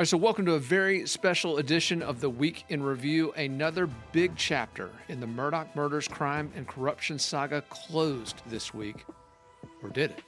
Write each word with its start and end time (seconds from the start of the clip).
right, 0.00 0.08
so 0.08 0.16
welcome 0.16 0.46
to 0.46 0.54
a 0.54 0.58
very 0.58 1.06
special 1.06 1.58
edition 1.58 2.00
of 2.00 2.22
the 2.22 2.30
Week 2.30 2.64
in 2.70 2.82
Review. 2.82 3.32
Another 3.32 3.86
big 4.12 4.34
chapter 4.34 4.88
in 5.10 5.20
the 5.20 5.26
Murdaugh 5.26 5.76
murders, 5.76 6.08
crime, 6.08 6.50
and 6.56 6.66
corruption 6.66 7.18
saga 7.18 7.60
closed 7.68 8.40
this 8.46 8.72
week. 8.72 9.04
Or 9.82 9.90
did 9.90 10.12
it? 10.12 10.22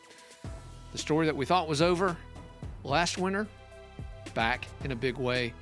The 0.92 0.98
story 0.98 1.24
that 1.24 1.34
we 1.34 1.46
thought 1.46 1.68
was 1.68 1.80
over 1.80 2.18
last 2.84 3.16
winter, 3.16 3.48
back 4.34 4.66
in 4.84 4.92
a 4.92 4.94
big 4.94 5.16
way 5.16 5.54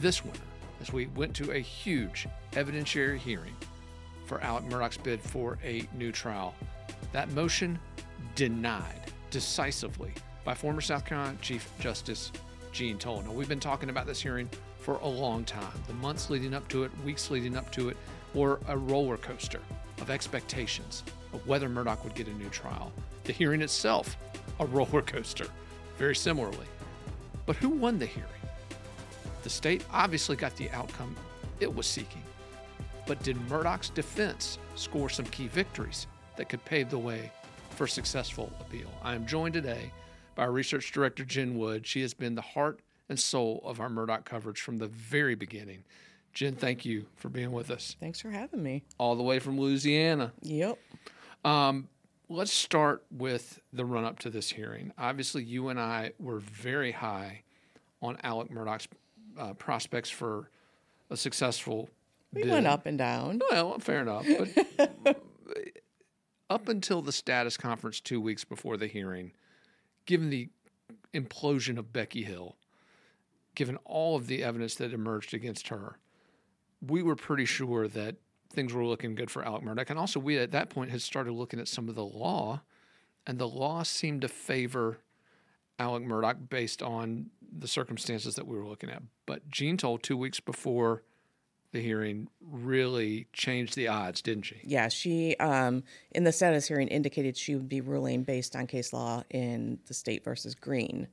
this 0.00 0.24
winter, 0.24 0.40
as 0.80 0.92
we 0.92 1.06
went 1.14 1.32
to 1.36 1.52
a 1.52 1.60
huge 1.60 2.26
evidentiary 2.54 3.18
hearing 3.18 3.54
for 4.26 4.40
Alec 4.40 4.64
Murdaugh's 4.64 4.96
bid 4.96 5.20
for 5.20 5.56
a 5.62 5.88
new 5.96 6.10
trial. 6.10 6.52
That 7.12 7.30
motion 7.30 7.78
denied 8.34 9.12
decisively 9.30 10.14
by 10.44 10.52
former 10.52 10.80
South 10.80 11.04
Carolina 11.04 11.38
Chief 11.40 11.70
Justice 11.78 12.32
Jean 12.72 12.98
Toal. 12.98 13.22
Now, 13.22 13.32
we've 13.32 13.48
been 13.48 13.60
talking 13.60 13.90
about 13.90 14.06
this 14.06 14.20
hearing 14.20 14.48
for 14.78 14.96
a 14.96 15.06
long 15.06 15.44
time. 15.44 15.72
The 15.86 15.94
months 15.94 16.30
leading 16.30 16.54
up 16.54 16.66
to 16.68 16.84
it, 16.84 16.90
weeks 17.04 17.30
leading 17.30 17.56
up 17.56 17.70
to 17.72 17.90
it, 17.90 17.96
were 18.34 18.60
a 18.66 18.76
roller 18.76 19.18
coaster 19.18 19.60
of 20.00 20.10
expectations 20.10 21.04
of 21.32 21.46
whether 21.46 21.68
Murdaugh 21.68 22.02
would 22.02 22.14
get 22.14 22.28
a 22.28 22.34
new 22.34 22.48
trial. 22.48 22.92
The 23.24 23.32
hearing 23.32 23.62
itself, 23.62 24.16
a 24.58 24.66
roller 24.66 25.02
coaster, 25.02 25.46
very 25.98 26.16
similarly. 26.16 26.66
But 27.46 27.56
who 27.56 27.68
won 27.68 27.98
the 27.98 28.06
hearing? 28.06 28.28
The 29.42 29.50
state 29.50 29.84
obviously 29.92 30.36
got 30.36 30.56
the 30.56 30.70
outcome 30.70 31.14
it 31.60 31.72
was 31.72 31.86
seeking. 31.86 32.22
But 33.06 33.22
did 33.22 33.36
Murdaugh's 33.48 33.90
defense 33.90 34.58
score 34.74 35.10
some 35.10 35.26
key 35.26 35.48
victories 35.48 36.06
that 36.36 36.48
could 36.48 36.64
pave 36.64 36.88
the 36.88 36.98
way 36.98 37.30
for 37.70 37.86
successful 37.86 38.50
appeal? 38.60 38.88
I 39.02 39.14
am 39.14 39.26
joined 39.26 39.54
today 39.54 39.92
by 40.34 40.44
our 40.44 40.52
research 40.52 40.92
director, 40.92 41.24
Jen 41.24 41.56
Wood. 41.56 41.86
She 41.86 42.02
has 42.02 42.14
been 42.14 42.34
the 42.34 42.42
heart 42.42 42.80
and 43.08 43.18
soul 43.18 43.60
of 43.64 43.80
our 43.80 43.88
Murdaugh 43.88 44.24
coverage 44.24 44.60
from 44.60 44.78
the 44.78 44.86
very 44.86 45.34
beginning. 45.34 45.84
Jen, 46.32 46.54
thank 46.54 46.84
you 46.84 47.06
for 47.16 47.28
being 47.28 47.52
with 47.52 47.70
us. 47.70 47.96
Thanks 48.00 48.20
for 48.20 48.30
having 48.30 48.62
me. 48.62 48.82
All 48.98 49.16
the 49.16 49.22
way 49.22 49.38
from 49.38 49.60
Louisiana. 49.60 50.32
Yep. 50.42 50.78
Um, 51.44 51.88
let's 52.28 52.52
start 52.52 53.04
with 53.10 53.60
the 53.72 53.84
run 53.84 54.04
up 54.04 54.18
to 54.20 54.30
this 54.30 54.50
hearing. 54.50 54.92
Obviously, 54.96 55.44
you 55.44 55.68
and 55.68 55.78
I 55.78 56.12
were 56.18 56.38
very 56.38 56.92
high 56.92 57.42
on 58.00 58.16
Alec 58.22 58.50
Murdaugh's 58.50 58.88
uh, 59.38 59.52
prospects 59.54 60.08
for 60.08 60.48
a 61.10 61.16
successful. 61.16 61.90
We 62.32 62.44
bid. 62.44 62.52
went 62.52 62.66
up 62.66 62.86
and 62.86 62.96
down. 62.96 63.40
Well, 63.50 63.78
fair 63.78 64.00
enough. 64.00 64.26
But 65.04 65.22
up 66.50 66.68
until 66.68 67.02
the 67.02 67.12
status 67.12 67.58
conference 67.58 68.00
two 68.00 68.20
weeks 68.20 68.44
before 68.44 68.78
the 68.78 68.86
hearing, 68.86 69.32
given 70.06 70.30
the 70.30 70.48
implosion 71.14 71.78
of 71.78 71.92
Becky 71.92 72.22
Hill, 72.22 72.56
given 73.54 73.76
all 73.84 74.16
of 74.16 74.26
the 74.26 74.42
evidence 74.42 74.74
that 74.76 74.92
emerged 74.92 75.34
against 75.34 75.68
her, 75.68 75.98
we 76.80 77.02
were 77.02 77.16
pretty 77.16 77.44
sure 77.44 77.86
that 77.88 78.16
things 78.52 78.72
were 78.72 78.84
looking 78.84 79.14
good 79.14 79.30
for 79.30 79.44
Alec 79.44 79.62
Murdaugh. 79.62 79.90
And 79.90 79.98
also, 79.98 80.20
we 80.20 80.38
at 80.38 80.52
that 80.52 80.70
point 80.70 80.90
had 80.90 81.02
started 81.02 81.32
looking 81.32 81.60
at 81.60 81.68
some 81.68 81.88
of 81.88 81.94
the 81.94 82.04
law, 82.04 82.62
and 83.26 83.38
the 83.38 83.48
law 83.48 83.82
seemed 83.82 84.22
to 84.22 84.28
favor 84.28 84.98
Alec 85.78 86.04
Murdaugh 86.04 86.48
based 86.48 86.82
on 86.82 87.30
the 87.56 87.68
circumstances 87.68 88.34
that 88.34 88.46
we 88.46 88.56
were 88.56 88.66
looking 88.66 88.90
at. 88.90 89.02
But 89.26 89.48
Jean 89.48 89.76
Toal 89.76 89.98
two 89.98 90.16
weeks 90.16 90.40
before 90.40 91.02
the 91.72 91.80
hearing 91.80 92.28
really 92.50 93.26
changed 93.32 93.74
the 93.74 93.88
odds, 93.88 94.22
didn't 94.22 94.44
she? 94.44 94.60
Yeah, 94.62 94.88
she 94.88 95.36
um, 95.36 95.82
in 96.12 96.24
the 96.24 96.32
status 96.32 96.68
hearing 96.68 96.88
indicated 96.88 97.36
she 97.36 97.54
would 97.54 97.68
be 97.68 97.80
ruling 97.80 98.22
based 98.22 98.54
on 98.54 98.66
case 98.66 98.92
law 98.92 99.22
in 99.30 99.78
the 99.86 99.94
state 99.94 100.22
versus 100.22 100.54
Green, 100.54 101.08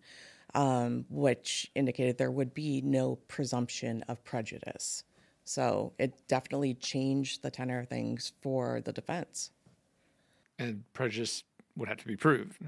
um, 0.53 1.05
which 1.09 1.71
indicated 1.75 2.17
there 2.17 2.31
would 2.31 2.53
be 2.53 2.81
no 2.81 3.15
presumption 3.27 4.03
of 4.07 4.23
prejudice. 4.23 5.03
So 5.45 5.93
it 5.97 6.27
definitely 6.27 6.75
changed 6.75 7.41
the 7.41 7.49
tenor 7.49 7.79
of 7.79 7.87
things 7.87 8.33
for 8.41 8.81
the 8.81 8.91
defense. 8.91 9.51
And 10.59 10.83
prejudice 10.93 11.43
would 11.75 11.87
have 11.87 11.97
to 11.97 12.05
be 12.05 12.17
proved. 12.17 12.59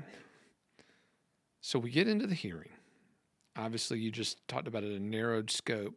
So 1.59 1.78
we 1.78 1.91
get 1.91 2.07
into 2.07 2.25
the 2.25 2.34
hearing. 2.34 2.69
Obviously, 3.56 4.00
you 4.00 4.12
just 4.12 4.47
talked 4.47 4.68
about 4.68 4.84
it 4.84 4.94
a 4.94 5.00
narrowed 5.00 5.51
scope, 5.51 5.94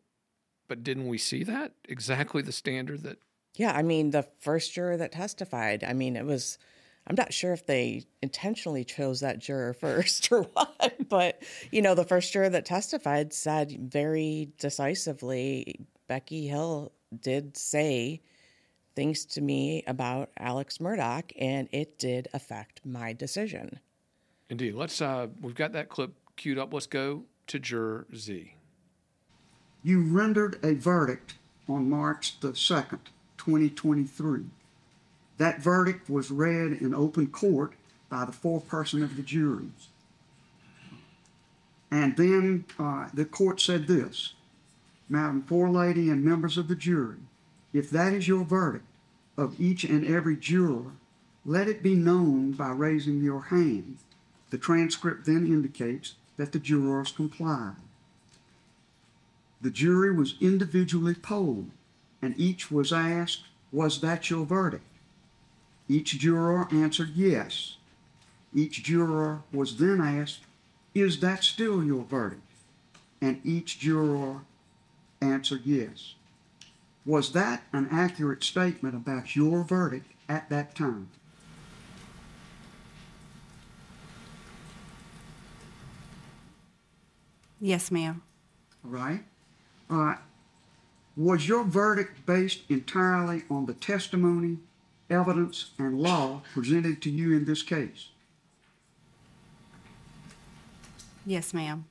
but 0.69 0.83
didn't 0.83 1.09
we 1.09 1.19
see 1.19 1.45
that 1.45 1.73
exactly 1.89 2.43
the 2.43 2.53
standard 2.53 3.03
that? 3.03 3.19
Yeah, 3.55 3.73
I 3.73 3.83
mean, 3.83 4.11
the 4.11 4.27
first 4.41 4.73
juror 4.73 4.97
that 4.97 5.13
testified, 5.13 5.85
I 5.85 5.93
mean, 5.93 6.17
it 6.17 6.25
was, 6.25 6.59
I'm 7.07 7.15
not 7.17 7.33
sure 7.33 7.53
if 7.53 7.67
they 7.67 8.05
intentionally 8.21 8.85
chose 8.85 9.21
that 9.21 9.39
juror 9.39 9.73
first 9.81 10.31
or 10.33 10.43
what, 10.43 11.09
but, 11.09 11.43
you 11.71 11.83
know, 11.83 11.95
the 11.95 12.05
first 12.05 12.33
juror 12.33 12.49
that 12.49 12.65
testified 12.65 13.33
said 13.33 13.91
very 13.93 14.49
decisively 14.59 15.87
Becky 16.09 16.49
Hill 16.49 16.93
did 17.21 17.57
say 17.57 18.21
things 18.95 19.25
to 19.25 19.41
me 19.41 19.83
about 19.87 20.31
Alex 20.39 20.79
Murdaugh, 20.79 21.25
and 21.39 21.69
it 21.73 21.99
did 21.99 22.29
affect 22.33 22.81
my 22.85 23.13
decision. 23.13 23.81
Indeed. 24.51 24.75
Let's. 24.75 25.01
Uh, 25.01 25.29
we've 25.41 25.55
got 25.55 25.73
that 25.73 25.89
clip 25.89 26.15
queued 26.37 26.59
up. 26.59 26.73
Let's 26.73 26.87
go 26.87 27.25
to 27.49 27.59
juror 27.59 28.07
Z. 28.15 28.55
You 29.87 30.01
rendered 30.01 30.59
a 30.65 30.73
verdict 30.73 31.35
on 31.69 31.91
March 31.91 32.41
the 32.41 32.53
2nd, 32.53 33.01
2023. 33.37 34.45
That 35.37 35.61
verdict 35.61 36.09
was 36.09 36.31
read 36.31 36.73
in 36.73 36.95
open 36.95 37.27
court 37.27 37.75
by 38.09 38.25
the 38.25 38.33
foreperson 38.33 39.03
of 39.03 39.17
the 39.17 39.23
juries. 39.23 39.89
And 41.91 42.17
then 42.17 42.65
uh, 42.79 43.11
the 43.13 43.27
court 43.27 43.61
said 43.61 43.87
this 43.87 44.33
Madam 45.07 45.43
Forelady 45.43 46.11
and 46.11 46.25
members 46.25 46.57
of 46.57 46.69
the 46.69 46.75
jury, 46.75 47.19
if 47.75 47.91
that 47.91 48.15
is 48.15 48.27
your 48.27 48.45
verdict 48.45 48.87
of 49.37 49.61
each 49.61 49.85
and 49.85 50.07
every 50.07 50.39
juror, 50.39 50.93
let 51.45 51.69
it 51.69 51.83
be 51.83 51.95
known 51.95 52.53
by 52.53 52.71
raising 52.71 53.23
your 53.23 53.43
hand. 53.43 53.99
The 54.49 54.57
transcript 54.57 55.27
then 55.27 55.47
indicates 55.47 56.15
that 56.39 56.53
the 56.53 56.59
jurors 56.59 57.13
complied. 57.13 57.84
The 59.65 59.71
jury 59.71 60.13
was 60.13 60.35
individually 60.43 61.15
polled, 61.15 61.71
and 62.21 62.39
each 62.39 62.71
was 62.71 62.93
asked, 62.93 63.45
Was 63.73 64.03
that 64.03 64.29
your 64.29 64.45
verdict? 64.45 64.85
Each 65.89 66.19
juror 66.19 66.69
answered 66.71 67.13
yes. 67.15 67.79
Each 68.55 68.83
juror 68.83 69.41
was 69.55 69.79
then 69.79 70.03
asked, 70.03 70.41
Is 70.95 71.21
that 71.21 71.43
still 71.43 71.83
your 71.83 72.05
verdict? 72.05 72.43
And 73.23 73.41
each 73.43 73.79
juror 73.79 74.43
answered 75.23 75.63
yes. 75.65 76.15
Was 77.07 77.33
that 77.33 77.63
an 77.73 77.89
accurate 77.91 78.45
statement 78.45 78.95
about 78.95 79.35
your 79.35 79.65
verdict 79.65 80.13
at 80.29 80.51
that 80.51 80.75
time? 80.75 81.09
Yes, 87.63 87.91
ma'am. 87.91 88.21
Right? 88.83 89.25
Uh, 89.89 90.17
was 91.17 91.47
your 91.47 91.65
verdict 91.65 92.27
based 92.27 92.63
entirely 92.69 93.43
on 93.49 93.67
the 93.67 93.75
testimony, 93.75 94.59
evidence, 95.09 95.71
and 95.79 96.01
law 96.01 96.43
presented 96.53 97.01
to 97.03 97.11
you 97.11 97.37
in 97.37 97.45
this 97.45 97.63
case? 97.63 98.09
Yes, 101.27 101.55
ma'am. 101.55 101.87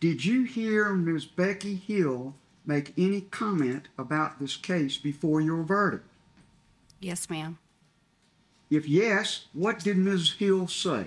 Did 0.00 0.24
you 0.24 0.44
hear 0.44 0.92
Ms. 0.92 1.24
Becky 1.24 1.76
Hill 1.76 2.34
make 2.66 2.92
any 2.98 3.22
comment 3.22 3.88
about 3.96 4.38
this 4.38 4.56
case 4.56 4.98
before 4.98 5.40
your 5.40 5.62
verdict? 5.62 6.04
Yes, 7.00 7.30
ma'am. 7.30 7.58
If 8.68 8.88
yes, 8.88 9.46
what 9.52 9.78
did 9.78 9.96
Ms. 9.96 10.34
Hill 10.38 10.66
say? 10.66 11.06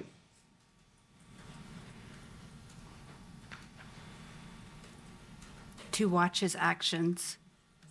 To 6.00 6.07
watch 6.07 6.40
his 6.40 6.56
actions. 6.57 7.36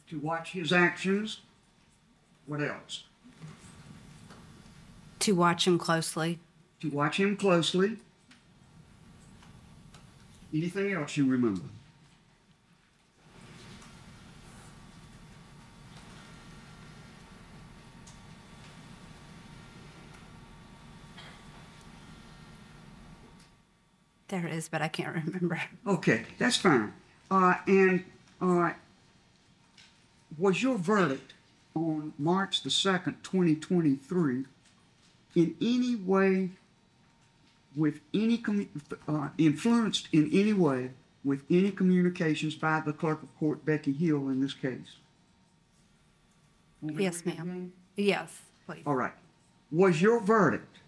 To 0.08 0.18
watch 0.18 0.52
his 0.52 0.72
actions? 0.72 1.40
What 2.46 2.62
else? 2.62 3.04
To 5.18 5.34
watch 5.34 5.66
him 5.66 5.78
closely. 5.78 6.38
To 6.80 6.88
watch 6.88 7.20
him 7.20 7.36
closely. 7.36 7.98
Anything 10.54 10.94
else 10.94 11.18
you 11.18 11.26
remember? 11.26 11.60
There 24.28 24.46
is, 24.46 24.70
but 24.70 24.80
I 24.80 24.88
can't 24.88 25.14
remember. 25.26 25.60
Okay, 25.86 26.24
that's 26.38 26.56
fine. 26.56 26.94
Uh, 27.30 27.54
and 27.66 28.04
uh, 28.40 28.72
was 30.38 30.62
your 30.62 30.78
verdict 30.78 31.34
on 31.74 32.12
March 32.18 32.62
the 32.62 32.70
2nd, 32.70 33.16
2023, 33.22 34.44
in 35.34 35.54
any 35.60 35.94
way 35.94 36.50
with 37.76 38.00
any 38.14 38.38
commu- 38.38 38.68
uh, 39.06 39.28
influenced 39.36 40.08
in 40.12 40.30
any 40.32 40.52
way 40.52 40.90
with 41.22 41.44
any 41.50 41.70
communications 41.70 42.54
by 42.54 42.80
the 42.80 42.92
clerk 42.92 43.22
of 43.22 43.38
court 43.38 43.64
Becky 43.64 43.92
Hill 43.92 44.28
in 44.28 44.40
this 44.40 44.54
case? 44.54 44.96
Want 46.80 46.96
me 46.96 46.98
to 46.98 47.02
Yes, 47.02 47.26
ma'am. 47.26 47.72
Yes, 47.96 48.40
please. 48.66 48.82
All 48.86 48.94
right. 48.94 49.12
Was 49.70 50.00
your 50.00 50.20
verdict 50.20 50.78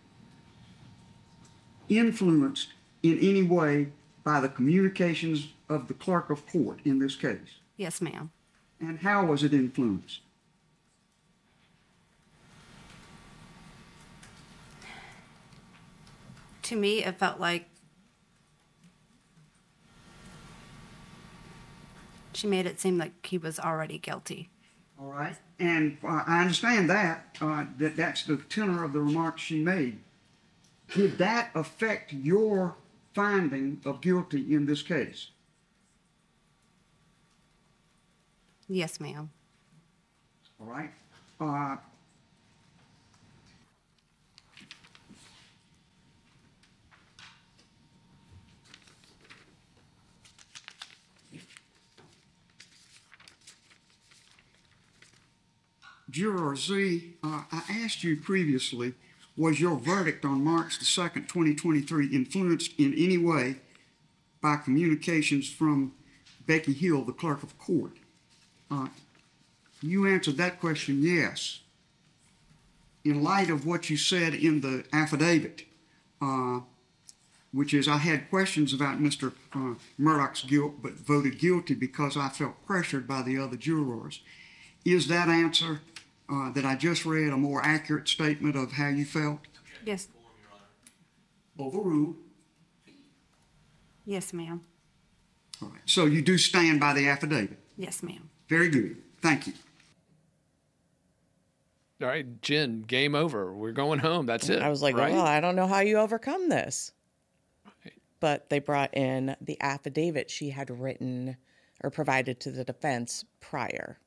influenced 1.88 2.68
in 3.02 3.18
any 3.18 3.42
way 3.42 3.88
by 4.24 4.40
the 4.40 4.48
communications 4.48 5.48
of 5.68 5.88
the 5.88 5.94
clerk 5.94 6.30
of 6.30 6.46
court 6.46 6.80
in 6.84 6.98
this 6.98 7.16
case? 7.16 7.60
Yes, 7.76 8.00
ma'am. 8.00 8.30
And 8.80 8.98
how 8.98 9.26
was 9.26 9.42
it 9.42 9.52
influenced? 9.52 10.20
To 16.62 16.76
me, 16.76 17.02
it 17.04 17.18
felt 17.18 17.40
like 17.40 17.68
she 22.32 22.46
made 22.46 22.66
it 22.66 22.80
seem 22.80 22.96
like 22.96 23.26
he 23.26 23.38
was 23.38 23.58
already 23.58 23.98
guilty. 23.98 24.50
All 24.98 25.08
right. 25.08 25.36
And 25.58 25.98
uh, 26.04 26.22
I 26.26 26.40
understand 26.40 26.88
that, 26.90 27.36
uh, 27.40 27.64
that 27.78 27.96
that's 27.96 28.24
the 28.24 28.36
tenor 28.36 28.84
of 28.84 28.92
the 28.92 29.00
remarks 29.00 29.42
she 29.42 29.62
made. 29.62 29.98
Did 30.94 31.18
that 31.18 31.50
affect 31.54 32.12
your 32.12 32.76
finding 33.14 33.80
of 33.84 34.00
guilty 34.00 34.54
in 34.54 34.66
this 34.66 34.82
case? 34.82 35.30
Yes, 38.68 39.00
ma'am. 39.00 39.30
All 40.60 40.66
right. 40.66 40.90
Uh, 41.40 41.76
Juror 56.10 56.56
Z, 56.56 57.14
uh, 57.22 57.42
I 57.50 57.62
asked 57.70 58.02
you 58.02 58.16
previously, 58.16 58.94
was 59.40 59.58
your 59.58 59.78
verdict 59.78 60.22
on 60.26 60.44
March 60.44 60.78
the 60.78 60.84
2nd, 60.84 61.26
2023 61.26 62.08
influenced 62.08 62.78
in 62.78 62.92
any 62.92 63.16
way 63.16 63.56
by 64.42 64.56
communications 64.56 65.48
from 65.48 65.94
Becky 66.46 66.74
Hill, 66.74 67.04
the 67.04 67.14
clerk 67.14 67.42
of 67.42 67.58
court? 67.58 67.92
Uh, 68.70 68.88
you 69.80 70.06
answered 70.06 70.36
that 70.36 70.60
question 70.60 71.02
yes. 71.02 71.60
In 73.02 73.22
light 73.22 73.48
of 73.48 73.64
what 73.64 73.88
you 73.88 73.96
said 73.96 74.34
in 74.34 74.60
the 74.60 74.84
affidavit, 74.92 75.64
uh, 76.20 76.60
which 77.50 77.72
is 77.72 77.88
I 77.88 77.96
had 77.96 78.28
questions 78.28 78.74
about 78.74 79.00
Mr. 79.00 79.32
Uh, 79.54 79.76
Murdaugh's 79.98 80.42
guilt, 80.42 80.82
but 80.82 80.92
voted 80.92 81.38
guilty 81.38 81.72
because 81.72 82.14
I 82.14 82.28
felt 82.28 82.62
pressured 82.66 83.08
by 83.08 83.22
the 83.22 83.38
other 83.38 83.56
jurors. 83.56 84.20
Is 84.84 85.08
that 85.08 85.30
answer 85.30 85.80
uh, 86.30 86.50
that 86.52 86.64
I 86.64 86.76
just 86.76 87.04
read 87.04 87.32
a 87.32 87.36
more 87.36 87.62
accurate 87.62 88.08
statement 88.08 88.56
of 88.56 88.72
how 88.72 88.88
you 88.88 89.04
felt? 89.04 89.40
Yes. 89.84 90.08
Overruled. 91.58 92.16
Yes, 94.04 94.32
ma'am. 94.32 94.62
All 95.62 95.68
right. 95.68 95.80
So 95.86 96.06
you 96.06 96.22
do 96.22 96.38
stand 96.38 96.80
by 96.80 96.94
the 96.94 97.08
affidavit. 97.08 97.58
Yes, 97.76 98.02
ma'am. 98.02 98.30
Very 98.48 98.68
good. 98.68 98.96
Thank 99.20 99.46
you. 99.46 99.52
All 102.02 102.08
right, 102.08 102.40
Jen, 102.40 102.82
game 102.82 103.14
over. 103.14 103.52
We're 103.52 103.72
going 103.72 103.98
home. 103.98 104.24
That's 104.24 104.48
it. 104.48 104.62
I 104.62 104.70
was 104.70 104.80
like, 104.80 104.96
right? 104.96 105.12
well, 105.12 105.26
I 105.26 105.40
don't 105.40 105.54
know 105.54 105.66
how 105.66 105.80
you 105.80 105.98
overcome 105.98 106.48
this. 106.48 106.92
But 108.20 108.48
they 108.50 108.58
brought 108.58 108.94
in 108.94 109.36
the 109.40 109.58
affidavit 109.60 110.30
she 110.30 110.50
had 110.50 110.70
written 110.70 111.36
or 111.82 111.90
provided 111.90 112.40
to 112.40 112.50
the 112.50 112.64
defense 112.64 113.24
prior. 113.40 113.98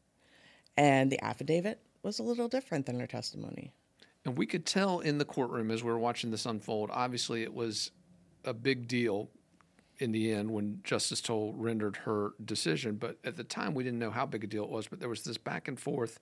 And 0.76 1.12
the 1.12 1.24
affidavit 1.24 1.80
was 2.04 2.20
a 2.20 2.24
little 2.24 2.48
different 2.48 2.86
than 2.86 3.00
her 3.00 3.08
testimony. 3.08 3.72
And 4.26 4.38
we 4.38 4.46
could 4.46 4.66
tell 4.66 5.00
in 5.00 5.18
the 5.18 5.26
courtroom 5.26 5.72
as 5.72 5.84
we 5.84 5.92
were 5.92 6.00
watching 6.00 6.32
this 6.32 6.46
unfold, 6.46 6.90
obviously 6.94 7.44
it 7.44 7.54
was 7.54 7.92
a 8.46 8.54
big 8.54 8.88
deal 8.88 9.30
in 10.00 10.12
the 10.12 10.32
end 10.32 10.52
when 10.52 10.80
Justice 10.84 11.22
Toal 11.22 11.54
rendered 11.54 11.98
her 11.98 12.34
decision. 12.44 12.96
But 12.96 13.18
at 13.24 13.38
the 13.38 13.44
time, 13.44 13.74
we 13.74 13.84
didn't 13.84 14.00
know 14.00 14.12
how 14.12 14.26
big 14.26 14.44
a 14.44 14.48
deal 14.48 14.64
it 14.64 14.70
was. 14.70 14.88
But 14.88 15.00
there 15.00 15.10
was 15.10 15.24
this 15.24 15.38
back 15.38 15.68
and 15.68 15.80
forth 15.80 16.20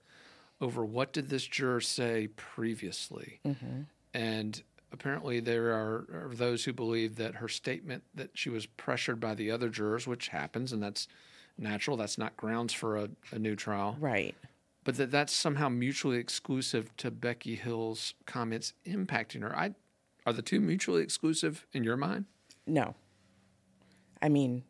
over 0.60 0.84
what 0.84 1.12
did 1.12 1.28
this 1.28 1.46
juror 1.46 1.80
say 1.80 2.28
previously. 2.36 3.40
Mm-hmm. 3.46 3.82
And 4.14 4.62
apparently, 4.92 5.40
there 5.40 5.72
are, 5.72 6.06
are 6.12 6.30
those 6.34 6.64
who 6.64 6.72
believe 6.72 7.16
that 7.16 7.36
her 7.36 7.48
statement 7.48 8.04
that 8.14 8.30
she 8.34 8.50
was 8.50 8.66
pressured 8.66 9.20
by 9.20 9.34
the 9.34 9.50
other 9.50 9.68
jurors, 9.68 10.06
which 10.06 10.28
happens, 10.28 10.72
and 10.72 10.82
that's 10.82 11.08
natural, 11.58 11.96
that's 11.96 12.18
not 12.18 12.36
grounds 12.36 12.72
for 12.72 12.96
a, 12.96 13.08
a 13.32 13.38
new 13.38 13.56
trial 13.56 13.96
Right. 14.00 14.34
But 14.84 14.96
that 14.96 15.10
that's 15.10 15.32
somehow 15.32 15.68
mutually 15.68 16.18
exclusive 16.18 16.96
to 16.96 17.10
Becky 17.10 17.54
Hill's 17.54 18.14
comments 18.26 18.72
impacting 18.86 19.42
her. 19.42 19.56
I 19.56 19.74
are 20.26 20.32
the 20.32 20.42
two 20.42 20.60
mutually 20.60 21.02
exclusive 21.02 21.66
in 21.72 21.84
your 21.84 21.96
mind? 21.96 22.26
No. 22.66 22.94
I 24.20 24.28
mean, 24.28 24.62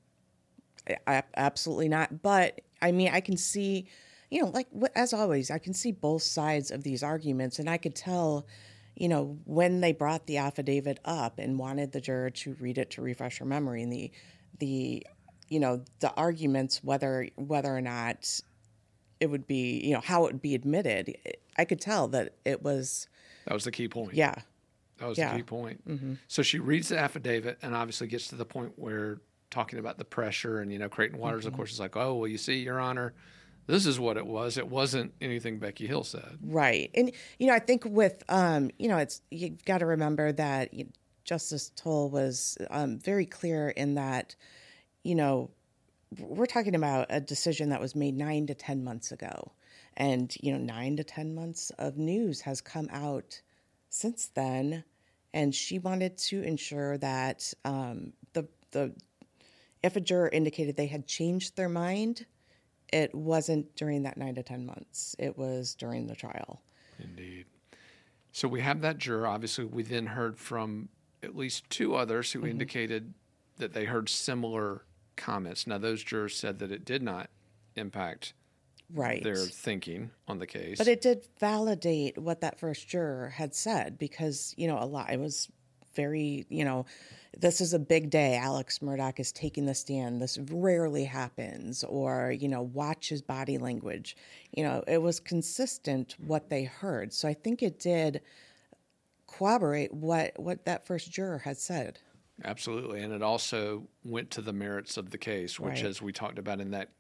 I, 1.06 1.23
absolutely 1.37 1.88
not. 1.88 2.23
But 2.23 2.62
I 2.81 2.93
mean, 2.93 3.11
I 3.12 3.20
can 3.20 3.37
see, 3.37 3.87
you 4.31 4.43
know, 4.43 4.49
like 4.49 4.69
as 4.94 5.12
always, 5.12 5.50
I 5.50 5.59
can 5.59 5.75
see 5.75 5.93
both 5.93 6.23
sides 6.23 6.70
of 6.70 6.82
these 6.82 7.03
arguments, 7.03 7.59
and 7.59 7.69
I 7.69 7.76
could 7.76 7.94
tell, 7.94 8.47
you 8.97 9.09
know, 9.09 9.38
when 9.44 9.81
they 9.81 9.93
brought 9.93 10.26
the 10.26 10.38
affidavit 10.38 11.00
up 11.05 11.38
and 11.38 11.59
wanted 11.59 11.93
the 11.93 12.00
juror 12.00 12.31
to 12.31 12.55
read 12.55 12.79
it 12.79 12.91
to 12.93 13.03
refresh 13.03 13.38
her 13.38 13.44
memory, 13.44 13.82
and 13.82 13.93
the, 13.93 14.11
the, 14.59 15.06
you 15.49 15.61
know, 15.61 15.82
the 16.00 16.12
arguments 16.14 16.82
whether 16.82 17.29
whether 17.37 17.75
or 17.75 17.82
not 17.82 18.41
it 19.23 19.31
would 19.31 19.47
be, 19.47 19.81
you 19.85 19.95
know, 19.95 20.01
how 20.01 20.25
it 20.25 20.33
would 20.33 20.43
be 20.43 20.55
admitted. 20.55 21.17
I 21.57 21.65
could 21.65 21.81
tell 21.81 22.09
that 22.09 22.35
it 22.45 22.63
was, 22.63 23.07
That 23.47 23.55
was 23.55 23.63
the 23.65 23.71
key 23.71 23.87
point. 23.89 24.15
yeah, 24.15 24.35
That 24.99 25.07
was 25.07 25.17
Yeah. 25.19 25.31
the 25.33 25.39
key 25.39 25.43
point. 25.45 25.81
So 26.29 26.43
she 26.43 26.59
reads 26.59 26.89
the 26.89 26.99
affidavit 26.99 27.59
and 27.63 27.75
obviously 27.75 28.09
gets 28.09 28.27
to 28.29 28.35
the 28.37 28.45
point 28.45 28.73
where 28.77 29.21
talking 29.51 29.79
about 29.79 29.99
the 29.99 30.05
pressure 30.05 30.61
and 30.61 30.73
you 30.73 30.79
know 30.79 30.89
Creighton 30.89 31.19
Waters 31.19 31.47
of 31.47 31.53
course 31.53 31.73
is 31.73 31.79
like, 31.79 31.95
"Oh, 31.97 32.15
well 32.15 32.27
you 32.29 32.39
see 32.39 32.57
your 32.61 32.81
honor, 32.81 33.13
this 33.67 33.85
is 33.87 34.01
what 34.01 34.17
it 34.17 34.27
was. 34.27 34.57
It 34.59 34.67
wasn't 34.69 35.13
anything 35.21 35.59
Becky 35.59 35.87
Hill 35.87 36.05
said." 36.05 36.39
Right. 36.43 36.91
And, 36.95 37.13
you 37.39 37.47
know, 37.47 37.55
I 37.55 37.59
think 37.61 37.85
with, 37.85 38.25
um, 38.29 38.71
you 38.79 38.89
know, 38.89 38.97
it's, 38.99 39.21
you've 39.31 39.65
got 39.65 39.79
to 39.79 39.87
remember 39.87 40.33
that 40.33 40.75
you 40.75 40.89
Justice 41.25 41.71
Toal 41.77 42.11
was 42.11 42.59
um, 42.71 42.99
very 42.99 43.27
clear 43.27 43.69
in 43.69 43.95
that, 43.95 44.35
you 45.05 45.15
know, 45.15 45.51
we're 46.19 46.47
talking 46.47 46.75
about 46.75 47.07
a 47.11 47.21
decision 47.21 47.71
that 47.71 47.81
was 47.81 47.95
made 47.95 48.16
nine 48.16 48.47
to 48.47 48.54
10 48.54 48.85
months 48.85 49.12
ago. 49.12 49.52
And, 49.97 50.35
you 50.40 50.52
know, 50.52 50.59
nine 50.59 50.97
to 50.97 51.04
10 51.04 51.35
months 51.35 51.71
of 51.78 51.97
news 51.97 52.40
has 52.42 52.61
come 52.61 52.88
out 52.90 53.40
since 53.90 54.31
then. 54.35 54.85
And 55.35 55.54
she 55.54 55.78
wanted 55.78 56.19
to 56.19 56.42
ensure 56.42 56.99
that 56.99 57.52
um, 57.64 58.12
the, 58.33 58.49
the, 58.71 58.95
if 59.83 59.97
a 59.97 60.00
juror 60.00 60.28
indicated 60.28 60.76
they 60.76 60.87
had 60.87 61.07
changed 61.07 61.57
their 61.57 61.69
mind, 61.69 62.26
it 62.92 63.14
wasn't 63.14 63.75
during 63.76 64.02
that 64.02 64.16
nine 64.16 64.35
to 64.35 64.42
10 64.42 64.66
months. 64.66 65.16
It 65.19 65.37
was 65.37 65.75
during 65.75 66.07
the 66.07 66.14
trial. 66.14 66.62
Indeed. 66.99 67.47
So 68.33 68.49
we 68.49 68.61
have 68.61 68.81
that 68.83 68.99
juror. 68.99 69.26
Obviously, 69.26 69.64
we 69.64 69.83
then 69.83 70.07
heard 70.07 70.38
from 70.38 70.88
at 71.23 71.37
least 71.37 71.69
two 71.71 71.95
others 71.95 72.33
who 72.33 72.47
indicated 72.47 73.14
that 73.59 73.73
they 73.73 73.85
heard 73.85 74.09
similar 74.09 74.83
comments. 75.16 75.66
Now, 75.66 75.78
those 75.78 76.02
jurors 76.02 76.37
said 76.37 76.59
that 76.61 76.73
it 76.73 76.85
did 76.85 77.02
not 77.02 77.31
impact 77.76 78.35
Right. 78.95 79.23
their 79.23 79.37
thinking 79.37 80.11
on 80.28 80.38
the 80.38 80.47
case. 80.47 80.78
But 80.78 80.88
it 80.88 81.00
did 81.00 81.26
validate 81.40 82.19
what 82.19 82.42
that 82.42 82.59
first 82.59 82.88
juror 82.88 83.31
had 83.31 83.54
said 83.54 83.99
because, 83.99 84.54
you 84.59 84.66
know, 84.69 84.78
a 84.78 84.85
lot, 84.85 85.11
it 85.11 85.19
was 85.19 85.49
very, 85.95 86.47
you 86.49 86.64
know, 86.64 86.85
this 87.37 87.61
is 87.62 87.73
a 87.73 87.78
big 87.78 88.11
day. 88.11 88.37
Alex 88.37 88.81
Murdaugh 88.81 89.19
is 89.19 89.33
taking 89.33 89.64
the 89.64 89.75
stand. 89.75 90.21
This 90.21 90.38
rarely 90.50 91.04
happens. 91.04 91.85
Or, 91.85 92.33
you 92.33 92.49
know, 92.49 92.62
watch 92.62 93.09
his 93.09 93.23
body 93.23 93.57
language. 93.57 94.16
You 94.52 94.64
know, 94.64 94.85
it 94.87 95.00
was 95.00 95.21
consistent 95.21 96.16
what 96.19 96.50
they 96.50 96.64
heard. 96.64 97.12
So 97.14 97.28
I 97.28 97.35
think 97.35 97.62
it 97.62 97.78
did 97.78 98.21
corroborate 99.26 99.95
what, 99.95 100.38
what 100.38 100.66
that 100.66 100.87
first 100.87 101.11
juror 101.11 101.38
had 101.38 101.57
said. 101.57 101.99
Absolutely, 102.45 103.03
and 103.03 103.12
it 103.12 103.23
also 103.23 103.87
went 104.05 104.31
to 104.33 104.41
the 104.41 104.53
merits 104.53 104.97
of 104.97 105.11
the 105.11 105.19
case, 105.19 105.61
which, 105.61 105.77
Right. 105.77 105.85
as 105.85 106.01
we 106.03 106.12
talked 106.12 106.39
about 106.39 106.61
in 106.61 106.71
that 106.73 106.91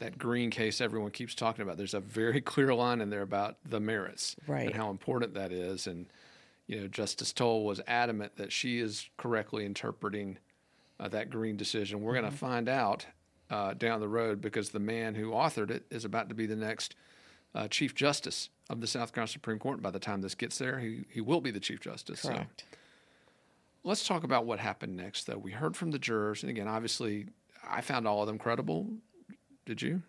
that 0.00 0.18
green 0.18 0.50
case, 0.50 0.80
everyone 0.80 1.12
keeps 1.12 1.36
talking 1.36 1.62
about. 1.62 1.76
There's 1.76 1.94
a 1.94 2.00
very 2.00 2.40
clear 2.52 2.74
line 2.74 3.00
in 3.00 3.10
there 3.10 3.22
about 3.22 3.58
the 3.64 3.78
merits 3.78 4.34
Right. 4.48 4.66
and 4.66 4.74
how 4.74 4.90
important 4.90 5.34
that 5.34 5.52
is. 5.52 5.86
And 5.86 6.06
you 6.66 6.80
know, 6.80 6.88
Justice 6.88 7.32
Toal 7.32 7.64
was 7.64 7.80
adamant 7.86 8.36
that 8.36 8.50
she 8.50 8.80
is 8.80 9.08
correctly 9.18 9.64
interpreting 9.64 10.38
uh, 10.98 11.08
that 11.08 11.30
green 11.30 11.56
decision. 11.56 12.00
We're 12.02 12.14
going 12.14 12.24
to 12.24 12.36
find 12.36 12.68
out 12.68 13.06
uh, 13.50 13.74
down 13.74 14.00
the 14.00 14.08
road 14.08 14.40
because 14.40 14.70
the 14.70 14.80
man 14.80 15.14
who 15.14 15.30
authored 15.30 15.70
it 15.70 15.84
is 15.90 16.04
about 16.04 16.28
to 16.28 16.34
be 16.34 16.46
the 16.46 16.56
next 16.56 16.96
uh, 17.54 17.68
Chief 17.68 17.94
Justice 17.94 18.48
of 18.68 18.80
the 18.80 18.86
South 18.88 19.12
Carolina 19.12 19.28
Supreme 19.30 19.58
Court. 19.60 19.80
By 19.80 19.90
the 19.92 19.98
time 20.00 20.22
this 20.22 20.34
gets 20.34 20.58
there, 20.58 20.80
he 20.80 21.04
he 21.08 21.20
will 21.20 21.40
be 21.40 21.50
the 21.52 21.60
Chief 21.60 21.80
Justice. 21.80 22.20
So. 22.20 22.46
Let's 23.84 24.06
talk 24.06 24.24
about 24.24 24.46
what 24.46 24.58
happened 24.58 24.96
next, 24.96 25.26
though. 25.26 25.36
We 25.36 25.52
heard 25.52 25.76
from 25.76 25.90
the 25.90 25.98
jurors, 25.98 26.42
and 26.42 26.50
again, 26.50 26.66
obviously, 26.68 27.26
I 27.68 27.82
found 27.82 28.08
all 28.08 28.22
of 28.22 28.26
them 28.26 28.38
credible. 28.38 28.88
Did 29.66 29.82
you? 29.82 30.02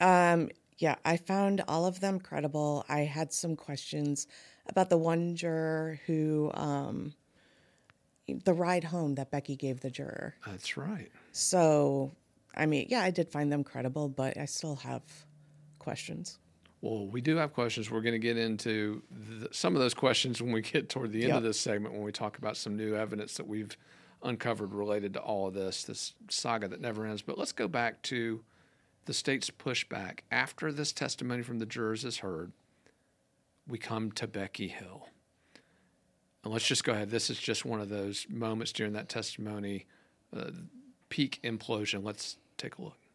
Um, 0.00 0.48
yeah, 0.78 0.96
I 1.04 1.18
found 1.18 1.62
all 1.68 1.86
of 1.86 2.00
them 2.00 2.18
credible. 2.18 2.84
I 2.88 3.00
had 3.00 3.32
some 3.32 3.56
questions 3.56 4.26
about 4.66 4.88
the 4.88 4.96
one 4.96 5.36
juror 5.36 6.00
who, 6.06 6.50
um, 6.54 7.14
the 8.44 8.54
ride 8.54 8.84
home 8.84 9.14
that 9.16 9.30
Becky 9.30 9.54
gave 9.54 9.80
the 9.80 9.90
juror. 9.90 10.34
That's 10.46 10.76
right. 10.76 11.10
So, 11.32 12.10
I 12.56 12.66
mean, 12.66 12.86
yeah, 12.88 13.02
I 13.02 13.10
did 13.10 13.30
find 13.30 13.52
them 13.52 13.64
credible, 13.64 14.08
but 14.08 14.36
I 14.36 14.46
still 14.46 14.76
have 14.76 15.02
questions. 15.78 16.38
Well, 16.86 17.06
we 17.08 17.20
do 17.20 17.36
have 17.36 17.52
questions. 17.52 17.90
We're 17.90 18.00
going 18.00 18.12
to 18.12 18.18
get 18.20 18.36
into 18.36 19.02
th- 19.40 19.54
some 19.54 19.74
of 19.74 19.80
those 19.80 19.94
questions 19.94 20.40
when 20.40 20.52
we 20.52 20.62
get 20.62 20.88
toward 20.88 21.10
the 21.10 21.24
end 21.24 21.32
of 21.32 21.42
this 21.42 21.58
segment 21.58 21.94
when 21.94 22.04
we 22.04 22.12
talk 22.12 22.38
about 22.38 22.56
some 22.56 22.76
new 22.76 22.94
evidence 22.94 23.36
that 23.38 23.48
we've 23.48 23.76
uncovered 24.22 24.72
related 24.72 25.12
to 25.14 25.20
all 25.20 25.48
of 25.48 25.54
this, 25.54 25.82
this 25.82 26.14
saga 26.30 26.68
that 26.68 26.80
never 26.80 27.04
ends. 27.04 27.22
But 27.22 27.38
let's 27.38 27.50
go 27.50 27.66
back 27.66 28.02
to 28.02 28.44
the 29.06 29.12
state's 29.12 29.50
pushback. 29.50 30.20
After 30.30 30.70
this 30.70 30.92
testimony 30.92 31.42
from 31.42 31.58
the 31.58 31.66
jurors 31.66 32.04
is 32.04 32.18
heard, 32.18 32.52
we 33.66 33.78
come 33.78 34.12
to 34.12 34.28
Becky 34.28 34.68
Hill. 34.68 35.08
And 36.44 36.52
let's 36.52 36.68
just 36.68 36.84
go 36.84 36.92
ahead. 36.92 37.10
This 37.10 37.30
is 37.30 37.38
just 37.38 37.64
one 37.64 37.80
of 37.80 37.88
those 37.88 38.26
moments 38.30 38.70
during 38.70 38.92
that 38.92 39.08
testimony, 39.08 39.86
uh, 40.36 40.50
peak 41.08 41.40
implosion. 41.42 42.04
Let's 42.04 42.36
take 42.58 42.78
a 42.78 42.82
look. 42.82 43.05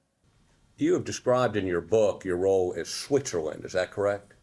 You 0.81 0.93
have 0.93 1.05
described 1.05 1.57
in 1.57 1.67
your 1.67 1.79
book 1.79 2.25
your 2.25 2.37
role 2.37 2.73
as 2.75 2.89
Switzerland, 2.89 3.63
is 3.65 3.73
that 3.73 3.91
correct? 3.91 4.33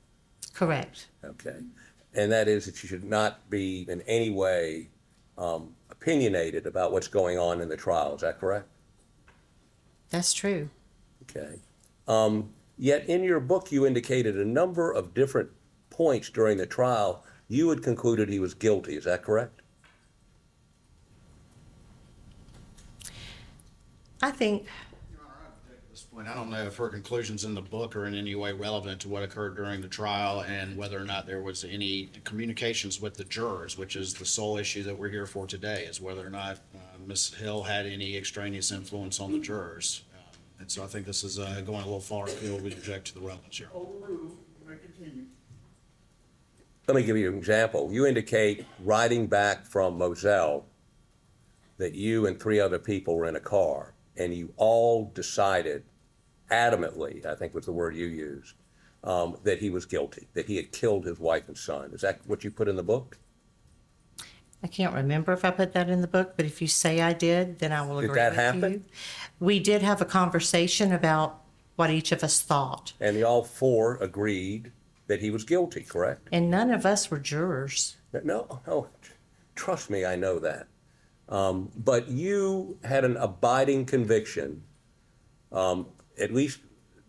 Correct. 0.54 1.08
Okay. 1.24 1.56
And 2.14 2.30
that 2.30 2.46
is 2.46 2.64
that 2.66 2.80
you 2.80 2.88
should 2.88 3.02
not 3.02 3.50
be 3.50 3.84
in 3.88 4.02
any 4.02 4.30
way 4.30 4.88
um, 5.36 5.74
opinionated 5.90 6.64
about 6.64 6.92
what's 6.92 7.08
going 7.08 7.38
on 7.38 7.60
in 7.60 7.68
the 7.68 7.76
trial, 7.76 8.14
is 8.14 8.20
that 8.20 8.38
correct? 8.38 8.68
That's 10.10 10.32
true. 10.32 10.70
Okay. 11.22 11.58
Um, 12.06 12.50
yet 12.76 13.08
in 13.08 13.24
your 13.24 13.40
book, 13.40 13.72
you 13.72 13.84
indicated 13.84 14.36
a 14.36 14.44
number 14.44 14.92
of 14.92 15.14
different 15.14 15.50
points 15.90 16.30
during 16.30 16.56
the 16.56 16.66
trial 16.66 17.24
you 17.48 17.68
had 17.70 17.82
concluded 17.82 18.28
he 18.28 18.38
was 18.38 18.54
guilty, 18.54 18.94
is 18.94 19.04
that 19.04 19.24
correct? 19.24 19.60
I 24.22 24.30
think 24.30 24.66
At 24.66 24.66
this 24.66 24.66
point, 24.66 24.87
I 26.26 26.34
don't 26.34 26.50
know 26.50 26.64
if 26.64 26.76
her 26.76 26.88
conclusions 26.88 27.44
in 27.44 27.54
the 27.54 27.60
book 27.60 27.94
are 27.94 28.06
in 28.06 28.14
any 28.14 28.34
way 28.34 28.52
relevant 28.52 29.00
to 29.02 29.08
what 29.08 29.22
occurred 29.22 29.56
during 29.56 29.80
the 29.80 29.88
trial 29.88 30.40
and 30.40 30.76
whether 30.76 30.98
or 30.98 31.04
not 31.04 31.26
there 31.26 31.42
was 31.42 31.64
any 31.64 32.10
communications 32.24 33.00
with 33.00 33.14
the 33.14 33.24
jurors, 33.24 33.78
which 33.78 33.94
is 33.94 34.14
the 34.14 34.24
sole 34.24 34.58
issue 34.58 34.82
that 34.82 34.98
we're 34.98 35.10
here 35.10 35.26
for 35.26 35.46
today, 35.46 35.84
is 35.84 36.00
whether 36.00 36.26
or 36.26 36.30
not 36.30 36.58
uh, 36.74 36.78
Ms. 37.06 37.34
Hill 37.34 37.62
had 37.62 37.86
any 37.86 38.16
extraneous 38.16 38.72
influence 38.72 39.20
on 39.20 39.32
the 39.32 39.38
jurors. 39.38 40.02
Um, 40.14 40.20
And 40.60 40.70
so 40.70 40.82
I 40.82 40.86
think 40.86 41.06
this 41.06 41.22
is 41.22 41.38
uh, 41.38 41.62
going 41.64 41.82
a 41.82 41.84
little 41.84 42.00
far 42.00 42.24
afield. 42.24 42.66
Object 42.66 43.06
to 43.08 43.14
the 43.14 43.20
relevance 43.20 43.56
here. 43.56 43.68
Overruled. 43.74 44.36
Continue. 44.66 45.24
Let 46.88 46.96
me 46.96 47.04
give 47.04 47.16
you 47.16 47.28
an 47.28 47.38
example. 47.38 47.90
You 47.92 48.06
indicate 48.06 48.66
riding 48.84 49.26
back 49.26 49.64
from 49.64 49.96
Moselle 49.96 50.66
that 51.78 51.94
you 51.94 52.26
and 52.26 52.40
three 52.40 52.60
other 52.60 52.78
people 52.78 53.16
were 53.16 53.26
in 53.26 53.36
a 53.36 53.40
car 53.40 53.94
and 54.18 54.34
you 54.34 54.52
all 54.56 55.10
decided 55.14 55.84
adamantly, 56.50 57.24
I 57.26 57.34
think 57.34 57.54
was 57.54 57.66
the 57.66 57.72
word 57.72 57.94
you 57.94 58.06
used, 58.06 58.54
um, 59.04 59.36
that 59.44 59.58
he 59.58 59.70
was 59.70 59.86
guilty, 59.86 60.28
that 60.34 60.46
he 60.46 60.56
had 60.56 60.72
killed 60.72 61.04
his 61.04 61.18
wife 61.18 61.48
and 61.48 61.56
son. 61.56 61.90
Is 61.92 62.00
that 62.02 62.20
what 62.26 62.44
you 62.44 62.50
put 62.50 62.68
in 62.68 62.76
the 62.76 62.82
book? 62.82 63.18
I 64.62 64.66
can't 64.66 64.92
remember 64.94 65.32
if 65.32 65.44
I 65.44 65.50
put 65.52 65.72
that 65.74 65.88
in 65.88 66.00
the 66.00 66.08
book, 66.08 66.34
but 66.36 66.44
if 66.44 66.60
you 66.60 66.66
say 66.66 67.00
I 67.00 67.12
did, 67.12 67.60
then 67.60 67.70
I 67.70 67.82
will 67.82 67.98
agree 68.00 68.08
with 68.08 68.08
you. 68.08 68.14
Did 68.14 68.20
that 68.20 68.30
with 68.30 68.38
happen? 68.62 68.72
you. 68.72 68.82
We 69.38 69.60
did 69.60 69.82
have 69.82 70.00
a 70.00 70.04
conversation 70.04 70.92
about 70.92 71.40
what 71.76 71.90
each 71.90 72.10
of 72.10 72.24
us 72.24 72.42
thought, 72.42 72.92
And 73.00 73.14
the 73.16 73.22
all 73.22 73.44
four 73.44 73.96
agreed 73.98 74.72
that 75.06 75.20
he 75.20 75.30
was 75.30 75.44
guilty, 75.44 75.82
correct? 75.82 76.28
and 76.32 76.50
none 76.50 76.70
of 76.72 76.84
us 76.84 77.08
were 77.10 77.20
jurors. 77.20 77.96
No, 78.24 78.60
no, 78.66 78.88
trust 79.54 79.90
me, 79.90 80.04
I 80.04 80.16
know 80.16 80.40
that. 80.40 80.66
Um, 81.28 81.70
but 81.76 82.08
you 82.08 82.78
had 82.82 83.04
an 83.04 83.16
abiding 83.16 83.84
conviction, 83.84 84.62
um, 85.52 85.86
at 86.20 86.32
least 86.32 86.60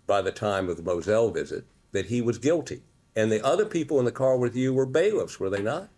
by 0.07 0.21
the 0.21 0.31
time 0.31 0.69
of 0.69 0.77
the 0.77 0.83
Moselle 0.83 1.29
visit, 1.29 1.65
that 1.91 2.07
he 2.07 2.21
was 2.21 2.37
guilty. 2.37 2.81
And 3.15 3.31
the 3.31 3.45
other 3.45 3.65
people 3.65 3.99
in 3.99 4.05
the 4.05 4.11
car 4.11 4.37
with 4.37 4.55
you 4.55 4.73
were 4.73 4.85
bailiffs, 4.85 5.39
were 5.39 5.49
they 5.49 5.61
not? 5.61 5.89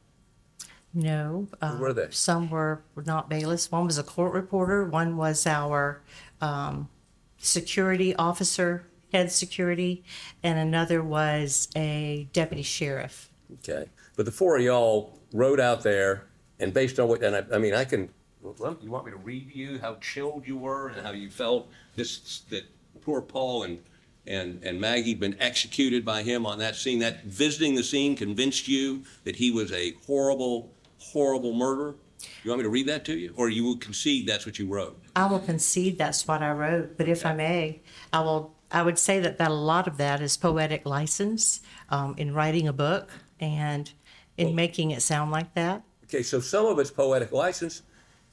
No. 0.94 1.48
um, 1.62 1.80
were 1.80 1.94
they? 1.94 2.08
Some 2.10 2.50
were 2.50 2.84
were 2.96 3.04
not 3.04 3.30
bailiffs. 3.30 3.72
One 3.72 3.86
was 3.86 3.98
a 3.98 4.04
court 4.04 4.34
reporter. 4.34 4.86
One 4.86 5.16
was 5.16 5.48
our 5.48 6.02
um, 6.42 6.90
security 7.38 8.16
officer, 8.16 8.86
head 9.14 9.32
security, 9.32 10.04
and 10.44 10.60
another 10.60 11.02
was 11.02 11.70
a 11.76 12.28
deputy 12.34 12.64
sheriff. 12.64 13.32
Okay. 13.54 13.86
But 14.16 14.26
the 14.26 14.32
four 14.32 14.58
of 14.58 14.64
y'all 14.64 15.20
rode 15.34 15.60
out 15.60 15.84
there, 15.84 16.28
and 16.60 16.74
based 16.74 17.00
on 17.00 17.08
what, 17.08 17.24
and 17.24 17.36
I, 17.36 17.56
I 17.56 17.58
mean, 17.58 17.74
I 17.74 17.86
can, 17.86 18.10
you 18.44 18.92
want 18.92 19.06
me 19.06 19.12
to 19.12 19.18
read 19.18 19.54
you 19.56 19.80
how 19.80 19.96
chilled 19.96 20.46
you 20.46 20.58
were 20.58 20.90
and 20.90 21.06
how 21.06 21.12
you 21.12 21.30
felt 21.30 21.70
this, 21.96 22.42
that 22.50 22.64
poor 23.02 23.22
Paul 23.22 23.64
and, 23.64 23.80
and, 24.26 24.64
and 24.64 24.80
Maggie 24.80 25.12
had 25.12 25.20
been 25.20 25.38
executed 25.40 26.06
by 26.06 26.24
him 26.24 26.46
on 26.46 26.60
that 26.60 26.76
scene? 26.76 27.00
That 27.00 27.24
visiting 27.24 27.76
the 27.76 27.84
scene 27.84 28.16
convinced 28.16 28.68
you 28.68 29.04
that 29.24 29.36
he 29.36 29.52
was 29.52 29.72
a 29.72 29.94
horrible, 30.06 30.72
horrible 31.00 31.54
murderer? 31.54 31.96
You 32.44 32.52
want 32.52 32.60
me 32.60 32.64
to 32.64 32.70
read 32.70 32.88
that 32.88 33.04
to 33.06 33.18
you? 33.18 33.34
Or 33.36 33.50
you 33.50 33.64
will 33.64 33.78
concede 33.78 34.28
that's 34.28 34.46
what 34.46 34.60
you 34.60 34.68
wrote? 34.68 35.02
I 35.16 35.26
will 35.26 35.40
concede 35.40 35.98
that's 35.98 36.28
what 36.28 36.42
I 36.42 36.52
wrote, 36.52 36.98
but 36.98 37.08
if 37.08 37.26
I 37.26 37.34
may, 37.34 37.82
I 38.14 38.22
will. 38.22 38.56
I 38.74 38.84
would 38.84 38.98
say 38.98 39.20
that, 39.20 39.38
that 39.38 39.52
a 39.52 39.54
lot 39.54 39.86
of 39.86 39.98
that 39.98 40.22
is 40.22 40.38
poetic 40.38 40.86
license 40.86 41.60
um, 41.90 42.16
in 42.18 42.34
writing 42.34 42.70
a 42.70 42.74
book 42.74 43.10
and 43.38 43.92
in 44.38 44.56
making 44.56 44.92
it 44.92 45.02
sound 45.02 45.30
like 45.30 45.54
that. 45.56 45.84
Okay, 46.06 46.24
so 46.24 46.40
some 46.40 46.66
of 46.66 46.80
it's 46.80 46.90
poetic 46.90 47.34
license, 47.34 47.82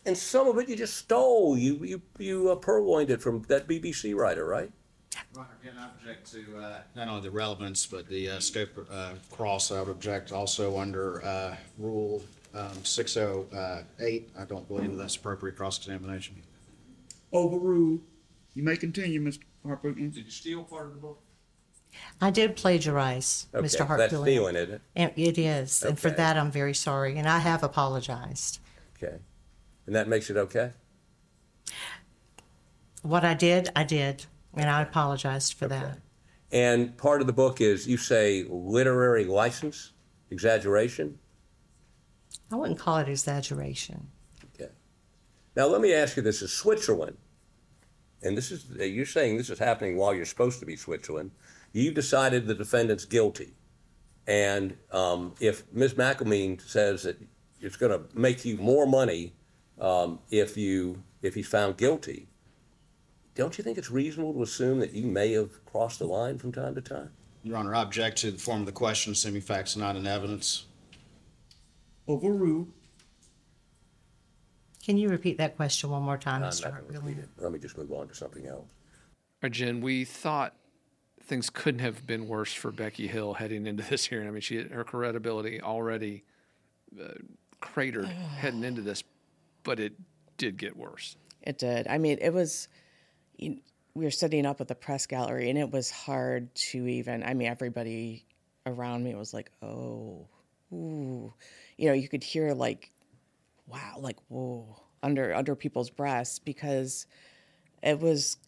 and 0.09 0.17
some 0.17 0.49
of 0.49 0.59
it 0.59 0.69
you 0.69 0.75
just 0.75 0.97
stole. 0.97 1.57
You, 1.57 1.85
you, 1.85 2.03
you 2.19 2.51
uh, 2.51 2.55
purloined 2.57 3.11
it 3.11 3.21
from 3.21 3.43
that 3.49 3.69
BBC 3.69 4.17
writer, 4.17 4.47
right? 4.47 4.73
Your 5.35 5.45
Honor, 5.45 5.49
again, 5.63 5.75
I 5.79 5.87
object 5.89 6.33
to 6.33 6.59
uh, 6.59 6.79
not 6.97 7.09
only 7.09 7.21
the 7.21 7.31
relevance, 7.31 7.85
but 7.85 8.09
the 8.09 8.31
uh, 8.31 8.41
scope 8.41 8.71
uh, 8.91 9.13
cross. 9.31 9.71
I 9.71 9.81
would 9.81 9.91
object 9.91 10.33
also 10.33 10.79
under 10.79 11.23
uh, 11.25 11.57
Rule 11.79 12.23
um, 12.55 12.83
608. 12.83 14.31
I 14.39 14.45
don't 14.45 14.67
believe 14.67 14.97
that's 14.97 15.17
appropriate 15.17 15.57
cross-examination. 15.57 16.37
Overruled. 17.33 18.01
You 18.55 18.63
may 18.63 18.77
continue, 18.77 19.21
Mr. 19.21 19.41
Harpootlian. 19.67 20.15
Did 20.15 20.25
you 20.25 20.31
steal 20.31 20.65
part 20.65 20.87
of 20.87 20.95
the 20.95 21.01
book? 21.01 21.21
I 22.21 22.31
did 22.31 22.57
plagiarize, 22.57 23.47
Okay, 23.55 23.67
Mr. 23.67 23.87
That's 23.97 24.15
stealing, 24.15 24.57
isn't 24.57 24.75
it? 24.75 24.81
And 24.97 25.13
it 25.17 25.37
is, 25.37 25.83
and 25.83 25.99
for 25.99 26.11
that 26.11 26.37
I'm 26.37 26.51
very 26.51 26.75
sorry, 26.75 27.19
and 27.19 27.29
I 27.29 27.39
have 27.41 27.63
apologized. 27.63 28.61
Okay. 28.97 29.17
And 29.89 29.97
that 29.97 30.07
makes 30.07 30.29
it 30.29 30.37
okay? 30.37 30.73
What 33.01 33.25
I 33.25 33.33
did, 33.33 33.71
I 33.75 33.85
did, 33.85 34.27
and 34.53 34.69
I 34.69 34.83
apologized 34.83 35.55
for 35.55 35.67
that. 35.67 36.01
And 36.53 36.95
part 36.99 37.23
of 37.23 37.27
the 37.27 37.33
book 37.33 37.63
is 37.63 37.89
you 37.89 37.97
say 37.97 38.45
literary 38.51 39.25
license, 39.25 39.95
exaggeration. 40.31 41.19
I 42.53 42.57
wouldn't 42.57 42.79
call 42.79 42.99
it 42.99 43.09
exaggeration. 43.09 44.09
Okay. 44.55 44.71
Now 45.57 45.69
let 45.69 45.81
me 45.81 45.95
ask 45.95 46.19
you 46.19 46.23
this: 46.23 46.43
Is 46.43 46.53
Switzerland, 46.53 47.17
and 48.23 48.37
this 48.37 48.51
is 48.51 48.67
you're 48.79 49.07
saying 49.07 49.39
this 49.39 49.49
is 49.49 49.59
happening 49.59 49.97
while 49.97 50.15
you're 50.15 50.27
supposed 50.27 50.61
to 50.61 50.67
be 50.67 50.77
Switzerland. 50.77 51.31
You've 51.73 51.95
decided 51.95 52.47
the 52.47 52.55
defendant's 52.55 53.07
guilty, 53.07 53.55
and 54.27 54.77
um, 54.93 55.33
if 55.41 55.63
Ms. 55.73 55.95
McElmeen 55.95 56.61
says 56.61 57.05
that 57.05 57.19
it's 57.63 57.77
going 57.77 57.99
to 57.99 58.05
make 58.15 58.45
you 58.45 58.59
more 58.59 58.85
money 58.85 59.33
um, 59.81 60.19
if 60.31 60.57
you 60.57 61.03
if 61.23 61.35
he's 61.35 61.49
found 61.49 61.77
guilty, 61.77 62.29
don't 63.35 63.59
you 63.59 63.65
think 63.65 63.79
it's 63.79 63.91
reasonable 63.91 64.35
to 64.35 64.43
assume 64.43 64.79
that 64.81 64.93
you 64.93 65.07
may 65.07 65.33
have 65.33 65.65
crossed 65.65 65.99
the 65.99 66.07
line 66.07 66.39
from 66.39 66.53
time 66.53 66.75
to 66.75 66.81
time? 66.81 67.11
Your 67.43 67.57
Honor, 67.57 67.75
I 67.75 67.83
object 67.83 68.19
to 68.19 68.31
the 68.31 68.39
form 68.39 68.61
of 68.61 68.67
the 68.67 68.73
question, 68.73 69.13
assuming 69.13 69.41
facts 69.41 69.77
are 69.77 69.81
not 69.81 69.97
in 69.97 70.07
evidence. 70.07 70.67
Overruled. 72.09 72.73
Can 74.85 74.97
you 74.97 75.09
repeat 75.09 75.39
that 75.39 75.57
question 75.57 75.91
one 75.91 76.03
more 76.03 76.17
time, 76.17 76.43
I'm 76.43 76.51
Mr. 76.51 76.65
not 76.65 76.81
going 76.81 76.95
to 76.95 77.01
Hartfield? 77.01 77.19
it. 77.19 77.29
Let 77.43 77.53
me 77.53 77.59
just 77.59 77.77
move 77.77 77.93
on 77.93 78.09
to 78.09 78.15
something 78.15 78.47
else. 78.47 78.65
All 78.65 79.43
right, 79.43 79.53
Jen, 79.53 79.81
we 79.81 80.05
thought 80.05 80.55
things 81.23 81.51
couldn't 81.51 81.81
have 81.81 82.07
been 82.07 82.27
worse 82.27 82.55
for 82.55 82.73
Becky 82.73 83.07
Hill 83.07 83.35
heading 83.35 83.67
into 83.67 83.83
this 83.83 84.07
hearing. 84.07 84.27
I 84.27 84.31
mean, 84.31 84.41
she 84.41 84.63
her 84.63 84.85
credibility 84.85 85.61
already 85.61 86.25
uh, 86.99 87.09
cratered 87.61 88.07
heading 88.07 88.65
into 88.65 88.81
this, 88.81 89.05
but 89.69 89.79
it 89.79 89.93
did 90.39 90.57
get 90.57 90.75
worse. 90.75 91.15
It 91.43 91.59
did. 91.59 91.87
I 91.89 91.99
mean, 91.99 92.17
it 92.23 92.33
was. 92.33 92.69
You, 93.37 93.59
we 93.93 94.07
were 94.07 94.11
sitting 94.11 94.47
up 94.47 94.63
at 94.63 94.69
the 94.69 94.75
press 94.75 95.07
gallery, 95.07 95.51
and 95.51 95.59
it 95.59 95.71
was 95.71 95.91
hard 95.91 96.55
to 96.55 96.87
even. 96.87 97.23
I 97.23 97.35
mean, 97.35 97.49
everybody 97.49 98.25
around 98.65 99.05
me 99.05 99.15
was 99.15 99.35
like, 99.35 99.51
"Oh, 99.61 100.27
ooh," 100.73 101.35
you 101.77 101.87
know. 101.87 101.93
You 101.93 102.09
could 102.09 102.25
hear 102.25 102.55
like 102.55 102.91
wow, 103.67 103.97
like 103.99 104.17
whoa, 104.29 104.81
under 105.03 105.35
under 105.35 105.55
people's 105.55 105.91
breaths 105.91 106.39
because 106.39 107.07
it 107.83 108.01
was 108.01 108.39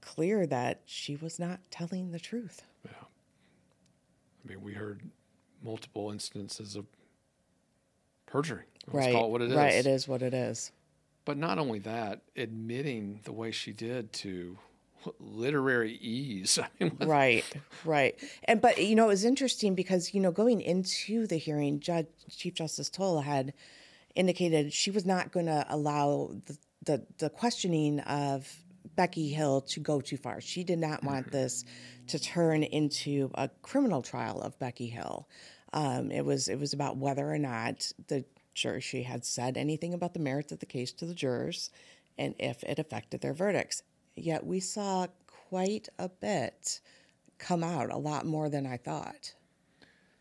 clear 0.00 0.48
that 0.48 0.82
she 0.84 1.14
was 1.14 1.38
not 1.38 1.60
telling 1.70 2.10
the 2.10 2.18
truth. 2.18 2.62
Yeah. 2.84 2.90
I 4.44 4.48
mean, 4.48 4.62
we 4.62 4.72
heard 4.72 5.02
multiple 5.62 6.10
instances 6.10 6.74
of 6.74 6.86
perjury. 8.30 8.64
Let's 8.86 9.06
right. 9.06 9.14
call 9.14 9.26
it 9.26 9.30
what 9.30 9.42
it 9.42 9.50
is. 9.50 9.56
Right. 9.56 9.74
It 9.74 9.86
is 9.86 10.08
what 10.08 10.22
it 10.22 10.34
is. 10.34 10.72
But 11.24 11.36
not 11.36 11.58
only 11.58 11.80
that, 11.80 12.22
admitting 12.36 13.20
the 13.24 13.32
way 13.32 13.50
she 13.50 13.72
did 13.72 14.12
to 14.14 14.58
literary 15.18 15.94
ease. 15.94 16.58
I 16.62 16.68
mean, 16.78 16.96
Right, 17.00 17.44
right. 17.84 18.18
And 18.44 18.60
but 18.60 18.82
you 18.82 18.94
know, 18.94 19.04
it 19.04 19.08
was 19.08 19.24
interesting 19.24 19.74
because 19.74 20.14
you 20.14 20.20
know, 20.20 20.30
going 20.30 20.60
into 20.60 21.26
the 21.26 21.36
hearing, 21.36 21.80
Judge 21.80 22.06
Chief 22.30 22.54
Justice 22.54 22.88
Toal 22.88 23.20
had 23.20 23.52
indicated 24.14 24.72
she 24.72 24.90
was 24.90 25.06
not 25.06 25.32
going 25.32 25.46
to 25.46 25.66
allow 25.68 26.34
the, 26.46 26.58
the 26.84 27.06
the 27.18 27.30
questioning 27.30 28.00
of 28.00 28.50
Becky 28.96 29.28
Hill 29.28 29.60
to 29.62 29.80
go 29.80 30.00
too 30.00 30.16
far. 30.16 30.40
She 30.40 30.64
did 30.64 30.78
not 30.78 31.04
want 31.04 31.26
mm-hmm. 31.26 31.36
this 31.36 31.64
to 32.08 32.18
turn 32.18 32.62
into 32.62 33.30
a 33.34 33.48
criminal 33.62 34.02
trial 34.02 34.40
of 34.40 34.58
Becky 34.58 34.88
Hill. 34.88 35.28
Um, 35.72 36.10
it 36.10 36.24
was 36.24 36.48
it 36.48 36.58
was 36.58 36.72
about 36.72 36.96
whether 36.96 37.30
or 37.30 37.38
not 37.38 37.92
the 38.08 38.24
jury 38.54 38.80
she 38.80 39.04
had 39.04 39.24
said 39.24 39.56
anything 39.56 39.94
about 39.94 40.14
the 40.14 40.20
merits 40.20 40.52
of 40.52 40.58
the 40.58 40.66
case 40.66 40.92
to 40.92 41.06
the 41.06 41.14
jurors, 41.14 41.70
and 42.18 42.34
if 42.38 42.62
it 42.64 42.78
affected 42.78 43.20
their 43.20 43.34
verdicts. 43.34 43.82
Yet 44.16 44.44
we 44.44 44.60
saw 44.60 45.06
quite 45.48 45.88
a 45.98 46.08
bit 46.08 46.80
come 47.38 47.64
out, 47.64 47.90
a 47.90 47.96
lot 47.96 48.26
more 48.26 48.48
than 48.48 48.66
I 48.66 48.76
thought. 48.76 49.34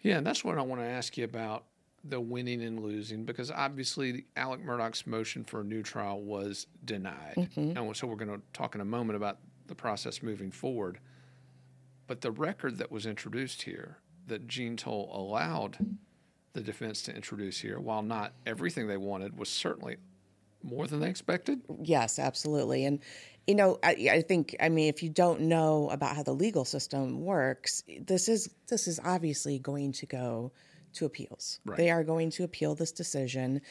Yeah, 0.01 0.18
and 0.18 0.25
that's 0.25 0.44
what 0.44 0.58
I 0.58 0.62
want 0.62 0.82
to 0.82 0.88
ask 0.88 1.18
you 1.18 1.25
about 1.25 1.65
the 2.06 2.22
winning 2.22 2.63
and 2.63 2.82
losing, 2.82 3.25
because 3.25 3.51
obviously 3.51 4.25
Alec 4.38 4.63
Murdaugh's 4.63 5.06
motion 5.06 5.44
for 5.44 5.62
a 5.62 5.63
new 5.65 5.84
trial 5.84 6.22
was 6.22 6.68
denied. 6.86 7.34
And 7.75 7.98
so 7.98 8.08
we're 8.08 8.15
going 8.15 8.32
to 8.32 8.41
talk 8.53 8.75
in 8.75 8.82
a 8.82 8.86
moment 8.86 9.18
about 9.18 9.39
the 9.68 9.75
process 9.75 10.24
moving 10.24 10.50
forward. 10.50 11.00
But 12.08 12.22
the 12.22 12.32
record 12.32 12.77
that 12.77 12.89
was 12.89 13.06
introduced 13.06 13.63
here, 13.63 13.98
that 14.29 14.48
Jean 14.48 14.77
Toal 14.77 15.12
allowed 15.13 15.77
the 16.53 16.62
defense 16.62 17.03
to 17.03 17.15
introduce 17.15 17.59
here, 17.59 17.79
while 17.79 18.01
not 18.01 18.33
everything 18.45 18.88
they 18.88 18.98
wanted, 18.98 19.38
was 19.38 19.50
certainly 19.50 19.98
more 20.63 20.88
than 20.88 21.00
they 21.00 21.09
expected. 21.09 21.62
Yes, 21.81 22.19
absolutely. 22.19 22.86
And, 22.86 23.00
you 23.48 23.55
know, 23.55 23.79
I, 23.83 24.09
I 24.12 24.21
think, 24.21 24.55
I 24.59 24.69
mean, 24.69 24.89
if 24.89 25.03
you 25.03 25.09
don't 25.09 25.41
know 25.41 25.89
about 25.89 26.15
how 26.15 26.24
the 26.24 26.33
legal 26.33 26.65
system 26.65 27.21
works, 27.21 27.83
this 28.01 28.27
is 28.27 28.50
this 28.67 28.88
is 28.88 29.00
obviously 29.03 29.59
going 29.59 29.93
to 29.93 30.05
go 30.05 30.51
to 30.93 31.05
appeals. 31.05 31.59
Right. 31.65 31.77
They 31.77 31.91
are 31.91 32.03
going 32.03 32.31
to 32.31 32.43
appeal 32.43 32.75
this 32.75 32.91
decision. 32.91 33.62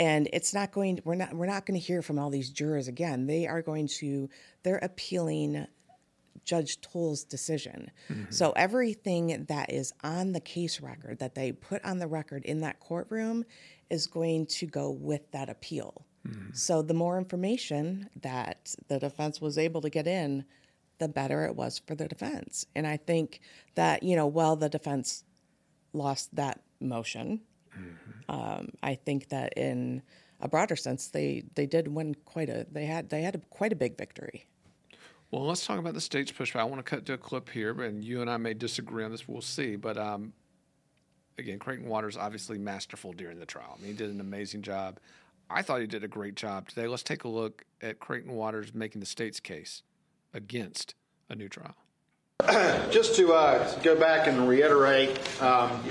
And 0.00 0.28
it's 0.32 0.54
not 0.54 0.70
going 0.70 1.00
we're 1.04 1.16
not 1.16 1.34
we're 1.34 1.46
not 1.46 1.66
going 1.66 1.78
to 1.78 1.84
hear 1.84 2.02
from 2.02 2.18
all 2.18 2.30
these 2.30 2.50
jurors 2.50 2.88
again. 2.88 3.26
They 3.26 3.46
are 3.46 3.62
going 3.62 3.88
to 3.98 4.28
they're 4.62 4.78
appealing 4.78 5.66
Judge 6.44 6.80
Toal's 6.80 7.24
decision. 7.24 7.90
Mm-hmm. 8.10 8.30
So 8.30 8.52
everything 8.52 9.46
that 9.48 9.72
is 9.72 9.92
on 10.02 10.32
the 10.32 10.40
case 10.40 10.80
record 10.80 11.18
that 11.18 11.34
they 11.34 11.52
put 11.52 11.84
on 11.84 11.98
the 11.98 12.06
record 12.06 12.44
in 12.44 12.60
that 12.60 12.80
courtroom 12.80 13.44
is 13.90 14.06
going 14.06 14.46
to 14.46 14.66
go 14.66 14.90
with 14.90 15.30
that 15.32 15.48
appeal. 15.48 16.04
Mm-hmm. 16.26 16.52
So 16.52 16.82
the 16.82 16.94
more 16.94 17.18
information 17.18 18.10
that 18.20 18.74
the 18.88 18.98
defense 18.98 19.40
was 19.40 19.56
able 19.56 19.80
to 19.82 19.90
get 19.90 20.06
in, 20.06 20.44
the 20.98 21.08
better 21.08 21.44
it 21.44 21.54
was 21.54 21.80
for 21.86 21.94
the 21.94 22.08
defense. 22.08 22.66
And 22.74 22.86
I 22.86 22.96
think 22.96 23.40
that, 23.76 24.02
you 24.02 24.16
know, 24.16 24.26
while 24.26 24.56
the 24.56 24.68
defense 24.68 25.24
lost 25.92 26.34
that 26.36 26.60
motion, 26.80 27.40
mm-hmm. 27.76 28.30
um, 28.30 28.68
I 28.82 28.96
think 28.96 29.28
that 29.28 29.54
in 29.56 30.02
a 30.40 30.48
broader 30.48 30.76
sense, 30.76 31.08
they, 31.08 31.44
they 31.54 31.66
did 31.66 31.88
win 31.88 32.14
quite 32.24 32.48
a 32.48 32.66
they 32.70 32.86
had 32.86 33.10
they 33.10 33.22
had 33.22 33.36
a, 33.36 33.38
quite 33.50 33.72
a 33.72 33.76
big 33.76 33.96
victory. 33.96 34.46
Well, 35.30 35.44
let's 35.44 35.66
talk 35.66 35.78
about 35.78 35.92
the 35.94 36.00
state's 36.00 36.32
pushback. 36.32 36.60
I 36.60 36.64
want 36.64 36.84
to 36.84 36.88
cut 36.90 37.04
to 37.06 37.12
a 37.12 37.18
clip 37.18 37.50
here, 37.50 37.82
and 37.82 38.02
you 38.02 38.22
and 38.22 38.30
I 38.30 38.38
may 38.38 38.54
disagree 38.54 39.04
on 39.04 39.10
this. 39.10 39.28
We'll 39.28 39.42
see. 39.42 39.76
But 39.76 39.98
um, 39.98 40.32
again, 41.36 41.58
Creighton 41.58 41.86
Waters 41.86 42.16
obviously 42.16 42.56
masterful 42.56 43.12
during 43.12 43.38
the 43.38 43.44
trial. 43.44 43.76
I 43.78 43.82
mean, 43.82 43.92
he 43.92 43.96
did 43.96 44.10
an 44.10 44.20
amazing 44.20 44.62
job. 44.62 44.98
I 45.50 45.62
thought 45.62 45.80
he 45.80 45.86
did 45.86 46.02
a 46.02 46.08
great 46.08 46.34
job 46.34 46.68
today. 46.68 46.86
Let's 46.86 47.02
take 47.02 47.24
a 47.24 47.28
look 47.28 47.64
at 47.82 47.98
Creighton 47.98 48.32
Waters 48.32 48.74
making 48.74 49.00
the 49.00 49.06
state's 49.06 49.40
case 49.40 49.82
against 50.32 50.94
a 51.28 51.34
new 51.34 51.48
trial. 51.48 51.74
Just 52.90 53.16
to 53.16 53.32
uh, 53.32 53.80
go 53.80 53.98
back 53.98 54.28
and 54.28 54.48
reiterate 54.48 55.18
um, 55.42 55.82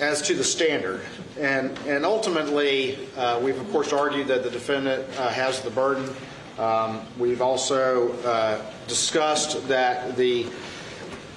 as 0.00 0.22
to 0.22 0.34
the 0.34 0.44
standard, 0.44 1.00
and 1.38 1.76
and 1.86 2.04
ultimately, 2.04 3.08
uh, 3.16 3.40
we've 3.40 3.58
of 3.58 3.70
course 3.72 3.92
argued 3.92 4.28
that 4.28 4.42
the 4.42 4.50
defendant 4.50 5.04
uh, 5.18 5.28
has 5.28 5.60
the 5.60 5.70
burden. 5.70 6.08
Um, 6.58 7.00
we've 7.18 7.42
also 7.42 8.12
uh, 8.22 8.62
discussed 8.86 9.66
that 9.68 10.16
the 10.16 10.46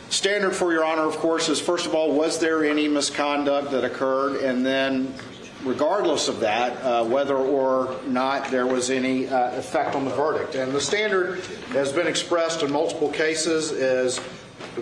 standard 0.10 0.56
for 0.56 0.72
your 0.72 0.86
honor, 0.86 1.04
of 1.04 1.18
course, 1.18 1.50
is 1.50 1.60
first 1.60 1.86
of 1.86 1.96
all, 1.96 2.14
was 2.14 2.40
there 2.40 2.64
any 2.64 2.88
misconduct 2.88 3.72
that 3.72 3.84
occurred, 3.84 4.42
and 4.44 4.66
then. 4.66 5.14
Regardless 5.64 6.28
of 6.28 6.40
that, 6.42 6.82
uh, 6.84 7.04
whether 7.04 7.36
or 7.36 8.00
not 8.06 8.52
there 8.52 8.68
was 8.68 8.92
any 8.92 9.28
uh, 9.28 9.58
effect 9.58 9.96
on 9.96 10.06
the 10.06 10.12
verdict. 10.12 10.54
And 10.54 10.72
the 10.72 10.80
standard 10.80 11.40
has 11.70 11.92
been 11.92 12.06
expressed 12.06 12.62
in 12.62 12.72
multiple 12.72 13.10
cases 13.10 13.72
is 13.72 14.20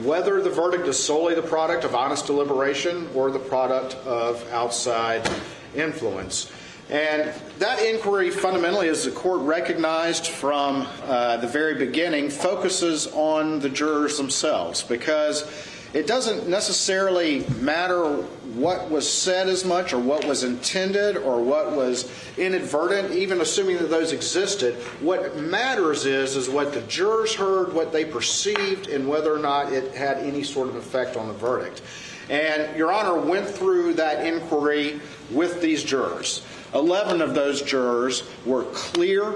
whether 0.03 0.41
the 0.41 0.49
verdict 0.49 0.85
is 0.87 1.01
solely 1.01 1.33
the 1.33 1.41
product 1.41 1.85
of 1.85 1.95
honest 1.95 2.27
deliberation 2.27 3.09
or 3.15 3.31
the 3.31 3.39
product 3.39 3.95
of 4.05 4.45
outside 4.51 5.27
influence. 5.73 6.51
And 6.89 7.33
that 7.57 7.81
inquiry, 7.81 8.29
fundamentally, 8.29 8.89
as 8.89 9.05
the 9.05 9.11
court 9.11 9.41
recognized 9.41 10.27
from 10.27 10.87
uh, 11.03 11.37
the 11.37 11.47
very 11.47 11.75
beginning, 11.75 12.29
focuses 12.29 13.07
on 13.07 13.59
the 13.59 13.69
jurors 13.69 14.17
themselves 14.17 14.83
because 14.83 15.49
it 15.95 16.05
doesn't 16.05 16.47
necessarily 16.47 17.45
matter 17.59 18.17
what 18.55 18.91
was 18.91 19.11
said 19.11 19.47
as 19.47 19.65
much 19.65 19.93
or 19.93 19.99
what 19.99 20.25
was 20.25 20.43
intended 20.43 21.17
or 21.17 21.41
what 21.41 21.71
was 21.71 22.11
inadvertent, 22.37 23.13
even 23.13 23.41
assuming 23.41 23.77
that 23.77 23.89
those 23.89 24.11
existed. 24.11 24.75
What 24.99 25.37
matters 25.37 26.05
is 26.05 26.35
is 26.35 26.49
what 26.49 26.73
the 26.73 26.81
jurors 26.81 27.33
heard, 27.33 27.73
what 27.73 27.91
they 27.91 28.05
perceived, 28.05 28.89
and 28.89 29.07
whether 29.07 29.33
or 29.33 29.39
not 29.39 29.73
it 29.73 29.95
had 29.95 30.17
any 30.17 30.43
sort 30.43 30.67
of 30.67 30.75
effect 30.75 31.17
on 31.17 31.29
the 31.29 31.33
verdict. 31.33 31.81
And 32.29 32.75
Your 32.75 32.91
Honor 32.91 33.19
went 33.19 33.47
through 33.47 33.93
that 33.93 34.25
inquiry 34.25 34.99
with 35.31 35.61
these 35.61 35.83
jurors. 35.83 36.41
Eleven 36.73 37.21
of 37.21 37.33
those 37.33 37.61
jurors 37.61 38.23
were 38.45 38.63
clear 38.65 39.35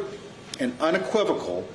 and 0.59 0.75
unequivocal 0.81 1.67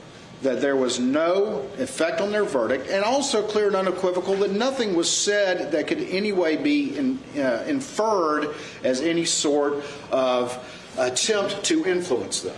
that 0.42 0.60
there 0.60 0.76
was 0.76 0.98
no 1.00 1.66
effect 1.78 2.20
on 2.20 2.30
their 2.30 2.44
verdict, 2.44 2.88
and 2.90 3.02
also 3.02 3.42
clear 3.42 3.66
and 3.68 3.76
unequivocal 3.76 4.34
that 4.36 4.52
nothing 4.52 4.94
was 4.94 5.10
said 5.10 5.72
that 5.72 5.86
could 5.86 6.00
any 6.00 6.32
way 6.32 6.56
be 6.56 6.96
in, 6.96 7.18
uh, 7.36 7.64
inferred 7.66 8.54
as 8.82 9.00
any 9.00 9.24
sort 9.24 9.82
of 10.10 10.58
attempt 10.98 11.64
to 11.64 11.84
influence 11.86 12.42
them. 12.42 12.56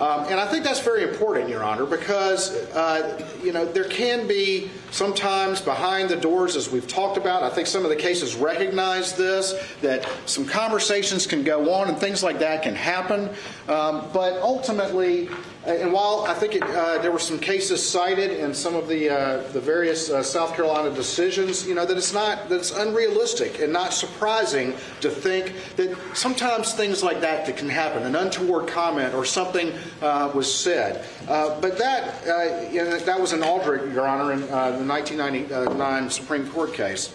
Um, 0.00 0.26
and 0.28 0.40
I 0.40 0.46
think 0.46 0.64
that's 0.64 0.80
very 0.80 1.02
important, 1.02 1.48
Your 1.48 1.62
Honor, 1.62 1.86
because 1.86 2.54
uh, 2.74 3.20
you 3.42 3.52
know 3.52 3.64
there 3.64 3.84
can 3.84 4.26
be 4.26 4.70
sometimes 4.90 5.60
behind 5.60 6.08
the 6.08 6.16
doors, 6.16 6.56
as 6.56 6.70
we've 6.70 6.88
talked 6.88 7.16
about. 7.16 7.42
I 7.42 7.50
think 7.50 7.66
some 7.66 7.84
of 7.84 7.90
the 7.90 7.96
cases 7.96 8.34
recognize 8.34 9.14
this 9.14 9.54
that 9.82 10.08
some 10.26 10.46
conversations 10.46 11.26
can 11.26 11.42
go 11.42 11.72
on 11.72 11.88
and 11.88 11.98
things 11.98 12.22
like 12.22 12.38
that 12.38 12.62
can 12.62 12.74
happen. 12.74 13.28
Um, 13.68 14.08
but 14.12 14.40
ultimately, 14.42 15.28
and 15.66 15.92
while 15.92 16.24
I 16.26 16.32
think 16.32 16.54
it, 16.54 16.62
uh, 16.62 16.98
there 16.98 17.12
were 17.12 17.18
some 17.18 17.38
cases 17.38 17.86
cited 17.86 18.30
in 18.30 18.54
some 18.54 18.74
of 18.74 18.88
the 18.88 19.10
uh, 19.10 19.52
the 19.52 19.60
various 19.60 20.08
uh, 20.08 20.22
South 20.22 20.54
Carolina 20.54 20.94
decisions, 20.94 21.66
you 21.66 21.74
know 21.74 21.84
that 21.84 21.96
it's 21.98 22.14
not 22.14 22.48
that 22.48 22.56
it's 22.56 22.70
unrealistic 22.70 23.60
and 23.60 23.70
not 23.70 23.92
surprising 23.92 24.72
to 25.02 25.10
think 25.10 25.52
that 25.76 25.94
sometimes 26.14 26.72
things 26.72 27.02
like 27.02 27.20
that, 27.20 27.44
that 27.44 27.58
can 27.58 27.68
happen, 27.68 28.04
an 28.04 28.16
untoward 28.16 28.68
comment 28.68 29.12
or 29.12 29.26
something 29.26 29.72
uh, 30.00 30.30
was 30.34 30.52
said. 30.52 31.04
Uh, 31.28 31.60
but 31.60 31.76
that 31.76 32.26
uh, 32.26 32.70
you 32.70 32.82
know, 32.82 32.98
that 32.98 33.20
was 33.20 33.34
an 33.34 33.42
Aldrich, 33.42 33.92
Your 33.92 34.06
Honor, 34.06 34.32
in 34.32 34.42
uh, 34.44 34.78
the 34.78 34.84
1999 34.84 36.10
Supreme 36.10 36.48
Court 36.48 36.72
case. 36.72 37.14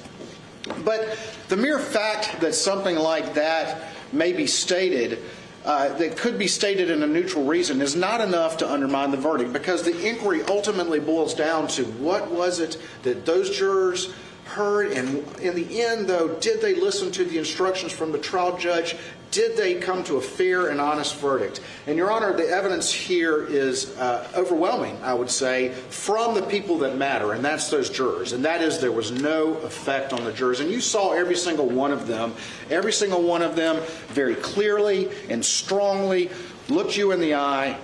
But 0.83 1.17
the 1.47 1.57
mere 1.57 1.79
fact 1.79 2.41
that 2.41 2.53
something 2.53 2.95
like 2.95 3.33
that 3.33 3.89
may 4.11 4.33
be 4.33 4.45
stated 4.45 5.19
uh, 5.65 5.89
that 5.97 6.15
could 6.15 6.37
be 6.37 6.47
stated 6.47 6.89
in 6.91 7.01
a 7.03 7.07
neutral 7.07 7.43
reason 7.43 7.81
is 7.81 7.95
not 7.95 8.21
enough 8.21 8.57
to 8.57 8.71
undermine 8.71 9.11
the 9.11 9.17
verdict 9.17 9.51
because 9.51 9.83
the 9.83 10.07
inquiry 10.07 10.43
ultimately 10.43 10.99
boils 10.99 11.33
down 11.33 11.67
to 11.67 11.83
what 11.83 12.29
was 12.29 12.59
it 12.59 12.77
that 13.03 13.25
those 13.25 13.57
jurors 13.57 14.13
heard, 14.45 14.91
and 14.91 15.27
in 15.39 15.55
the 15.55 15.81
end, 15.81 16.07
though, 16.07 16.27
did 16.35 16.61
they 16.61 16.75
listen 16.75 17.11
to 17.11 17.25
the 17.25 17.37
instructions 17.37 17.91
from 17.91 18.11
the 18.11 18.17
trial 18.19 18.55
judge? 18.57 18.95
Did 19.35 19.57
they 19.57 19.75
come 19.75 20.01
to 20.05 20.15
a 20.15 20.21
fair 20.21 20.69
and 20.69 20.79
honest 20.79 21.17
verdict? 21.17 21.59
And, 21.87 21.97
Your 21.97 22.09
Honor, 22.09 22.31
the 22.31 22.47
evidence 22.47 22.89
here 22.89 23.45
is 23.45 23.95
uh, 23.97 24.25
overwhelming, 24.33 24.97
I 25.03 25.13
would 25.13 25.29
say, 25.29 25.73
from 25.89 26.35
the 26.35 26.41
people 26.41 26.77
that 26.79 26.95
matter, 26.95 27.33
and 27.33 27.43
that's 27.43 27.69
those 27.69 27.89
jurors. 27.89 28.31
And 28.31 28.45
that 28.45 28.61
is 28.61 28.79
there 28.79 28.93
was 28.93 29.11
no 29.11 29.55
effect 29.55 30.13
on 30.13 30.23
the 30.23 30.31
jurors. 30.31 30.61
And 30.61 30.71
you 30.71 30.79
saw 30.79 31.11
every 31.11 31.35
single 31.35 31.67
one 31.67 31.91
of 31.91 32.07
them, 32.07 32.33
every 32.69 32.93
single 32.93 33.23
one 33.23 33.41
of 33.41 33.57
them 33.57 33.83
very 34.07 34.35
clearly 34.35 35.09
and 35.29 35.43
strongly 35.43 36.29
looked 36.69 36.97
you 36.97 37.11
in 37.11 37.19
the 37.19 37.35
eye 37.35 37.77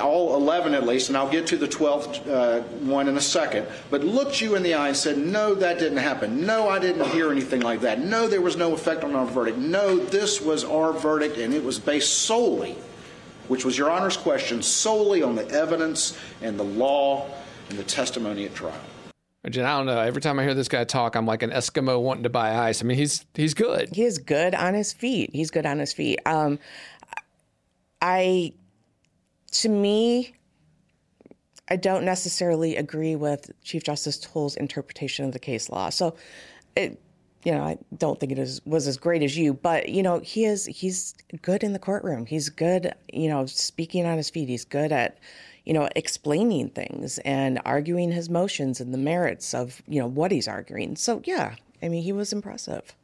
all 0.00 0.34
11 0.34 0.74
at 0.74 0.86
least, 0.86 1.08
and 1.08 1.16
I'll 1.16 1.30
get 1.30 1.46
to 1.48 1.56
the 1.56 1.68
12th 1.68 2.26
uh, 2.28 2.62
one 2.84 3.08
in 3.08 3.16
a 3.16 3.20
second, 3.20 3.66
but 3.90 4.02
looked 4.02 4.40
you 4.40 4.56
in 4.56 4.62
the 4.62 4.74
eye 4.74 4.88
and 4.88 4.96
said, 4.96 5.18
No, 5.18 5.54
that 5.54 5.78
didn't 5.78 5.98
happen. 5.98 6.44
No, 6.44 6.68
I 6.68 6.78
didn't 6.78 7.08
hear 7.10 7.30
anything 7.30 7.60
like 7.60 7.80
that. 7.82 8.00
No, 8.00 8.28
there 8.28 8.40
was 8.40 8.56
no 8.56 8.74
effect 8.74 9.04
on 9.04 9.14
our 9.14 9.26
verdict. 9.26 9.58
No, 9.58 9.96
this 9.96 10.40
was 10.40 10.64
our 10.64 10.92
verdict, 10.92 11.38
and 11.38 11.54
it 11.54 11.62
was 11.62 11.78
based 11.78 12.20
solely, 12.20 12.76
which 13.46 13.64
was 13.64 13.78
Your 13.78 13.90
Honor's 13.90 14.16
question, 14.16 14.62
solely 14.62 15.22
on 15.22 15.36
the 15.36 15.48
evidence 15.50 16.18
and 16.42 16.58
the 16.58 16.64
law 16.64 17.30
and 17.70 17.78
the 17.78 17.84
testimony 17.84 18.46
at 18.46 18.54
trial. 18.54 18.74
I 19.44 19.50
don't 19.50 19.86
know. 19.86 20.00
Every 20.00 20.20
time 20.20 20.38
I 20.38 20.42
hear 20.42 20.52
this 20.52 20.68
guy 20.68 20.84
talk, 20.84 21.14
I'm 21.14 21.24
like 21.24 21.42
an 21.42 21.50
Eskimo 21.50 22.02
wanting 22.02 22.24
to 22.24 22.28
buy 22.28 22.58
ice. 22.58 22.82
I 22.82 22.84
mean, 22.84 22.98
he's 22.98 23.24
he's 23.34 23.54
good. 23.54 23.88
He 23.94 24.02
is 24.02 24.18
good 24.18 24.54
on 24.54 24.74
his 24.74 24.92
feet. 24.92 25.30
He's 25.32 25.50
good 25.50 25.64
on 25.64 25.78
his 25.78 25.92
feet. 25.92 26.18
Um, 26.26 26.58
I 28.00 28.54
to 29.50 29.68
me, 29.68 30.34
I 31.68 31.76
don't 31.76 32.04
necessarily 32.04 32.76
agree 32.76 33.16
with 33.16 33.50
Chief 33.62 33.82
Justice 33.82 34.18
Toal's 34.18 34.56
interpretation 34.56 35.24
of 35.24 35.32
the 35.32 35.38
case 35.38 35.68
law. 35.68 35.90
So, 35.90 36.16
it, 36.76 37.00
you 37.44 37.52
know, 37.52 37.62
I 37.62 37.78
don't 37.96 38.18
think 38.18 38.32
it 38.32 38.38
is 38.38 38.60
was 38.64 38.86
as 38.86 38.96
great 38.96 39.22
as 39.22 39.36
you, 39.36 39.54
but 39.54 39.88
you 39.88 40.02
know, 40.02 40.18
he 40.20 40.44
is 40.44 40.66
he's 40.66 41.14
good 41.42 41.62
in 41.62 41.72
the 41.72 41.78
courtroom. 41.78 42.26
He's 42.26 42.48
good, 42.48 42.94
you 43.12 43.28
know, 43.28 43.46
speaking 43.46 44.06
on 44.06 44.16
his 44.16 44.28
feet. 44.30 44.48
He's 44.48 44.64
good 44.64 44.92
at, 44.92 45.18
you 45.64 45.72
know, 45.72 45.88
explaining 45.94 46.70
things 46.70 47.18
and 47.18 47.60
arguing 47.64 48.12
his 48.12 48.28
motions 48.28 48.80
and 48.80 48.92
the 48.92 48.98
merits 48.98 49.54
of 49.54 49.82
you 49.86 50.00
know 50.00 50.06
what 50.06 50.32
he's 50.32 50.48
arguing. 50.48 50.96
So 50.96 51.22
yeah, 51.24 51.54
I 51.82 51.88
mean, 51.88 52.02
he 52.02 52.12
was 52.12 52.32
impressive. 52.32 52.94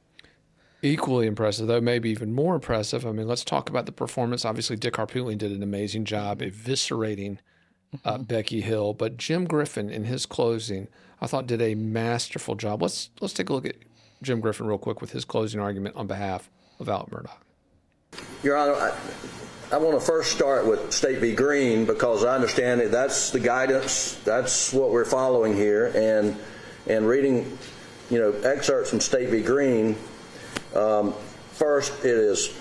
Equally 0.85 1.27
impressive, 1.27 1.67
though, 1.67 1.81
maybe 1.81 2.11
even 2.11 2.35
more 2.35 2.57
impressive. 2.57 3.07
I 3.07 3.13
mean, 3.13 3.27
let's 3.27 3.43
talk 3.43 3.71
about 3.71 3.87
the 3.87 3.93
performance. 3.93 4.45
Obviously, 4.45 4.77
Dick 4.77 4.93
Harpootlian 4.93 5.39
did 5.39 5.51
an 5.51 5.63
amazing 5.63 6.05
job 6.05 6.41
eviscerating 6.41 7.39
uh, 8.05 8.13
mm-hmm. 8.13 8.25
Becky 8.25 8.61
Hill, 8.61 8.93
but 8.93 9.17
Jim 9.17 9.47
Griffin 9.47 9.89
in 9.89 10.05
his 10.05 10.27
closing, 10.27 10.89
I 11.23 11.27
thought 11.27 11.47
did 11.47 11.63
a 11.63 11.75
masterful 11.75 12.55
job. 12.55 12.83
Let's 12.83 13.09
let's 13.23 13.33
take 13.33 13.49
a 13.49 13.55
look 13.55 13.65
at 13.65 13.77
Jim 14.21 14.41
Griffin 14.43 14.67
real 14.67 14.77
quick 14.77 15.01
with 15.01 15.13
his 15.13 15.25
closing 15.25 15.59
argument 15.59 15.97
on 15.97 16.07
behalf 16.07 16.51
of 16.79 16.87
Alec 16.91 17.09
Murdaugh. 17.09 18.21
Your 18.43 18.59
Honor, 18.59 18.75
I, 18.75 18.95
I 19.73 19.79
want 19.79 19.99
to 19.99 20.05
first 20.05 20.33
start 20.33 20.67
with 20.67 20.93
State 20.93 21.19
v. 21.19 21.35
Green 21.35 21.87
because 21.87 22.27
I 22.27 22.35
understand 22.35 22.83
that 22.83 22.91
that's 22.91 23.31
the 23.31 23.41
guidance, 23.41 24.21
that's 24.25 24.71
what 24.75 24.91
we're 24.91 25.07
following 25.07 25.55
here, 25.55 25.91
and 25.95 26.37
and 26.87 27.09
reading, 27.09 27.57
you 28.11 28.19
know, 28.19 28.33
excerpts 28.47 28.91
from 28.91 29.01
State 29.01 29.31
v. 29.31 29.41
Green 29.41 29.97
um, 30.75 31.15
first, 31.53 32.05
it 32.05 32.15
is 32.15 32.57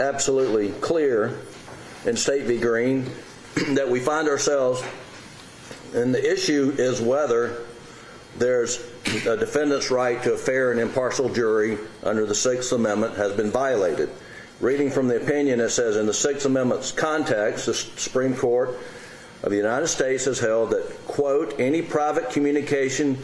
absolutely 0.00 0.70
clear 0.80 1.38
in 2.04 2.16
State 2.16 2.44
v. 2.44 2.58
Green 2.58 3.10
that 3.74 3.88
we 3.88 4.00
find 4.00 4.28
ourselves, 4.28 4.82
and 5.94 6.14
the 6.14 6.32
issue 6.32 6.74
is 6.78 7.00
whether 7.00 7.64
there's 8.38 8.84
a 9.26 9.36
defendant's 9.36 9.90
right 9.90 10.22
to 10.22 10.32
a 10.32 10.38
fair 10.38 10.70
and 10.72 10.80
impartial 10.80 11.28
jury 11.28 11.78
under 12.02 12.26
the 12.26 12.34
Sixth 12.34 12.72
Amendment 12.72 13.14
has 13.16 13.32
been 13.32 13.50
violated. 13.50 14.10
Reading 14.60 14.90
from 14.90 15.08
the 15.08 15.16
opinion, 15.16 15.60
it 15.60 15.70
says 15.70 15.96
in 15.96 16.06
the 16.06 16.14
Sixth 16.14 16.46
Amendment's 16.46 16.92
context, 16.92 17.66
the 17.66 17.74
Supreme 17.74 18.34
Court 18.34 18.78
of 19.42 19.50
the 19.50 19.56
United 19.56 19.88
States 19.88 20.24
has 20.26 20.38
held 20.38 20.70
that, 20.70 20.88
quote, 21.06 21.58
any 21.58 21.82
private 21.82 22.30
communication, 22.30 23.18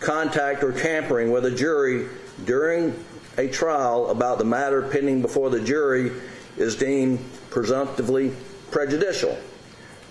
contact, 0.00 0.62
or 0.62 0.72
tampering 0.72 1.32
with 1.32 1.44
a 1.44 1.50
jury 1.50 2.08
during 2.44 2.92
a 3.38 3.48
trial 3.48 4.10
about 4.10 4.38
the 4.38 4.44
matter 4.44 4.82
pending 4.82 5.22
before 5.22 5.50
the 5.50 5.60
jury 5.60 6.12
is 6.56 6.76
deemed 6.76 7.18
presumptively 7.50 8.34
prejudicial. 8.70 9.38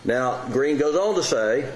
Now, 0.04 0.46
Green 0.50 0.78
goes 0.78 0.96
on 0.96 1.16
to 1.16 1.24
say 1.24 1.72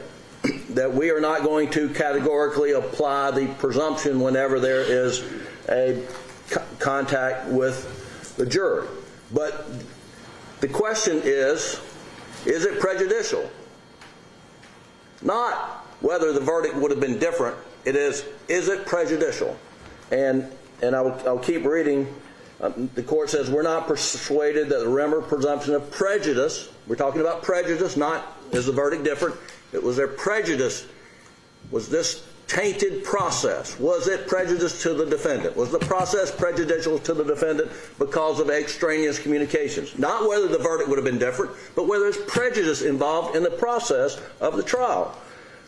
that 0.69 0.93
we 0.93 1.09
are 1.09 1.19
not 1.19 1.43
going 1.43 1.69
to 1.71 1.89
categorically 1.89 2.71
apply 2.71 3.31
the 3.31 3.47
presumption 3.55 4.19
whenever 4.19 4.59
there 4.59 4.81
is 4.81 5.23
a 5.67 6.05
c- 6.47 6.59
contact 6.77 7.47
with 7.47 8.35
the 8.37 8.45
jury. 8.45 8.87
But 9.33 9.67
the 10.61 10.67
question 10.67 11.21
is 11.23 11.81
is 12.45 12.65
it 12.65 12.79
prejudicial? 12.79 13.49
Not 15.21 15.85
whether 15.99 16.31
the 16.31 16.39
verdict 16.39 16.75
would 16.75 16.91
have 16.91 17.01
been 17.01 17.19
different, 17.19 17.57
it 17.83 17.95
is 17.95 18.23
is 18.47 18.69
it 18.69 18.85
prejudicial? 18.85 19.57
And 20.11 20.49
and 20.81 20.95
I'll, 20.95 21.21
I'll 21.27 21.39
keep 21.39 21.65
reading. 21.65 22.13
Um, 22.61 22.89
the 22.93 23.03
court 23.03 23.29
says 23.29 23.49
we're 23.49 23.61
not 23.61 23.87
persuaded 23.87 24.69
that 24.69 24.79
the 24.79 24.85
Remmer 24.85 25.25
presumption 25.25 25.73
of 25.75 25.89
prejudice, 25.91 26.69
we're 26.87 26.95
talking 26.95 27.21
about 27.21 27.41
prejudice, 27.43 27.95
not 27.95 28.37
is 28.51 28.65
the 28.65 28.71
verdict 28.71 29.03
different? 29.03 29.35
It 29.71 29.81
was 29.81 29.95
their 29.95 30.07
prejudice. 30.07 30.87
Was 31.71 31.89
this 31.89 32.25
tainted 32.47 33.03
process? 33.03 33.79
Was 33.79 34.07
it 34.07 34.27
prejudice 34.27 34.81
to 34.81 34.93
the 34.93 35.05
defendant? 35.05 35.55
Was 35.55 35.71
the 35.71 35.79
process 35.79 36.35
prejudicial 36.35 36.97
to 36.99 37.13
the 37.13 37.23
defendant 37.23 37.71
because 37.99 38.39
of 38.39 38.49
extraneous 38.49 39.19
communications? 39.19 39.97
Not 39.99 40.27
whether 40.27 40.47
the 40.47 40.57
verdict 40.57 40.89
would 40.89 40.97
have 40.97 41.05
been 41.05 41.19
different, 41.19 41.51
but 41.75 41.87
whether 41.87 42.11
there's 42.11 42.25
prejudice 42.25 42.81
involved 42.81 43.35
in 43.35 43.43
the 43.43 43.51
process 43.51 44.19
of 44.41 44.57
the 44.57 44.63
trial. 44.63 45.15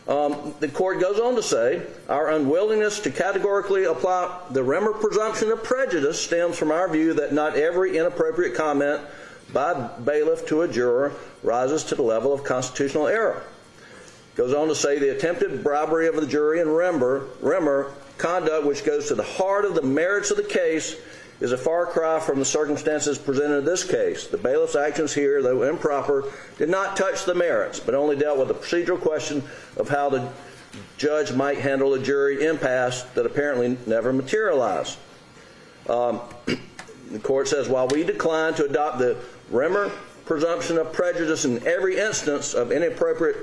Um, 0.08 0.54
the 0.58 0.68
court 0.68 1.00
goes 1.00 1.20
on 1.20 1.36
to 1.36 1.42
say 1.42 1.86
our 2.08 2.30
unwillingness 2.30 2.98
to 3.00 3.10
categorically 3.10 3.84
apply 3.84 4.46
the 4.50 4.60
Remmer 4.60 5.00
presumption 5.00 5.50
of 5.50 5.62
prejudice 5.62 6.20
stems 6.20 6.58
from 6.58 6.72
our 6.72 6.88
view 6.88 7.14
that 7.14 7.32
not 7.32 7.56
every 7.56 7.96
inappropriate 7.96 8.56
comment 8.56 9.00
by 9.52 9.74
bailiff 10.04 10.46
to 10.46 10.62
a 10.62 10.68
juror 10.68 11.12
rises 11.44 11.84
to 11.84 11.94
the 11.94 12.02
level 12.02 12.32
of 12.32 12.42
constitutional 12.42 13.06
error. 13.06 13.44
Goes 14.34 14.54
on 14.54 14.66
to 14.68 14.74
say 14.74 14.98
the 14.98 15.14
attempted 15.14 15.62
bribery 15.62 16.08
of 16.08 16.16
the 16.16 16.26
jury 16.26 16.60
in 16.60 16.66
Remmer, 16.66 17.28
Remmer 17.40 17.92
conduct 18.18 18.66
which 18.66 18.84
goes 18.84 19.08
to 19.08 19.14
the 19.14 19.22
heart 19.22 19.64
of 19.64 19.74
the 19.74 19.82
merits 19.82 20.30
of 20.30 20.36
the 20.36 20.42
case 20.42 20.96
is 21.42 21.50
a 21.50 21.58
far 21.58 21.86
cry 21.86 22.20
from 22.20 22.38
the 22.38 22.44
circumstances 22.44 23.18
presented 23.18 23.58
in 23.58 23.64
this 23.64 23.82
case. 23.82 24.28
The 24.28 24.38
bailiff's 24.38 24.76
actions 24.76 25.12
here, 25.12 25.42
though 25.42 25.64
improper, 25.64 26.32
did 26.56 26.68
not 26.68 26.96
touch 26.96 27.24
the 27.24 27.34
merits, 27.34 27.80
but 27.80 27.96
only 27.96 28.14
dealt 28.14 28.38
with 28.38 28.46
the 28.46 28.54
procedural 28.54 29.00
question 29.00 29.42
of 29.76 29.88
how 29.88 30.08
the 30.08 30.28
judge 30.98 31.32
might 31.32 31.58
handle 31.58 31.94
a 31.94 31.98
jury 31.98 32.46
impasse 32.46 33.02
that 33.14 33.26
apparently 33.26 33.76
never 33.86 34.12
materialized. 34.12 34.98
Um, 35.88 36.20
the 37.10 37.18
court 37.18 37.48
says 37.48 37.68
while 37.68 37.88
we 37.88 38.04
decline 38.04 38.54
to 38.54 38.66
adopt 38.66 39.00
the 39.00 39.16
Remmer 39.50 39.90
presumption 40.24 40.78
of 40.78 40.92
prejudice 40.92 41.44
in 41.44 41.66
every 41.66 41.98
instance 41.98 42.54
of 42.54 42.70
inappropriate 42.70 43.36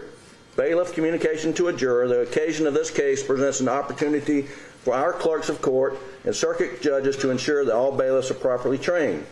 bailiff 0.56 0.94
communication 0.94 1.52
to 1.56 1.68
a 1.68 1.74
juror, 1.74 2.08
the 2.08 2.22
occasion 2.22 2.66
of 2.66 2.74
this 2.74 2.92
case 2.92 3.22
presents 3.22 3.60
an 3.60 3.68
opportunity 3.68 4.44
for 4.44 4.94
our 4.94 5.12
clerks 5.12 5.50
of 5.50 5.62
court 5.62 5.98
and 6.26 6.36
circuit 6.36 6.82
judges 6.82 7.18
to 7.18 7.32
ensure 7.32 7.66
that 7.66 7.76
all 7.76 7.92
bailiffs 7.92 8.32
are 8.32 8.36
properly 8.36 8.78
trained. 8.78 9.26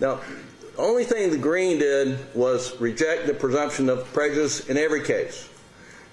Now, 0.00 0.20
the 0.60 0.82
only 0.82 1.04
thing 1.04 1.30
the 1.30 1.38
Green 1.38 1.78
did 1.78 2.18
was 2.34 2.80
reject 2.80 3.26
the 3.26 3.34
presumption 3.34 3.88
of 3.88 4.04
prejudice 4.12 4.68
in 4.68 4.76
every 4.76 5.02
case. 5.02 5.48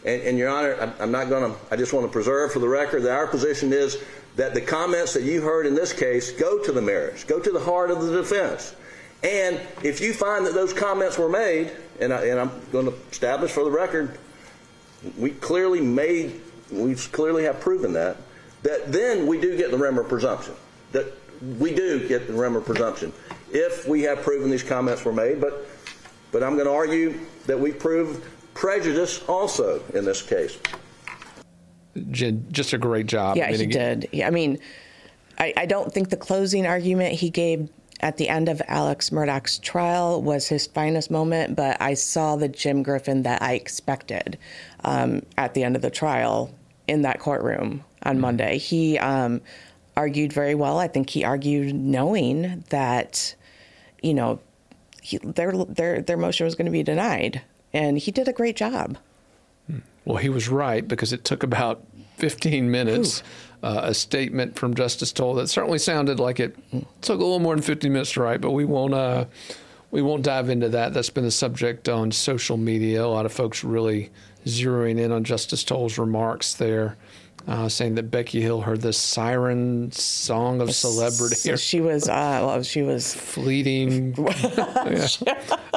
And, 0.06 0.22
and 0.22 0.38
Your 0.38 0.50
Honor, 0.50 0.94
I'm 1.00 1.12
not 1.12 1.30
going 1.30 1.52
to, 1.52 1.60
I 1.72 1.76
just 1.76 1.94
want 1.94 2.06
to 2.06 2.12
preserve 2.12 2.52
for 2.52 2.60
the 2.60 2.68
record 2.68 3.04
that 3.04 3.12
our 3.12 3.28
position 3.28 3.74
is 3.74 4.02
that 4.36 4.54
the 4.54 4.62
comments 4.62 5.14
that 5.14 5.24
you 5.24 5.42
heard 5.42 5.66
in 5.66 5.76
this 5.76 5.94
case 5.94 6.32
go 6.32 6.62
to 6.64 6.72
the 6.72 6.82
merits, 6.82 7.24
go 7.24 7.40
to 7.40 7.52
the 7.52 7.60
heart 7.60 7.90
of 7.90 8.02
the 8.02 8.12
defense. 8.12 8.76
And 9.24 9.60
if 9.84 10.02
you 10.02 10.14
find 10.14 10.46
that 10.46 10.54
those 10.54 10.74
comments 10.74 11.18
were 11.18 11.30
made, 11.30 11.72
and, 12.00 12.14
I, 12.14 12.26
and 12.26 12.40
I'm 12.40 12.52
going 12.72 12.86
to 12.86 12.94
establish 13.12 13.52
for 13.52 13.64
the 13.64 13.72
record, 13.72 14.18
we 15.18 15.32
clearly 15.32 15.82
made, 15.82 16.42
we 16.72 16.96
clearly 16.96 17.44
have 17.44 17.60
proven 17.60 17.94
that, 17.94 18.18
that 18.66 18.92
then 18.92 19.28
we 19.28 19.40
do 19.40 19.56
get 19.56 19.70
the 19.70 19.78
Remmer 19.78 20.08
presumption. 20.08 20.56
That 20.92 21.14
we 21.60 21.74
do 21.74 22.08
get 22.08 22.26
the 22.26 22.34
Remmer 22.34 22.66
presumption 22.66 23.14
if 23.52 23.88
we 23.88 24.02
have 24.02 24.24
proven 24.24 24.50
these 24.50 24.64
comments 24.64 25.06
were 25.06 25.14
made. 25.14 25.40
But, 25.40 25.68
but 26.32 26.42
I'm 26.42 26.56
going 26.56 26.66
to 26.66 26.74
argue 26.74 27.20
that 27.46 27.60
we 27.60 27.72
proved 27.72 28.26
prejudice 28.56 29.24
also 29.30 29.84
in 29.94 30.04
this 30.04 30.24
case. 30.24 30.58
Just 32.12 32.74
a 32.74 32.78
great 32.80 33.06
job. 33.06 33.38
Yeah, 33.38 33.52
he 33.52 33.68
did. 33.68 34.10
I 34.24 34.32
mean, 34.32 34.58
I, 35.38 35.54
I 35.56 35.66
don't 35.68 35.94
think 35.94 36.10
the 36.10 36.18
closing 36.18 36.66
argument 36.66 37.14
he 37.14 37.30
gave 37.30 37.70
at 38.00 38.18
the 38.18 38.28
end 38.28 38.50
of 38.50 38.64
Alex 38.68 39.12
Murdaugh's 39.12 39.60
trial 39.60 40.24
was 40.24 40.48
his 40.48 40.66
finest 40.66 41.12
moment, 41.12 41.56
but 41.56 41.80
I 41.80 41.94
saw 41.94 42.36
the 42.36 42.50
Jim 42.50 42.82
Griffin 42.82 43.24
that 43.24 43.44
I 43.44 43.54
expected 43.54 44.40
um, 44.84 45.22
at 45.38 45.54
the 45.54 45.64
end 45.64 45.76
of 45.76 45.84
the 45.84 45.92
trial 45.92 46.54
in 46.88 47.04
that 47.04 47.20
courtroom 47.20 47.84
on. 48.06 48.20
Monday. 48.20 48.58
He 48.58 48.98
um, 48.98 49.42
argued 49.98 50.34
very 50.34 50.56
well. 50.56 50.80
I 50.80 50.88
think 50.88 51.10
he 51.10 51.24
argued 51.24 51.74
knowing 51.76 52.64
that, 52.70 53.36
you 54.02 54.14
know, 54.14 54.40
he, 55.02 55.18
their 55.18 55.52
their 55.66 56.02
their 56.02 56.18
motion 56.18 56.46
was 56.46 56.56
going 56.56 56.66
to 56.66 56.72
be 56.72 56.84
denied, 56.84 57.42
and 57.74 57.98
he 57.98 58.12
did 58.12 58.28
a 58.28 58.34
great 58.34 58.56
job. 58.56 58.98
Well, 60.06 60.18
he 60.18 60.30
was 60.30 60.50
right 60.50 60.88
because 60.88 61.14
it 61.14 61.24
took 61.24 61.44
about 61.44 61.84
15 62.18 62.70
minutes. 62.70 63.24
Uh, 63.64 63.82
a 63.86 63.94
statement 63.96 64.56
from 64.56 64.76
Justice 64.76 65.12
Toal 65.12 65.34
that 65.36 65.48
certainly 65.48 65.80
sounded 65.80 66.20
like 66.20 66.40
it 66.40 66.56
took 67.02 67.20
a 67.20 67.24
little 67.24 67.40
more 67.40 67.56
than 67.56 67.64
15 67.64 67.92
minutes 67.92 68.12
to 68.12 68.22
write, 68.22 68.40
but 68.40 68.52
we 68.52 68.64
won't 68.64 68.94
uh, 68.94 69.26
we 69.90 70.04
won't 70.04 70.24
dive 70.24 70.50
into 70.50 70.70
that. 70.70 70.94
That's 70.94 71.10
been 71.10 71.24
the 71.24 71.32
subject 71.32 71.90
on 71.90 72.12
social 72.12 72.58
media. 72.58 73.04
A 73.04 73.08
lot 73.08 73.26
of 73.26 73.34
folks 73.34 73.64
really 73.64 74.12
zeroing 74.46 75.00
in 75.00 75.12
on 75.12 75.24
Justice 75.24 75.64
Toal's 75.64 75.98
remarks 75.98 76.54
there, 76.54 76.98
uh, 77.48 77.70
saying 77.70 77.96
that 77.96 78.10
Becky 78.10 78.42
Hill 78.42 78.62
heard 78.62 78.82
the 78.82 78.94
siren 78.94 79.92
song 79.92 80.62
of 80.62 80.74
celebrity. 80.74 81.36
So 81.36 81.56
she 81.56 81.80
was, 81.80 82.10
uh, 82.10 82.42
well, 82.44 82.64
she 82.64 82.82
was 82.82 83.14
fleeting. 83.14 84.16
yeah. 84.18 85.08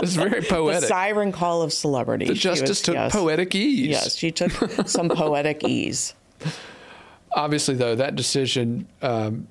It's 0.00 0.14
very 0.14 0.40
the 0.40 0.46
poetic. 0.48 0.88
siren 0.88 1.32
call 1.32 1.62
of 1.62 1.72
celebrity. 1.72 2.26
The 2.26 2.34
justice 2.34 2.68
was- 2.68 2.82
took 2.82 2.94
yes. 2.94 3.12
poetic 3.12 3.54
ease. 3.54 3.88
Yes, 3.88 4.16
she 4.16 4.30
took 4.30 4.52
some 4.88 5.08
poetic 5.08 5.64
ease. 5.64 6.14
Obviously, 7.32 7.74
though, 7.74 7.94
that 7.94 8.16
decision, 8.16 8.88
um, 9.02 9.46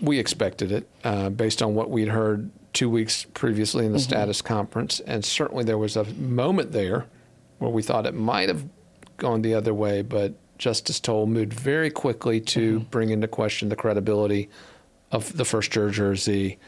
we 0.00 0.18
expected 0.18 0.72
it 0.72 0.88
uh, 1.04 1.28
based 1.28 1.62
on 1.62 1.74
what 1.74 1.90
we'd 1.90 2.08
heard 2.08 2.50
two 2.72 2.88
weeks 2.88 3.26
previously 3.34 3.84
in 3.84 3.92
the 3.92 4.00
status 4.00 4.42
conference. 4.42 5.00
And 5.00 5.24
certainly 5.24 5.62
there 5.62 5.78
was 5.78 5.96
a 5.96 6.04
moment 6.14 6.72
there 6.72 7.06
where 7.58 7.70
we 7.70 7.82
thought 7.82 8.06
it 8.06 8.14
might 8.14 8.48
have 8.48 8.64
gone 9.16 9.42
the 9.42 9.54
other 9.54 9.72
way, 9.72 10.02
but 10.02 10.34
Justice 10.64 10.98
Toal 10.98 11.26
moved 11.26 11.52
very 11.52 11.90
quickly 11.90 12.40
to 12.40 12.78
mm-hmm. 12.78 12.88
bring 12.88 13.10
into 13.10 13.28
question 13.28 13.68
the 13.68 13.76
credibility 13.76 14.48
of 15.12 15.36
the 15.36 15.44
first 15.44 15.70
juror, 15.70 15.90
Jersey. 15.90 16.58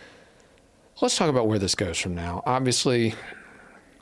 Let's 1.01 1.17
talk 1.17 1.31
about 1.31 1.49
where 1.49 1.59
this 1.59 1.75
goes 1.75 1.97
from 1.97 2.15
now. 2.15 2.43
Obviously, 2.45 3.15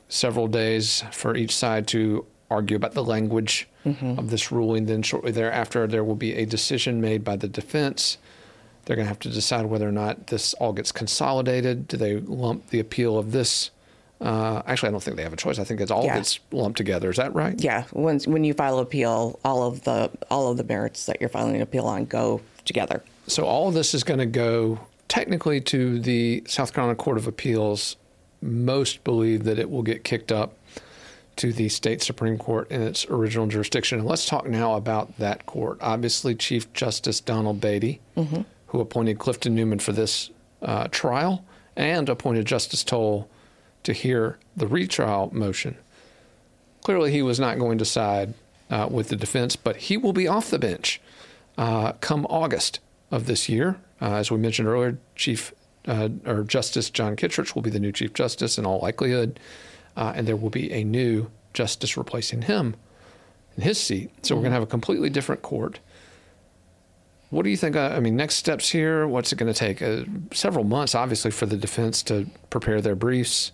several 0.09 0.49
days 0.49 1.05
for 1.13 1.37
each 1.37 1.55
side 1.55 1.87
to 1.87 2.25
argue 2.51 2.75
about 2.75 2.91
the 2.91 3.05
language 3.05 3.69
mm-hmm. 3.85 4.19
of 4.19 4.31
this 4.31 4.51
ruling. 4.51 4.85
Then, 4.85 5.01
shortly 5.01 5.31
thereafter, 5.31 5.87
there 5.87 6.03
will 6.03 6.15
be 6.15 6.33
a 6.33 6.45
decision 6.45 6.99
made 6.99 7.23
by 7.23 7.37
the 7.37 7.47
defense. 7.47 8.17
They're 8.83 8.97
going 8.97 9.05
to 9.05 9.09
have 9.09 9.19
to 9.19 9.29
decide 9.29 9.67
whether 9.67 9.87
or 9.87 9.93
not 9.93 10.27
this 10.27 10.53
all 10.55 10.73
gets 10.73 10.91
consolidated. 10.91 11.87
Do 11.87 11.95
they 11.95 12.17
lump 12.17 12.67
the 12.67 12.81
appeal 12.81 13.17
of 13.17 13.31
this? 13.31 13.71
Uh, 14.21 14.61
actually, 14.65 14.89
I 14.89 14.91
don't 14.91 15.03
think 15.03 15.17
they 15.17 15.23
have 15.23 15.33
a 15.33 15.37
choice. 15.37 15.59
I 15.59 15.63
think 15.65 15.81
it's 15.81 15.91
all 15.91 16.05
Yeah. 16.05 16.15
gets 16.17 16.39
lumped 16.51 16.77
together. 16.77 17.09
Is 17.09 17.17
that 17.17 17.33
right? 17.35 17.59
Yeah, 17.61 17.83
when 17.91 18.19
when 18.21 18.43
you 18.43 18.53
file 18.53 18.77
an 18.77 18.83
appeal, 18.83 19.39
all 19.43 19.63
of 19.63 19.83
the 19.83 20.09
all 20.31 20.49
of 20.51 20.57
the 20.57 20.63
merits 20.63 21.05
that 21.07 21.19
you're 21.19 21.29
filing 21.29 21.55
an 21.55 21.61
appeal 21.61 21.85
on 21.85 22.05
go 22.05 22.41
together. 22.63 23.03
So 23.27 23.43
all 23.45 23.67
of 23.67 23.73
this 23.73 23.93
is 23.93 24.03
going 24.03 24.19
to 24.19 24.25
go 24.25 24.79
technically 25.07 25.59
to 25.61 25.99
the 25.99 26.43
South 26.47 26.73
Carolina 26.73 26.95
Court 26.95 27.17
of 27.17 27.27
Appeals. 27.27 27.97
Most 28.41 29.03
believe 29.03 29.43
that 29.43 29.59
it 29.59 29.69
will 29.69 29.83
get 29.83 30.03
kicked 30.03 30.31
up 30.31 30.53
to 31.37 31.51
the 31.51 31.67
state 31.67 32.01
Supreme 32.01 32.37
Court 32.37 32.71
in 32.71 32.81
its 32.81 33.05
original 33.09 33.47
jurisdiction. 33.47 33.99
And 33.99 34.07
let's 34.07 34.25
talk 34.25 34.47
now 34.47 34.75
about 34.75 35.17
that 35.17 35.45
court. 35.45 35.77
Obviously, 35.81 36.33
Chief 36.35 36.71
Justice 36.73 37.19
Donald 37.19 37.59
Beatty, 37.59 37.99
who 38.67 38.79
appointed 38.79 39.19
Clifton 39.19 39.53
Newman 39.55 39.79
for 39.79 39.91
this 39.91 40.29
uh, 40.61 40.87
trial 40.91 41.43
and 41.75 42.07
appointed 42.07 42.45
Justice 42.45 42.83
Toal 42.85 43.27
to 43.85 43.93
hear 43.93 44.37
the 44.55 44.67
retrial 44.67 45.33
motion. 45.33 45.77
Clearly, 46.81 47.11
he 47.11 47.21
was 47.21 47.39
not 47.39 47.57
going 47.57 47.77
to 47.77 47.85
side 47.85 48.33
uh, 48.69 48.87
with 48.91 49.09
the 49.09 49.15
defense, 49.15 49.55
but 49.55 49.77
he 49.77 49.97
will 49.97 50.13
be 50.13 50.27
off 50.27 50.49
the 50.49 50.59
bench 50.59 51.01
uh, 51.57 51.93
come 51.93 52.25
August 52.29 52.79
of 53.11 53.25
this 53.25 53.49
year. 53.49 53.77
Uh, 54.01 54.15
as 54.15 54.29
we 54.29 54.37
mentioned 54.37 54.67
earlier, 54.67 54.97
Chief 55.15 55.53
uh, 55.87 56.09
or 56.25 56.43
Justice 56.43 56.89
John 56.89 57.15
Kittredge 57.15 57.55
will 57.55 57.61
be 57.61 57.69
the 57.69 57.79
new 57.79 57.91
Chief 57.91 58.13
Justice 58.13 58.57
in 58.57 58.65
all 58.65 58.79
likelihood, 58.79 59.39
uh, 59.95 60.13
and 60.15 60.27
there 60.27 60.35
will 60.35 60.49
be 60.49 60.71
a 60.71 60.83
new 60.83 61.29
justice 61.53 61.95
replacing 61.95 62.43
him 62.43 62.75
in 63.55 63.63
his 63.63 63.79
seat. 63.79 64.11
So 64.25 64.35
we're 64.35 64.41
going 64.41 64.51
to 64.51 64.55
have 64.55 64.63
a 64.63 64.67
completely 64.67 65.09
different 65.09 65.41
court. 65.41 65.79
What 67.29 67.43
do 67.43 67.49
you 67.49 67.57
think? 67.57 67.75
Uh, 67.75 67.93
I 67.95 67.99
mean, 67.99 68.15
next 68.15 68.35
steps 68.35 68.69
here. 68.69 69.07
What's 69.07 69.31
it 69.31 69.37
going 69.37 69.51
to 69.51 69.57
take? 69.57 69.81
Several 70.33 70.63
months, 70.63 70.93
obviously, 70.93 71.31
for 71.31 71.45
the 71.45 71.57
defense 71.57 72.03
to 72.03 72.27
prepare 72.49 72.81
their 72.81 72.95
briefs. 72.95 73.51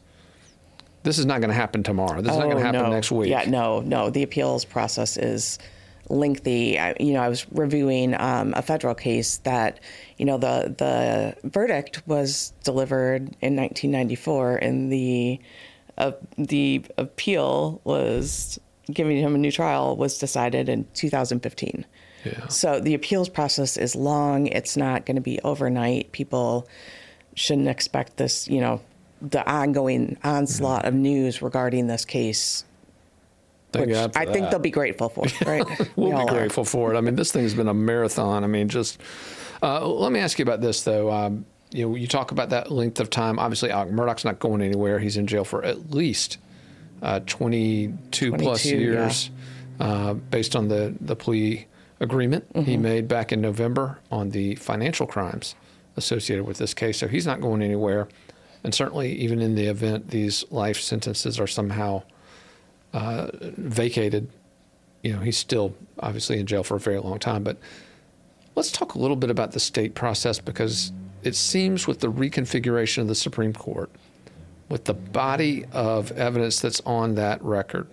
This 1.03 1.17
is 1.17 1.25
not 1.25 1.39
going 1.41 1.49
to 1.49 1.55
happen 1.55 1.83
tomorrow. 1.83 2.21
This 2.21 2.31
is 2.31 2.37
not 2.37 2.45
going 2.45 2.57
to 2.57 2.63
happen 2.63 2.81
Oh, 2.81 2.85
no. 2.85 2.91
next 2.93 3.11
week. 3.11 3.29
Yeah, 3.29 3.45
no, 3.49 3.79
no. 3.81 4.09
The 4.09 4.23
appeals 4.23 4.65
process 4.65 5.17
is 5.17 5.57
lengthy. 6.09 6.77
I, 6.77 6.95
you 6.99 7.13
know, 7.13 7.21
I 7.21 7.29
was 7.29 7.45
reviewing 7.51 8.13
um, 8.19 8.53
a 8.55 8.61
federal 8.61 8.93
case 8.93 9.37
that, 9.37 9.79
you 10.17 10.25
know, 10.25 10.37
the 10.37 10.75
the 10.77 11.35
verdict 11.49 12.01
was 12.07 12.53
delivered 12.63 13.21
in 13.41 13.55
1994, 13.55 14.57
and 14.57 14.91
the 14.91 15.39
uh, 15.97 16.11
the 16.37 16.83
appeal 16.97 17.81
was 17.83 18.59
giving 18.91 19.17
him 19.17 19.35
a 19.35 19.37
new 19.37 19.51
trial 19.51 19.95
was 19.95 20.17
decided 20.17 20.67
in 20.69 20.85
2015. 20.93 21.85
Yeah. 22.25 22.47
So 22.47 22.79
the 22.79 22.93
appeals 22.93 23.29
process 23.29 23.77
is 23.77 23.95
long. 23.95 24.47
It's 24.47 24.75
not 24.77 25.05
going 25.05 25.15
to 25.15 25.21
be 25.21 25.39
overnight. 25.41 26.11
People 26.11 26.67
shouldn't 27.35 27.67
expect 27.69 28.17
this, 28.17 28.47
you 28.47 28.59
know, 28.59 28.81
the 29.21 29.49
ongoing 29.49 30.17
onslaught 30.23 30.85
of 30.85 30.93
news 30.93 31.41
regarding 31.41 31.87
this 31.87 32.05
case. 32.05 32.65
Thank 33.71 33.87
which 33.87 33.97
I 34.15 34.25
think 34.25 34.49
they'll 34.49 34.59
be 34.59 34.69
grateful 34.71 35.07
for, 35.09 35.23
right? 35.45 35.65
We 35.79 35.85
We'll 35.95 36.13
all 36.13 36.25
be 36.25 36.31
are. 36.33 36.37
grateful 36.39 36.65
for 36.65 36.93
it. 36.93 36.97
I 36.97 37.01
mean, 37.01 37.15
this 37.15 37.31
thing's 37.31 37.53
been 37.53 37.69
a 37.69 37.73
marathon. 37.73 38.43
I 38.43 38.47
mean, 38.47 38.67
just 38.67 38.99
uh, 39.63 39.87
let 39.87 40.11
me 40.11 40.19
ask 40.19 40.37
you 40.39 40.43
about 40.43 40.59
this 40.61 40.83
though. 40.83 41.09
Um, 41.11 41.45
you 41.71 41.87
know, 41.87 41.95
you 41.95 42.05
talk 42.07 42.31
about 42.31 42.49
that 42.49 42.69
length 42.69 42.99
of 42.99 43.09
time. 43.09 43.39
Obviously, 43.39 43.71
Alec 43.71 43.91
Murdaugh's 43.93 44.25
not 44.25 44.39
going 44.39 44.61
anywhere. 44.61 44.99
He's 44.99 45.15
in 45.15 45.25
jail 45.25 45.45
for 45.45 45.63
at 45.63 45.91
least 45.91 46.37
uh, 47.01 47.21
22, 47.27 48.31
plus 48.33 48.63
22, 48.63 48.77
years, 48.77 49.29
uh, 49.79 50.15
based 50.15 50.55
on 50.55 50.67
the 50.67 50.93
the 50.99 51.15
plea 51.15 51.65
agreement 52.01 52.43
he 52.53 52.61
Mm-hmm. 52.73 52.81
made 52.81 53.07
back 53.07 53.31
in 53.31 53.39
November 53.39 53.99
on 54.11 54.31
the 54.31 54.55
financial 54.55 55.05
crimes 55.07 55.55
associated 55.95 56.43
with 56.45 56.57
this 56.57 56.73
case. 56.73 56.97
So 56.97 57.07
he's 57.07 57.25
not 57.27 57.39
going 57.39 57.61
anywhere. 57.61 58.09
And 58.63 58.73
certainly, 58.75 59.13
even 59.13 59.41
in 59.41 59.55
the 59.55 59.65
event 59.65 60.09
these 60.09 60.45
life 60.51 60.79
sentences 60.79 61.39
are 61.39 61.47
somehow 61.47 62.03
uh, 62.93 63.27
vacated, 63.41 64.29
you 65.03 65.13
know, 65.13 65.19
he's 65.19 65.37
still 65.37 65.75
obviously 65.99 66.39
in 66.39 66.45
jail 66.45 66.63
for 66.63 66.75
a 66.75 66.79
very 66.79 66.99
long 66.99 67.19
time. 67.19 67.43
But 67.43 67.57
let's 68.55 68.71
talk 68.71 68.93
a 68.95 68.99
little 68.99 69.15
bit 69.15 69.29
about 69.29 69.53
the 69.53 69.59
state 69.59 69.95
process 69.95 70.39
because 70.39 70.91
it 71.23 71.35
seems 71.35 71.87
with 71.87 71.99
the 71.99 72.11
reconfiguration 72.11 72.99
of 72.99 73.07
the 73.07 73.15
Supreme 73.15 73.53
Court, 73.53 73.89
with 74.69 74.85
the 74.85 74.93
body 74.93 75.65
of 75.71 76.11
evidence 76.13 76.59
that's 76.59 76.81
on 76.81 77.15
that 77.15 77.41
record, 77.43 77.87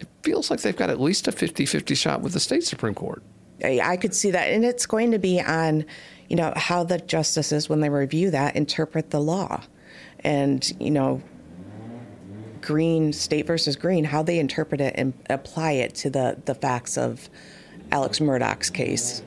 it 0.00 0.08
feels 0.22 0.50
like 0.50 0.60
they've 0.60 0.76
got 0.76 0.90
at 0.90 1.00
least 1.00 1.28
a 1.28 1.32
50 1.32 1.66
50 1.66 1.94
shot 1.94 2.20
with 2.20 2.32
the 2.32 2.40
state 2.40 2.64
Supreme 2.64 2.94
Court. 2.94 3.22
I 3.62 3.80
I 3.82 3.96
could 3.96 4.14
see 4.14 4.30
that, 4.32 4.50
and 4.50 4.64
it's 4.64 4.86
going 4.86 5.12
to 5.12 5.18
be 5.18 5.40
on, 5.40 5.84
you 6.28 6.36
know, 6.36 6.52
how 6.56 6.84
the 6.84 6.98
justices, 6.98 7.68
when 7.68 7.80
they 7.80 7.88
review 7.88 8.30
that, 8.30 8.56
interpret 8.56 9.10
the 9.10 9.20
law, 9.20 9.62
and 10.20 10.72
you 10.80 10.90
know, 10.90 11.22
Green 12.60 13.12
State 13.12 13.46
versus 13.46 13.76
Green, 13.76 14.04
how 14.04 14.22
they 14.22 14.38
interpret 14.38 14.80
it 14.80 14.94
and 14.96 15.12
apply 15.30 15.72
it 15.72 15.94
to 15.96 16.10
the 16.10 16.36
the 16.44 16.54
facts 16.54 16.96
of 16.96 17.28
Alex 17.92 18.20
Murdaugh's 18.20 18.70
case. 18.70 19.22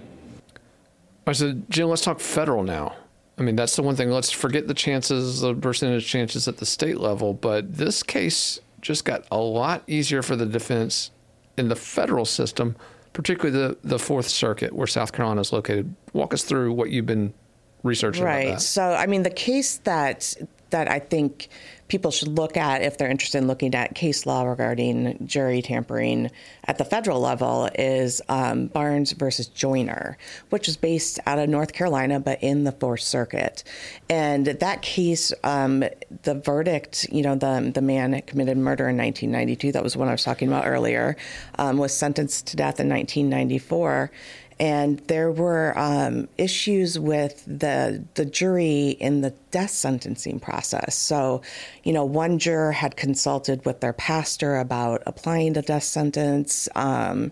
I 1.28 1.34
said, 1.34 1.70
Jill, 1.70 1.90
let's 1.90 2.02
talk 2.02 2.20
federal 2.20 2.64
now. 2.64 2.96
I 3.38 3.44
mean, 3.44 3.56
that's 3.56 3.76
the 3.76 3.84
one 3.84 3.96
thing. 3.96 4.10
Let's 4.10 4.32
forget 4.32 4.68
the 4.68 4.74
chances, 4.74 5.42
the 5.42 5.54
percentage 5.54 6.08
chances 6.08 6.48
at 6.48 6.58
the 6.58 6.66
state 6.66 7.00
level. 7.00 7.34
But 7.34 7.78
this 7.78 8.02
case 8.02 8.60
just 8.82 9.06
got 9.06 9.26
a 9.30 9.38
lot 9.38 9.84
easier 9.88 10.24
for 10.24 10.36
the 10.36 10.46
defense 10.46 11.12
in 11.58 11.68
the 11.68 11.76
federal 11.76 12.26
system, 12.26 12.76
particularly 13.18 13.58
the, 13.60 13.78
the 13.84 13.98
Fourth 13.98 14.28
Circuit, 14.28 14.74
where 14.74 14.86
South 14.86 15.12
Carolina 15.12 15.42
is 15.42 15.52
located. 15.52 15.92
Walk 16.14 16.36
us 16.36 16.44
through 16.44 16.72
what 16.74 16.92
you've 16.92 17.08
been 17.08 17.34
researching 17.82 18.24
Right. 18.24 18.42
about 18.42 18.54
that. 18.60 18.62
So, 18.62 18.84
I 18.94 19.08
mean, 19.08 19.24
the 19.24 19.32
case 19.32 19.78
that 19.86 20.36
that 20.72 20.90
I 20.90 21.00
think 21.00 21.50
people 21.88 22.12
should 22.12 22.28
look 22.28 22.58
at 22.58 22.82
if 22.82 22.98
they're 22.98 23.10
interested 23.10 23.38
in 23.38 23.48
looking 23.48 23.74
at 23.74 23.96
case 23.96 24.26
law 24.26 24.44
regarding 24.44 25.26
jury 25.26 25.62
tampering 25.62 26.30
at 26.66 26.78
the 26.78 26.86
federal 26.86 27.20
level 27.20 27.70
is 27.76 28.22
um, 28.30 28.68
Barnes 28.68 29.14
versus 29.14 29.48
Joyner, 29.48 30.18
which 30.50 30.68
is 30.68 30.76
based 30.76 31.20
out 31.26 31.40
of 31.40 31.50
North 31.50 31.74
Carolina 31.74 32.20
but 32.20 32.44
in 32.44 32.66
the 32.66 32.72
Fourth 32.74 33.02
Circuit. 33.02 33.64
And 34.10 34.46
that 34.48 34.82
case, 34.82 35.32
um, 35.44 35.84
the 36.24 36.36
verdict, 36.36 37.08
you 37.12 37.22
know, 37.22 37.36
the 37.36 37.72
the 37.74 37.82
man 37.82 38.22
committed 38.24 38.58
murder 38.58 38.90
in 38.90 38.98
1992, 38.98 39.72
that 39.72 39.84
was 39.84 39.96
one 39.96 40.08
I 40.08 40.12
was 40.12 40.24
talking 40.24 40.48
about 40.48 40.68
earlier, 40.68 41.16
um, 41.58 41.78
was 41.78 41.94
sentenced 41.94 42.48
to 42.48 42.58
death 42.58 42.80
in 42.80 42.90
1994 42.90 44.12
and 44.60 45.00
there 45.08 45.32
were 45.32 45.78
um, 45.78 46.28
issues 46.38 46.98
with 46.98 47.44
the 47.46 48.04
the 48.16 48.26
jury 48.26 48.90
in 49.00 49.22
the 49.22 49.32
death 49.52 49.70
sentencing 49.70 50.40
process. 50.40 50.96
So, 50.96 51.42
you 51.84 51.94
know, 51.94 52.06
one 52.06 52.40
juror 52.40 52.72
had 52.72 52.98
consulted 52.98 53.66
with 53.66 53.82
their 53.82 53.94
pastor 53.94 54.58
about 54.58 55.04
applying 55.06 55.54
the 55.54 55.62
death 55.62 55.84
sentence. 55.84 56.68
Um, 56.76 57.32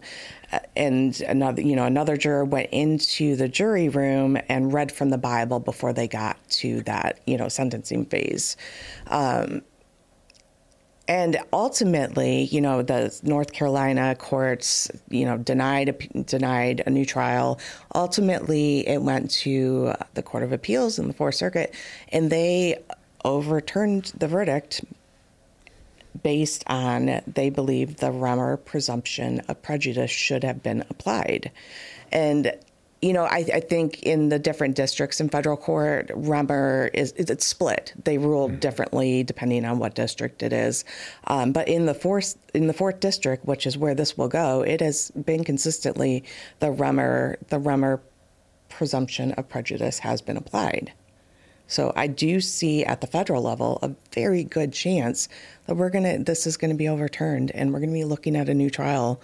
and 0.75 1.19
another, 1.21 1.61
you 1.61 1.75
know, 1.75 1.85
another 1.85 2.15
juror 2.15 2.45
went 2.45 2.69
into 2.71 3.35
the 3.35 3.47
jury 3.47 3.89
room 3.89 4.37
and 4.47 4.71
read 4.71 4.91
from 4.91 5.09
the 5.09 5.17
Bible 5.17 5.59
before 5.59 5.91
they 5.93 6.07
got 6.07 6.37
to 6.49 6.81
that, 6.81 7.19
you 7.25 7.37
know, 7.37 7.49
sentencing 7.49 8.05
phase. 8.05 8.55
Um, 9.07 9.63
and 11.07 11.37
ultimately, 11.53 12.43
you 12.45 12.61
know, 12.61 12.81
the 12.81 13.17
North 13.23 13.51
Carolina 13.53 14.15
courts, 14.15 14.89
you 15.09 15.25
know, 15.25 15.37
denied 15.37 16.25
denied 16.25 16.83
a 16.85 16.89
new 16.89 17.05
trial. 17.05 17.59
Ultimately, 17.93 18.87
it 18.87 19.01
went 19.01 19.29
to 19.31 19.93
uh, 19.99 20.03
the 20.15 20.23
Court 20.23 20.43
of 20.43 20.51
Appeals 20.51 20.97
in 20.97 21.07
the 21.07 21.13
Fourth 21.13 21.35
Circuit, 21.35 21.75
and 22.09 22.31
they 22.31 22.81
overturned 23.23 24.13
the 24.17 24.27
verdict 24.27 24.83
based 26.23 26.63
on 26.67 27.21
they 27.27 27.49
believe 27.49 27.97
the 27.97 28.11
Remmer 28.11 28.63
presumption 28.63 29.41
of 29.47 29.61
prejudice 29.61 30.11
should 30.11 30.43
have 30.43 30.63
been 30.63 30.81
applied. 30.89 31.51
And 32.11 32.53
you 33.01 33.13
know, 33.13 33.25
I, 33.25 33.45
I, 33.53 33.59
think 33.59 34.01
in 34.03 34.29
the 34.29 34.39
different 34.39 34.75
districts 34.75 35.19
in 35.19 35.29
federal 35.29 35.57
court, 35.57 36.07
Remmer 36.09 36.89
is 36.93 37.13
it's 37.17 37.45
split. 37.45 37.93
They 38.03 38.17
rule 38.17 38.47
mm-hmm. 38.47 38.57
differently 38.59 39.23
depending 39.23 39.65
on 39.65 39.79
what 39.79 39.95
district 39.95 40.41
it 40.41 40.53
is. 40.53 40.85
Um, 41.27 41.51
but 41.51 41.67
in 41.67 41.85
the 41.85 41.93
fourth 41.93 42.35
in 42.53 42.67
the 42.67 42.73
fourth 42.73 42.99
district, 42.99 43.45
which 43.45 43.67
is 43.67 43.77
where 43.77 43.95
this 43.95 44.17
will 44.17 44.29
go, 44.29 44.61
it 44.61 44.81
has 44.81 45.11
been 45.11 45.43
consistently 45.43 46.23
the 46.59 46.67
Remmer 46.67 47.35
the 47.49 47.59
Remmer 47.59 47.99
presumption 48.69 49.33
of 49.33 49.47
prejudice 49.47 49.99
has 49.99 50.21
been 50.21 50.37
applied. 50.37 50.93
So 51.67 51.91
I 51.95 52.07
do 52.07 52.41
see 52.41 52.85
at 52.85 53.01
the 53.01 53.07
federal 53.07 53.41
level 53.41 53.79
a 53.81 53.91
very 54.13 54.43
good 54.43 54.71
chance 54.71 55.27
that 55.65 55.75
we're 55.75 55.89
gonna 55.89 56.19
this 56.19 56.45
is 56.45 56.57
gonna 56.57 56.75
be 56.75 56.87
overturned 56.87 57.51
and 57.51 57.73
we're 57.73 57.79
gonna 57.79 57.91
be 57.91 58.03
looking 58.03 58.35
at 58.35 58.49
a 58.49 58.53
new 58.53 58.69
trial 58.69 59.21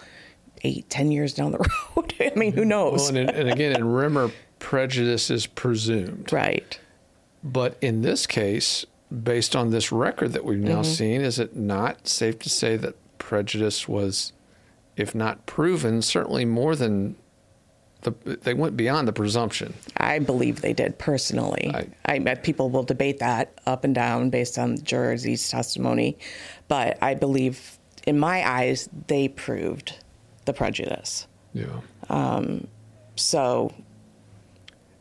eight, 0.62 0.88
ten 0.90 1.10
years 1.10 1.34
down 1.34 1.52
the 1.52 1.58
road. 1.96 2.14
I 2.20 2.32
mean, 2.36 2.52
who 2.52 2.64
knows? 2.64 3.12
Well, 3.12 3.16
and, 3.16 3.30
and 3.30 3.50
again, 3.50 3.72
in 3.72 3.82
Remmer, 3.82 4.32
prejudice 4.58 5.30
is 5.30 5.46
presumed. 5.46 6.32
Right. 6.32 6.78
But 7.42 7.76
in 7.80 8.02
this 8.02 8.26
case, 8.26 8.86
based 9.22 9.56
on 9.56 9.70
this 9.70 9.92
record 9.92 10.32
that 10.32 10.44
we've 10.44 10.58
now 10.58 10.82
mm-hmm. 10.82 10.92
seen, 10.92 11.20
is 11.20 11.38
it 11.38 11.56
not 11.56 12.06
safe 12.06 12.38
to 12.40 12.48
say 12.48 12.76
that 12.76 12.94
prejudice 13.18 13.88
was, 13.88 14.32
if 14.96 15.14
not 15.14 15.44
proven, 15.46 16.02
certainly 16.02 16.44
more 16.44 16.76
than 16.76 17.16
the, 18.02 18.10
they 18.42 18.54
went 18.54 18.76
beyond 18.76 19.06
the 19.06 19.12
presumption. 19.12 19.74
I 19.96 20.18
believe 20.18 20.60
they 20.60 20.72
did 20.72 20.98
personally. 20.98 21.70
I, 21.72 22.14
I, 22.16 22.34
people 22.36 22.68
will 22.68 22.82
debate 22.82 23.20
that 23.20 23.60
up 23.66 23.84
and 23.84 23.94
down 23.94 24.30
based 24.30 24.58
on 24.58 24.82
Jersey's 24.82 25.48
testimony, 25.48 26.18
but 26.68 26.98
I 27.00 27.14
believe, 27.14 27.78
in 28.06 28.18
my 28.18 28.48
eyes, 28.48 28.88
they 29.06 29.28
proved 29.28 29.98
the 30.44 30.52
prejudice. 30.52 31.26
Yeah. 31.54 31.80
Um, 32.08 32.66
so. 33.16 33.72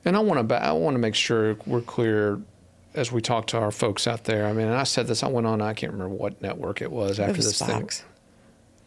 And 0.03 0.15
I 0.17 0.19
want 0.19 0.49
to 0.49 0.55
I 0.55 0.71
want 0.71 0.95
to 0.95 0.99
make 0.99 1.15
sure 1.15 1.55
we're 1.65 1.81
clear 1.81 2.41
as 2.93 3.11
we 3.11 3.21
talk 3.21 3.47
to 3.47 3.57
our 3.57 3.71
folks 3.71 4.07
out 4.07 4.23
there. 4.23 4.47
I 4.47 4.53
mean, 4.53 4.67
I 4.67 4.83
said 4.83 5.07
this. 5.07 5.23
I 5.23 5.27
went 5.27 5.47
on. 5.47 5.61
I 5.61 5.73
can't 5.73 5.91
remember 5.91 6.15
what 6.15 6.41
network 6.41 6.81
it 6.81 6.91
was 6.91 7.19
after 7.19 7.31
it 7.31 7.37
was 7.37 7.45
this 7.47 7.59
Fox. 7.59 7.99
thing. 7.99 8.07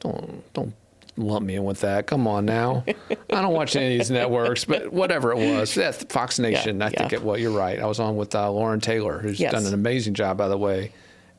Don't 0.00 0.52
don't 0.54 0.74
lump 1.16 1.46
me 1.46 1.54
in 1.54 1.64
with 1.64 1.80
that. 1.80 2.06
Come 2.06 2.26
on 2.26 2.44
now. 2.44 2.84
I 3.08 3.16
don't 3.42 3.52
watch 3.52 3.76
any 3.76 3.94
of 3.94 4.00
these 4.00 4.10
networks, 4.10 4.64
but 4.64 4.92
whatever 4.92 5.32
it 5.32 5.38
was, 5.38 5.76
yeah, 5.76 5.92
Fox 5.92 6.38
Nation. 6.38 6.80
Yeah, 6.80 6.86
I 6.86 6.90
think 6.90 7.12
it. 7.12 7.22
Well, 7.22 7.38
you're 7.38 7.56
right. 7.56 7.78
I 7.78 7.86
was 7.86 8.00
on 8.00 8.16
with 8.16 8.34
uh, 8.34 8.50
Lauren 8.50 8.80
Taylor, 8.80 9.18
who's 9.18 9.40
yes. 9.40 9.52
done 9.52 9.66
an 9.66 9.74
amazing 9.74 10.14
job, 10.14 10.36
by 10.36 10.48
the 10.48 10.58
way, 10.58 10.92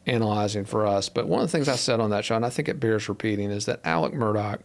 analyzing 0.06 0.65
for 0.65 0.88
us. 0.88 1.10
But 1.10 1.28
one 1.28 1.41
of 1.41 1.47
the 1.47 1.51
things 1.51 1.67
I 1.67 1.75
said 1.75 1.99
on 1.99 2.12
that 2.12 2.25
show, 2.25 2.36
and 2.36 2.45
I 2.45 2.49
think 2.49 2.69
it 2.69 2.80
bears 2.80 3.10
repeating, 3.10 3.51
is 3.51 3.65
that 3.65 3.82
Alec 3.84 4.13
Murdaugh 4.13 4.60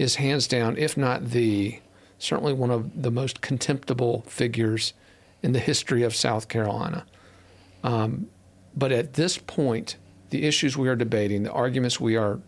is 0.00 0.14
hands 0.14 0.48
down, 0.48 0.78
if 0.78 0.96
not 0.96 1.26
the, 1.26 1.78
certainly 2.18 2.54
one 2.54 2.70
of 2.70 3.02
the 3.02 3.10
most 3.10 3.42
contemptible 3.42 4.22
figures 4.26 4.94
in 5.42 5.52
the 5.52 5.58
history 5.58 6.02
of 6.02 6.16
South 6.16 6.48
Carolina. 6.48 7.04
Um, 7.84 8.28
but 8.74 8.92
at 8.92 9.12
this 9.12 9.36
point, 9.36 9.96
the 10.30 10.44
issues 10.44 10.74
we 10.74 10.88
are 10.88 10.96
debating, 10.96 11.42
the 11.42 11.52
arguments 11.52 12.00
we 12.00 12.16
are 12.16 12.40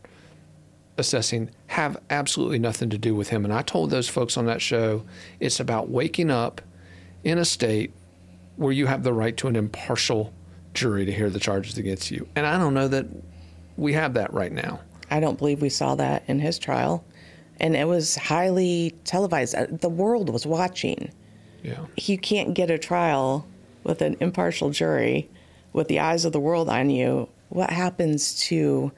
assessing, 0.96 1.50
have 1.66 1.98
absolutely 2.08 2.58
nothing 2.58 2.88
to 2.88 2.96
do 2.96 3.14
with 3.14 3.28
him. 3.28 3.44
And 3.44 3.52
I 3.52 3.60
told 3.60 3.90
those 3.90 4.08
folks 4.08 4.38
on 4.38 4.46
that 4.46 4.62
show 4.62 5.04
it's 5.38 5.60
about 5.60 5.90
waking 5.90 6.30
up 6.30 6.62
in 7.22 7.36
a 7.36 7.44
state 7.44 7.92
where 8.56 8.72
you 8.72 8.86
have 8.86 9.02
the 9.02 9.12
right 9.12 9.36
to 9.36 9.48
an 9.48 9.56
impartial 9.56 10.32
jury 10.72 11.04
to 11.04 11.12
hear 11.12 11.28
the 11.28 11.38
charges 11.38 11.76
against 11.76 12.10
you. 12.10 12.26
And 12.34 12.46
I 12.46 12.56
don't 12.56 12.72
know 12.72 12.88
that 12.88 13.04
we 13.76 13.92
have 13.92 14.14
that 14.14 14.32
right 14.32 14.52
now. 14.52 14.80
I 15.10 15.20
don't 15.20 15.36
believe 15.36 15.60
we 15.60 15.68
saw 15.68 15.94
that 15.96 16.22
in 16.28 16.38
his 16.38 16.58
trial 16.58 17.04
and 17.62 17.76
it 17.76 17.86
was 17.86 18.16
highly 18.16 18.94
televised. 19.04 19.54
Uh, 19.54 19.66
the 19.70 19.88
world 19.88 20.28
was 20.30 20.44
watching. 20.44 21.10
Yeah. 21.62 21.86
You 21.96 22.18
can't 22.18 22.54
get 22.54 22.70
a 22.70 22.78
trial 22.78 23.46
with 23.84 24.02
an 24.02 24.16
impartial 24.20 24.70
jury 24.70 25.30
with 25.72 25.88
the 25.88 26.00
eyes 26.00 26.24
of 26.24 26.32
the 26.32 26.40
world 26.40 26.68
on 26.68 26.90
you. 26.90 27.28
What 27.48 27.70
happens 27.70 28.38
to, 28.46 28.92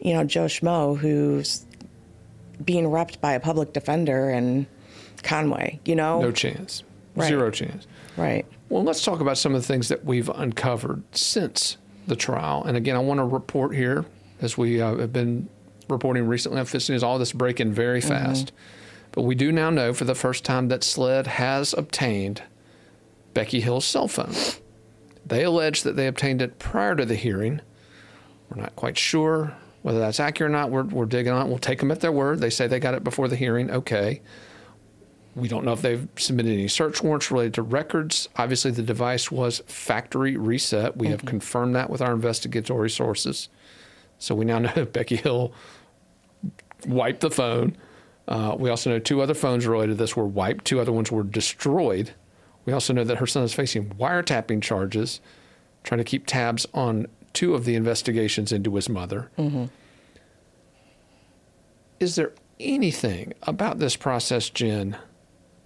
you 0.00 0.12
know, 0.12 0.24
Joe 0.24 0.46
Schmo 0.46 0.98
who's 0.98 1.64
being 2.64 2.84
repped 2.86 3.20
by 3.20 3.32
a 3.32 3.40
public 3.40 3.72
defender 3.72 4.28
and 4.28 4.66
Conway, 5.22 5.80
you 5.84 5.94
know? 5.94 6.20
No 6.20 6.32
chance. 6.32 6.82
Right. 7.14 7.28
Zero 7.28 7.50
chance. 7.50 7.86
Right. 8.16 8.44
Well, 8.68 8.82
let's 8.82 9.04
talk 9.04 9.20
about 9.20 9.38
some 9.38 9.54
of 9.54 9.62
the 9.62 9.66
things 9.66 9.88
that 9.88 10.04
we've 10.04 10.28
uncovered 10.28 11.02
since 11.12 11.76
the 12.06 12.16
trial. 12.16 12.64
And 12.64 12.76
again, 12.76 12.96
I 12.96 13.00
want 13.00 13.18
to 13.18 13.24
report 13.24 13.74
here, 13.74 14.04
as 14.40 14.58
we 14.58 14.80
uh, 14.80 14.96
have 14.96 15.12
been 15.12 15.48
reporting 15.90 16.26
recently 16.26 16.60
on 16.60 16.66
Fitz 16.66 16.88
News, 16.88 17.02
all 17.02 17.18
this 17.18 17.32
breaking 17.32 17.72
very 17.72 18.00
mm-hmm. 18.00 18.08
fast. 18.08 18.46
Mm-hmm. 18.46 18.56
But 19.12 19.22
we 19.22 19.34
do 19.34 19.50
now 19.50 19.70
know 19.70 19.92
for 19.92 20.04
the 20.04 20.14
first 20.14 20.44
time 20.44 20.68
that 20.68 20.84
SLED 20.84 21.26
has 21.26 21.72
obtained 21.72 22.42
Becky 23.34 23.60
Hill's 23.60 23.84
cell 23.84 24.08
phone. 24.08 24.34
They 25.26 25.44
allege 25.44 25.82
that 25.82 25.96
they 25.96 26.06
obtained 26.06 26.42
it 26.42 26.58
prior 26.58 26.94
to 26.96 27.04
the 27.04 27.16
hearing. 27.16 27.60
We're 28.48 28.62
not 28.62 28.76
quite 28.76 28.98
sure 28.98 29.54
whether 29.82 29.98
that's 29.98 30.20
accurate 30.20 30.50
or 30.50 30.52
not. 30.52 30.70
We're, 30.70 30.84
we're 30.84 31.06
digging 31.06 31.32
on 31.32 31.46
it. 31.46 31.48
We'll 31.48 31.58
take 31.58 31.78
them 31.78 31.90
at 31.90 32.00
their 32.00 32.12
word. 32.12 32.40
They 32.40 32.50
say 32.50 32.66
they 32.66 32.80
got 32.80 32.94
it 32.94 33.04
before 33.04 33.28
the 33.28 33.36
hearing. 33.36 33.70
Okay. 33.70 34.20
We 35.36 35.48
don't 35.48 35.64
know 35.64 35.72
if 35.72 35.82
they've 35.82 36.08
submitted 36.16 36.52
any 36.52 36.68
search 36.68 37.02
warrants 37.02 37.30
related 37.30 37.54
to 37.54 37.62
records. 37.62 38.28
Obviously, 38.36 38.72
the 38.72 38.82
device 38.82 39.30
was 39.30 39.62
factory 39.66 40.36
reset. 40.36 40.96
We 40.96 41.06
mm-hmm. 41.06 41.12
have 41.12 41.24
confirmed 41.24 41.76
that 41.76 41.88
with 41.88 42.02
our 42.02 42.12
investigatory 42.12 42.90
sources. 42.90 43.48
So 44.18 44.34
we 44.34 44.44
now 44.44 44.58
know 44.76 44.84
Becky 44.84 45.16
Hill 45.16 45.52
wiped 46.86 47.20
the 47.20 47.30
phone. 47.30 47.76
Uh, 48.28 48.54
we 48.58 48.70
also 48.70 48.90
know 48.90 48.98
two 48.98 49.20
other 49.20 49.34
phones 49.34 49.66
related 49.66 49.92
to 49.92 49.96
this 49.96 50.16
were 50.16 50.26
wiped, 50.26 50.64
two 50.64 50.80
other 50.80 50.92
ones 50.92 51.10
were 51.10 51.22
destroyed. 51.22 52.12
We 52.64 52.72
also 52.72 52.92
know 52.92 53.04
that 53.04 53.18
her 53.18 53.26
son 53.26 53.42
is 53.42 53.54
facing 53.54 53.90
wiretapping 53.90 54.62
charges, 54.62 55.20
trying 55.82 55.98
to 55.98 56.04
keep 56.04 56.26
tabs 56.26 56.66
on 56.74 57.06
two 57.32 57.54
of 57.54 57.64
the 57.64 57.74
investigations 57.74 58.52
into 58.52 58.74
his 58.74 58.88
mother. 58.88 59.30
Mm-hmm. 59.38 59.64
Is 61.98 62.16
there 62.16 62.32
anything 62.58 63.32
about 63.42 63.78
this 63.78 63.96
process, 63.96 64.50
Jen, 64.50 64.96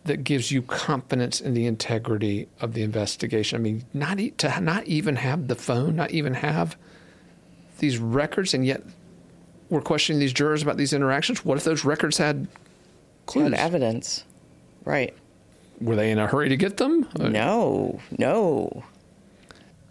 that 0.05 0.24
gives 0.24 0.50
you 0.50 0.62
confidence 0.62 1.40
in 1.40 1.55
the 1.55 1.66
integrity 1.66 2.48
of 2.61 2.74
the 2.74 2.83
investigation? 2.83 3.57
I 3.57 3.62
mean, 3.62 3.85
not 3.92 4.20
e- 4.20 4.31
to 4.33 4.61
not 4.61 4.87
even 4.87 5.16
have 5.16 5.48
the 5.48 5.55
phone, 5.55 5.96
not 5.96 6.11
even 6.11 6.35
have 6.35 6.77
these 7.79 7.98
records, 7.98 8.55
and 8.55 8.64
yet 8.64 8.83
we're 9.74 9.80
questioning 9.80 10.20
these 10.20 10.32
jurors 10.32 10.62
about 10.62 10.76
these 10.76 10.92
interactions. 10.92 11.44
What 11.44 11.58
if 11.58 11.64
those 11.64 11.84
records 11.84 12.16
had 12.16 12.46
clues? 13.26 13.50
Had 13.50 13.54
evidence, 13.54 14.24
right? 14.84 15.12
Were 15.80 15.96
they 15.96 16.12
in 16.12 16.18
a 16.20 16.28
hurry 16.28 16.48
to 16.48 16.56
get 16.56 16.76
them? 16.76 17.08
No, 17.18 18.00
no. 18.16 18.84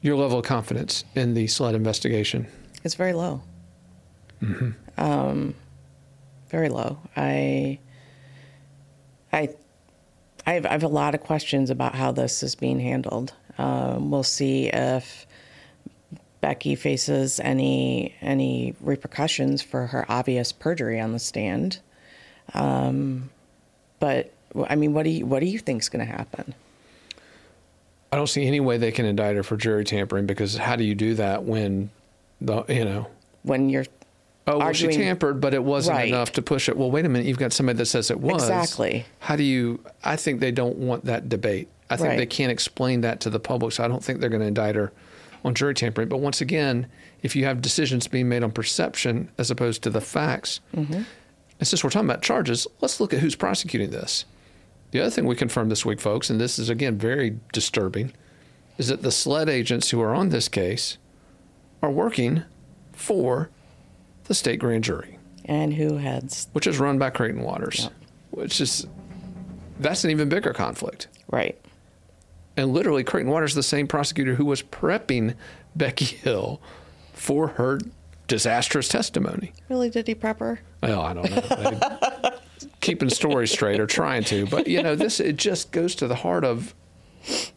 Your 0.02 0.16
level 0.16 0.40
of 0.40 0.46
confidence 0.46 1.04
in 1.16 1.34
the 1.34 1.48
SLED 1.48 1.76
investigation? 1.76 2.48
It's 2.86 2.96
very 2.96 3.12
low. 3.12 3.42
Mm-hmm. 4.42 4.72
Um, 4.98 5.54
very 6.48 6.70
low. 6.70 6.98
I, 7.18 7.80
I, 9.34 9.50
I 10.48 10.54
have, 10.54 10.66
I 10.66 10.70
have, 10.70 10.84
a 10.84 10.88
lot 10.88 11.14
of 11.14 11.20
questions 11.20 11.70
about 11.70 11.94
how 11.94 12.14
this 12.14 12.42
is 12.42 12.56
being 12.56 12.80
handled. 12.80 13.34
Um, 13.58 14.12
we'll 14.12 14.24
see 14.24 14.68
if 14.68 15.28
Becky 16.44 16.76
faces 16.76 17.40
any 17.40 18.14
any 18.20 18.76
repercussions 18.82 19.62
for 19.62 19.88
her 19.88 20.06
obvious 20.10 20.52
perjury 20.52 21.00
on 21.00 21.14
the 21.14 21.20
stand. 21.20 21.80
Um, 22.54 23.30
but 24.02 24.34
I 24.68 24.76
mean, 24.76 24.92
what 24.94 25.04
do 25.04 25.10
you 25.10 25.26
what 25.26 25.40
do 25.40 25.46
you 25.46 25.58
think 25.58 25.82
is 25.84 25.88
going 25.88 26.06
to 26.06 26.12
happen? 26.12 26.54
I 28.12 28.18
don't 28.18 28.28
see 28.28 28.46
any 28.46 28.60
way 28.60 28.76
they 28.78 28.92
can 28.92 29.06
indict 29.06 29.38
her 29.38 29.44
for 29.44 29.56
jury 29.56 29.86
tampering 29.86 30.26
because 30.26 30.58
how 30.58 30.76
do 30.76 30.84
you 30.84 30.96
do 30.96 31.14
that 31.16 31.46
when 31.46 31.90
the 32.42 32.66
you 32.68 32.84
know 32.84 33.08
when 33.44 33.70
you're 33.70 33.86
Oh, 34.46 34.58
well, 34.58 34.74
she 34.74 34.90
tampered, 34.90 35.40
but 35.40 35.54
it 35.54 35.64
wasn't 35.64 35.96
Right. 35.96 36.10
enough 36.10 36.34
to 36.34 36.42
push 36.42 36.68
it. 36.68 36.76
Well, 36.76 36.92
wait 36.92 37.06
a 37.06 37.10
minute. 37.10 37.26
You've 37.26 37.38
got 37.40 37.54
somebody 37.54 37.78
that 37.78 37.86
says 37.86 38.12
it 38.12 38.20
was. 38.20 38.44
Exactly. 38.44 39.06
How 39.20 39.38
do 39.38 39.44
you? 39.44 39.80
I 40.04 40.18
think 40.18 40.42
they 40.42 40.52
don't 40.52 40.76
want 40.76 41.06
that 41.06 41.30
debate. 41.30 41.70
I 41.90 41.96
think 41.96 42.10
Right. 42.10 42.18
they 42.18 42.26
can't 42.26 42.52
explain 42.52 43.00
that 43.00 43.22
to 43.22 43.30
the 43.30 43.40
public, 43.40 43.72
so 43.72 43.86
I 43.86 43.88
don't 43.88 44.04
think 44.04 44.20
they're 44.20 44.30
going 44.30 44.42
to 44.42 44.48
indict 44.48 44.76
her 44.76 44.92
on 45.44 45.54
jury 45.56 45.74
tampering. 45.74 46.08
But 46.10 46.20
once 46.20 46.42
again, 46.42 46.88
if 47.22 47.36
you 47.36 47.46
have 47.46 47.62
decisions 47.62 48.08
being 48.08 48.30
made 48.30 48.44
on 48.44 48.52
perception 48.52 49.30
as 49.38 49.52
opposed 49.52 49.84
to 49.84 49.90
the 49.90 50.02
facts, 50.02 50.60
Mm-hmm. 50.76 50.94
and 51.60 51.68
since 51.68 51.84
we're 51.84 51.90
talking 51.90 52.10
about 52.10 52.22
charges, 52.22 52.68
let's 52.82 53.00
look 53.00 53.14
at 53.14 53.20
who's 53.20 53.36
prosecuting 53.36 53.90
this. 53.92 54.26
The 54.92 55.00
other 55.02 55.10
thing 55.10 55.26
we 55.26 55.36
confirmed 55.36 55.72
this 55.72 55.86
week, 55.86 56.00
folks, 56.00 56.30
and 56.30 56.40
this 56.40 56.60
is 56.60 56.70
again 56.70 56.98
very 56.98 57.40
disturbing, 57.52 58.14
is 58.78 58.88
that 58.88 59.02
the 59.02 59.12
SLED 59.12 59.50
agents 59.50 59.90
who 59.90 60.02
are 60.02 60.14
on 60.14 60.30
this 60.30 60.48
case 60.48 60.98
are 61.82 61.92
working 61.92 62.44
for 62.92 63.50
the 64.26 64.34
state 64.34 64.60
grand 64.60 64.84
jury, 64.84 65.18
And 65.46 65.74
who 65.74 65.98
heads? 65.98 66.48
which 66.54 66.68
is 66.68 66.80
run 66.80 66.98
by 67.00 67.10
Creighton 67.10 67.42
Waters, 67.42 67.90
which 68.32 68.62
is 68.62 68.88
that's 69.80 70.04
an 70.04 70.12
even 70.12 70.30
bigger 70.30 70.54
conflict. 70.54 71.08
Right. 71.32 71.60
And 72.56 72.74
literally, 72.74 73.04
Creighton 73.04 73.32
Waters 73.32 73.52
is 73.52 73.56
the 73.56 73.64
same 73.64 73.88
prosecutor 73.88 74.36
who 74.36 74.46
was 74.46 74.62
prepping 74.62 75.36
Becky 75.76 76.06
Hill 76.06 76.62
for 77.14 77.50
her 77.50 77.80
disastrous 78.28 78.88
testimony. 78.88 79.54
Really, 79.70 79.90
did 79.90 80.08
he 80.08 80.16
prep 80.16 80.40
her? 80.40 80.60
Well, 80.82 81.02
I 81.02 81.14
don't 81.14 81.32
know. 81.32 82.30
Keeping 82.82 83.10
stories 83.10 83.52
straight 83.52 83.80
or 83.80 83.88
trying 83.88 84.24
to, 84.26 84.46
but 84.46 84.68
you 84.68 84.84
know, 84.84 84.96
this 84.96 85.20
it 85.20 85.38
just 85.38 85.72
goes 85.72 85.96
to 85.96 86.08
the 86.08 86.16
heart 86.16 86.44
of 86.44 86.74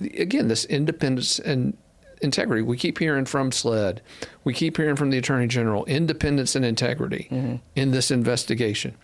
again 0.00 0.48
this 0.48 0.64
independence 0.66 1.38
and 1.38 1.76
integrity. 2.22 2.62
We 2.62 2.76
keep 2.76 2.98
hearing 2.98 3.24
from 3.24 3.50
SLED, 3.50 4.00
we 4.44 4.54
keep 4.54 4.76
hearing 4.76 4.96
from 4.96 5.10
the 5.10 5.18
Attorney 5.18 5.48
General, 5.48 5.84
independence 5.86 6.54
and 6.54 6.64
integrity 6.64 7.28
mm-hmm. 7.30 7.56
in 7.74 7.90
this 7.90 8.10
investigation. 8.10 8.96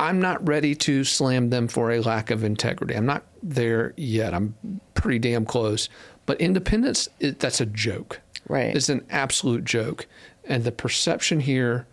I'm 0.00 0.18
not 0.18 0.48
ready 0.48 0.74
to 0.76 1.04
slam 1.04 1.50
them 1.50 1.68
for 1.68 1.92
a 1.92 2.00
lack 2.00 2.30
of 2.30 2.42
integrity. 2.42 2.96
I'm 2.96 3.04
not 3.04 3.22
there 3.42 3.92
yet. 3.98 4.32
I'm 4.32 4.54
pretty 4.94 5.18
damn 5.18 5.44
close. 5.44 5.90
But 6.24 6.40
independence, 6.40 7.06
it, 7.20 7.38
that's 7.38 7.60
a 7.60 7.66
joke. 7.66 8.18
Right. 8.48 8.74
It's 8.74 8.88
an 8.88 9.04
absolute 9.10 9.66
joke. 9.66 10.06
And 10.44 10.64
the 10.64 10.72
perception 10.72 11.40
here 11.40 11.86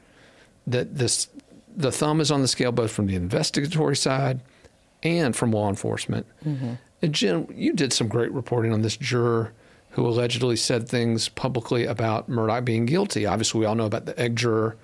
that 0.66 0.96
this 0.96 1.28
the 1.76 1.92
thumb 1.92 2.22
is 2.22 2.32
on 2.32 2.42
the 2.42 2.48
scale 2.48 2.72
both 2.72 2.92
from 2.92 3.08
the 3.08 3.16
investigatory 3.16 3.96
side 3.98 4.40
and 5.04 5.36
from 5.36 5.52
law 5.52 5.68
enforcement. 5.68 6.26
Mm-hmm. 6.46 6.74
And 7.02 7.14
Jen, 7.14 7.54
you 7.54 7.74
did 7.74 7.92
some 7.92 8.08
great 8.08 8.32
reporting 8.32 8.72
on 8.72 8.84
this 8.84 8.96
juror 8.96 9.52
who 9.92 10.08
allegedly 10.08 10.56
said 10.56 10.88
things 10.88 11.28
publicly 11.28 11.84
about 11.84 12.30
Murdaugh 12.30 12.64
being 12.64 12.86
guilty. 12.86 13.26
Obviously, 13.26 13.60
we 13.60 13.66
all 13.66 13.76
know 13.76 13.86
about 13.86 14.06
the 14.06 14.18
egg 14.18 14.38
juror 14.38 14.78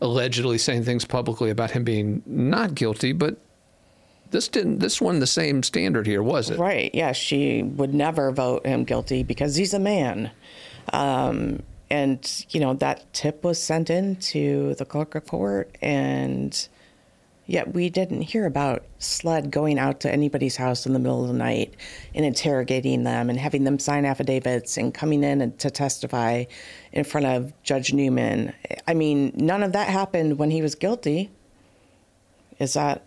allegedly 0.00 0.58
saying 0.58 0.84
things 0.84 1.04
publicly 1.04 1.50
about 1.50 1.70
him 1.70 1.84
being 1.84 2.22
not 2.26 2.74
guilty, 2.74 3.12
but 3.12 3.36
this 4.30 4.48
didn't. 4.48 4.80
This 4.80 5.00
one 5.00 5.20
the 5.20 5.26
same 5.26 5.62
standard 5.62 6.06
here, 6.06 6.22
was 6.22 6.50
it? 6.50 6.58
Right. 6.58 6.90
Yeah, 6.94 7.12
she 7.12 7.62
would 7.62 7.94
never 7.94 8.32
vote 8.32 8.66
him 8.66 8.84
guilty 8.84 9.22
because 9.22 9.56
he's 9.56 9.74
a 9.74 9.78
man. 9.78 10.30
Um, 10.92 11.62
and, 11.90 12.44
you 12.50 12.60
know, 12.60 12.74
that 12.74 13.12
tip 13.12 13.44
was 13.44 13.62
sent 13.62 13.90
in 13.90 14.16
to 14.16 14.74
the 14.74 14.84
clerk 14.84 15.14
of 15.14 15.26
court, 15.26 15.76
and 15.80 16.68
yet 17.46 17.74
we 17.74 17.90
didn't 17.90 18.22
hear 18.22 18.46
about 18.46 18.84
SLED 18.98 19.50
going 19.50 19.78
out 19.78 20.00
to 20.00 20.10
anybody's 20.10 20.56
house 20.56 20.86
in 20.86 20.92
the 20.92 20.98
middle 20.98 21.22
of 21.22 21.28
the 21.28 21.34
night 21.34 21.74
and 22.14 22.24
interrogating 22.24 23.04
them 23.04 23.28
and 23.28 23.38
having 23.38 23.64
them 23.64 23.78
sign 23.78 24.04
affidavits 24.04 24.76
and 24.76 24.94
coming 24.94 25.22
in 25.22 25.40
and 25.40 25.58
to 25.58 25.70
testify 25.70 26.44
in 26.92 27.04
front 27.04 27.26
of 27.26 27.52
Judge 27.62 27.92
Newman. 27.92 28.52
I 28.88 28.94
mean, 28.94 29.32
none 29.34 29.62
of 29.62 29.72
that 29.72 29.88
happened 29.88 30.38
when 30.38 30.50
he 30.50 30.62
was 30.62 30.74
guilty. 30.74 31.30
Is 32.58 32.74
that 32.74 33.06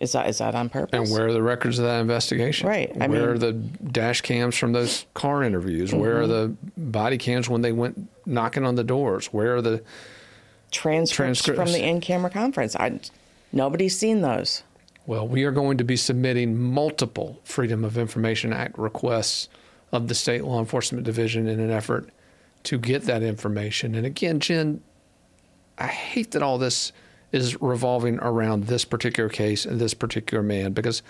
is 0.00 0.12
that 0.12 0.28
is 0.28 0.38
that 0.38 0.54
on 0.54 0.68
purpose? 0.68 0.98
And 0.98 1.10
where 1.10 1.28
are 1.28 1.32
the 1.32 1.42
records 1.42 1.78
of 1.78 1.84
that 1.84 2.00
investigation? 2.00 2.68
Right, 2.68 2.94
I 3.00 3.06
where 3.06 3.32
are 3.32 3.38
the 3.38 3.52
dash 3.52 4.22
cams 4.22 4.56
from 4.56 4.72
those 4.72 5.06
car 5.14 5.42
interviews? 5.42 5.94
Where 5.94 6.20
are 6.20 6.26
mm-hmm. 6.26 6.54
the 6.76 6.90
body 6.90 7.18
cams 7.18 7.48
when 7.48 7.62
they 7.62 7.72
went 7.72 8.08
knocking 8.26 8.64
on 8.64 8.74
the 8.74 8.84
doors? 8.84 9.26
Where 9.26 9.56
are 9.56 9.62
the 9.62 9.82
transcripts, 10.74 11.44
from 11.44 11.72
the 11.72 11.82
in-camera 11.82 12.30
conference. 12.30 12.76
I, 12.76 13.00
nobody's 13.52 13.96
seen 13.96 14.20
those. 14.20 14.62
Well, 15.06 15.28
we 15.28 15.44
are 15.44 15.50
going 15.50 15.78
to 15.78 15.84
be 15.84 15.96
submitting 15.96 16.60
multiple 16.60 17.40
Freedom 17.44 17.84
of 17.84 17.98
Information 17.98 18.52
Act 18.52 18.78
requests 18.78 19.48
of 19.92 20.08
the 20.08 20.14
State 20.14 20.44
Law 20.44 20.58
Enforcement 20.58 21.04
Division 21.04 21.46
in 21.46 21.60
an 21.60 21.70
effort 21.70 22.08
to 22.64 22.78
get 22.78 23.02
that 23.02 23.22
information. 23.22 23.94
And 23.94 24.06
again, 24.06 24.40
Jen, 24.40 24.82
I 25.76 25.86
hate 25.88 26.30
that 26.32 26.42
all 26.42 26.58
this 26.58 26.92
is 27.32 27.60
revolving 27.60 28.18
around 28.20 28.64
this 28.64 28.84
particular 28.84 29.28
case 29.28 29.66
and 29.66 29.80
this 29.80 29.92
particular 29.92 30.42
man 30.42 30.72
because 30.72 31.02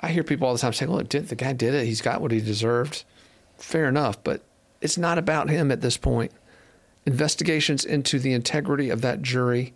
I 0.00 0.08
hear 0.08 0.22
people 0.22 0.46
all 0.46 0.52
the 0.52 0.60
time 0.60 0.72
saying, 0.72 0.92
look, 0.92 1.08
did, 1.08 1.28
the 1.28 1.34
guy 1.34 1.52
did 1.54 1.74
it. 1.74 1.86
He's 1.86 2.02
got 2.02 2.20
what 2.20 2.30
he 2.30 2.40
deserved. 2.40 3.04
Fair 3.56 3.88
enough. 3.88 4.22
But 4.22 4.42
it's 4.80 4.98
not 4.98 5.18
about 5.18 5.48
him 5.48 5.72
at 5.72 5.80
this 5.80 5.96
point. 5.96 6.32
Investigations 7.06 7.84
into 7.84 8.18
the 8.18 8.32
integrity 8.32 8.88
of 8.90 9.02
that 9.02 9.20
jury, 9.22 9.74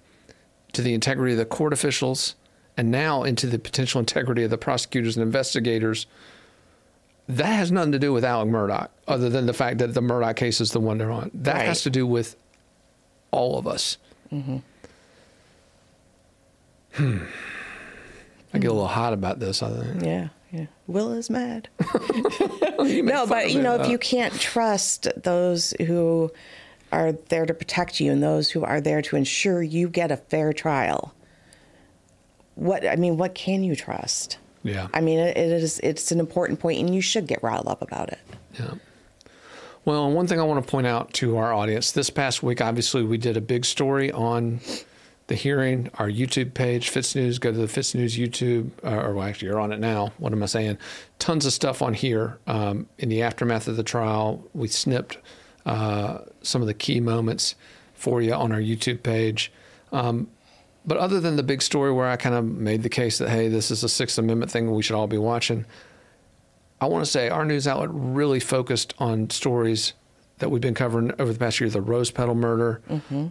to 0.73 0.83
the 0.83 0.95
integrity 0.95 1.33
of 1.33 1.39
the 1.39 1.45
court 1.45 1.73
officials, 1.73 2.35
and 2.77 2.91
now 2.91 3.23
into 3.25 3.47
the 3.47 3.59
potential 3.59 3.99
integrity 3.99 4.43
of 4.45 4.51
the 4.51 4.59
prosecutors 4.59 5.17
and 5.17 5.23
investigators. 5.23 6.07
That 7.29 7.47
has 7.47 7.71
nothing 7.71 7.93
to 7.93 7.99
do 7.99 8.13
with 8.15 8.25
Alec 8.25 8.49
Murdaugh, 8.49 8.89
other 9.07 9.29
than 9.29 9.45
the 9.47 9.53
fact 9.53 9.79
that 9.79 9.93
the 9.93 10.01
Murdaugh 10.01 10.35
case 10.37 10.61
is 10.63 10.73
the 10.73 10.81
one 10.81 10.97
they're 10.97 11.11
on. 11.11 11.31
That 11.35 11.57
Right. 11.57 11.67
has 11.67 11.83
to 11.83 11.91
do 11.91 12.07
with 12.07 12.37
all 13.31 13.59
of 13.59 13.67
us. 13.67 13.99
Hmm. 14.31 14.59
I 18.55 18.59
get 18.59 18.69
a 18.71 18.73
little 18.73 18.87
hot 18.89 19.13
about 19.13 19.39
this. 19.41 19.63
I 19.63 19.71
think. 19.71 20.03
Yeah, 20.05 20.29
yeah. 20.51 20.67
Will 20.87 21.13
is 21.13 21.29
mad. 21.31 21.69
No, 22.81 23.27
but 23.27 23.51
you 23.51 23.61
know, 23.61 23.75
if 23.75 23.89
you 23.91 23.99
can't 23.99 24.33
trust 24.41 25.09
those 25.23 25.75
who 25.87 26.31
are 26.93 27.13
there 27.13 27.47
to 27.47 27.55
protect 27.55 28.01
you 28.01 28.13
and 28.13 28.23
those 28.23 28.51
who 28.51 28.65
are 28.65 28.81
there 28.81 29.03
to 29.03 29.17
ensure 29.17 29.63
you 29.63 29.89
get 29.89 30.11
a 30.11 30.17
fair 30.17 30.53
trial, 30.53 31.15
what 32.55 32.87
I 32.87 32.97
mean, 32.97 33.17
what 33.17 33.35
can 33.35 33.63
you 33.63 33.77
trust? 33.77 34.39
yeah, 34.65 34.89
I 34.93 35.01
mean, 35.01 35.19
it, 35.19 35.37
it 35.37 35.51
is 35.51 35.81
it's 35.81 36.11
an 36.13 36.21
important 36.21 36.61
point, 36.61 36.81
and 36.81 36.95
you 36.95 37.01
should 37.01 37.27
get 37.27 37.43
riled 37.43 37.69
up 37.69 37.83
about 37.83 38.11
it. 38.11 38.21
yeah. 38.59 38.75
Well, 39.85 40.11
one 40.11 40.27
thing 40.27 40.39
I 40.39 40.43
want 40.43 40.63
to 40.63 40.71
point 40.71 40.87
out 40.87 41.15
to 41.15 41.39
our 41.39 41.55
audience 41.55 41.93
this 41.93 42.11
past 42.11 42.43
week, 42.43 42.61
obviously, 42.61 43.03
we 43.03 43.17
did 43.17 43.39
a 43.39 43.41
big 43.41 43.65
story 43.65 44.13
on 44.13 44.61
the 45.29 45.35
hearing. 45.35 45.91
Our 45.95 46.11
YouTube 46.11 46.53
page, 46.53 46.91
Fitz 46.91 47.15
News, 47.15 47.39
go 47.39 47.53
to 47.53 47.57
the 47.57 47.69
Fitz 47.69 47.95
News 47.95 48.19
YouTube, 48.19 48.71
uh, 48.85 48.97
or 48.97 49.15
well, 49.15 49.27
actually, 49.27 49.49
you're 49.49 49.61
on 49.61 49.73
it 49.73 49.81
now. 49.81 50.13
What 50.19 50.33
am 50.33 50.43
I 50.43 50.47
saying? 50.47 50.77
Tons 51.19 51.47
of 51.47 51.55
stuff 51.55 51.81
on 51.81 51.95
here. 51.95 52.39
Um, 52.47 52.87
in 52.99 53.09
the 53.09 53.23
aftermath 53.23 53.67
of 53.67 53.77
the 53.77 53.83
trial, 53.83 54.45
we 54.53 54.69
snipped 54.69 55.17
uh, 55.69 56.25
some 56.43 56.63
of 56.63 56.67
the 56.67 56.75
key 56.75 56.99
moments 56.99 57.55
for 57.95 58.23
you 58.23 58.33
on 58.33 58.53
our 58.53 58.61
YouTube 58.61 59.03
page. 59.03 59.53
Um, 59.93 60.29
but 60.87 60.97
other 60.97 61.21
than 61.21 61.37
the 61.37 61.43
big 61.43 61.61
story 61.61 61.93
where 61.93 62.09
I 62.09 62.17
kind 62.17 62.35
of 62.35 62.45
made 62.45 62.83
the 62.83 62.89
case 62.89 63.19
that, 63.19 63.29
hey, 63.29 63.49
this 63.49 63.71
is 63.71 63.85
a 63.85 63.89
Sixth 63.89 64.17
Amendment 64.19 64.51
thing 64.51 64.73
we 64.73 64.83
should 64.83 64.97
all 64.97 65.07
be 65.07 65.19
watching, 65.19 65.67
I 66.81 66.87
want 66.87 67.05
to 67.05 67.11
say 67.11 67.29
our 67.29 67.45
news 67.45 67.67
outlet 67.67 67.91
really 67.93 68.41
focused 68.41 68.95
on 68.99 69.29
stories 69.31 69.93
that 70.39 70.51
we've 70.51 70.63
been 70.63 70.75
covering 70.75 71.13
over 71.19 71.33
the 71.33 71.39
past 71.39 71.61
year 71.61 71.69
the 71.69 71.83
Rose 71.83 72.11
Petal 72.13 72.35
murder, 72.37 72.81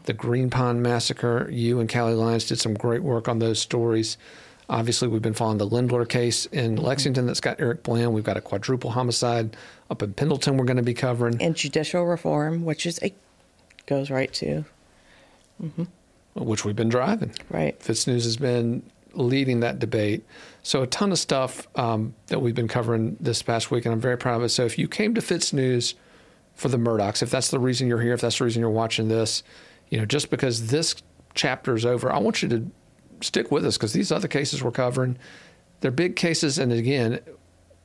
the 0.03 0.13
Green 0.13 0.49
Pond 0.49 0.83
massacre. 0.83 1.49
You 1.49 1.79
and 1.79 1.91
Callie 1.91 2.13
Lyons 2.13 2.45
did 2.45 2.59
some 2.59 2.73
great 2.73 3.01
work 3.01 3.27
on 3.27 3.39
those 3.39 3.59
stories. 3.59 4.17
Obviously, 4.69 5.07
we've 5.07 5.21
been 5.21 5.33
following 5.33 5.57
the 5.57 5.65
Lindler 5.65 6.05
case 6.05 6.45
in 6.47 6.75
Lexington 6.75 7.25
that's 7.25 7.39
got 7.39 7.59
Eric 7.59 7.83
Bland. 7.83 8.13
We've 8.13 8.23
got 8.23 8.35
a 8.35 8.41
quadruple 8.41 8.91
homicide 8.91 9.55
up 9.89 10.01
in 10.01 10.13
Pendleton 10.13 10.57
we're 10.57 10.65
going 10.65 10.77
to 10.77 10.83
be 10.83 10.93
covering, 10.93 11.41
And 11.41 11.55
judicial 11.55 12.05
reform, 12.05 12.65
which 12.65 12.85
is 12.85 12.99
a 13.01 13.13
goes 13.85 14.11
right 14.11 14.31
to 14.33 14.65
which 16.35 16.65
we've 16.65 16.75
been 16.75 16.89
driving. 16.89 17.33
right. 17.49 17.81
Fitz 17.81 18.05
News 18.07 18.25
has 18.25 18.37
been 18.37 18.83
leading 19.13 19.61
that 19.61 19.79
debate. 19.79 20.23
So 20.63 20.83
a 20.83 20.87
ton 20.87 21.11
of 21.11 21.19
stuff 21.19 21.67
um, 21.75 22.13
that 22.27 22.41
we've 22.41 22.53
been 22.53 22.67
covering 22.67 23.17
this 23.19 23.41
past 23.41 23.71
week, 23.71 23.85
and 23.85 23.93
I'm 23.93 24.01
very 24.01 24.17
proud 24.17 24.37
of 24.37 24.43
it. 24.43 24.49
So 24.49 24.65
if 24.65 24.77
you 24.77 24.87
came 24.87 25.15
to 25.15 25.21
Fitz 25.21 25.53
News 25.53 25.95
for 26.53 26.69
the 26.69 26.77
Murdaughs, 26.77 27.23
if 27.23 27.31
that's 27.31 27.49
the 27.49 27.59
reason 27.59 27.87
you're 27.87 28.01
here, 28.01 28.13
if 28.13 28.21
that's 28.21 28.37
the 28.37 28.43
reason 28.43 28.59
you're 28.59 28.69
watching 28.69 29.07
this, 29.07 29.43
you 29.89 29.97
know, 29.97 30.05
just 30.05 30.29
because 30.29 30.67
this 30.67 30.95
chapter 31.33 31.75
is 31.75 31.85
over, 31.85 32.11
I 32.11 32.19
want 32.19 32.43
you 32.43 32.49
to 32.49 32.69
stick 33.21 33.51
with 33.51 33.65
us 33.65 33.77
because 33.77 33.93
these 33.93 34.11
other 34.11 34.27
cases 34.27 34.63
we're 34.63 34.71
covering, 34.71 35.17
they're 35.81 35.91
big 35.91 36.15
cases, 36.15 36.57
and 36.57 36.71
again, 36.71 37.19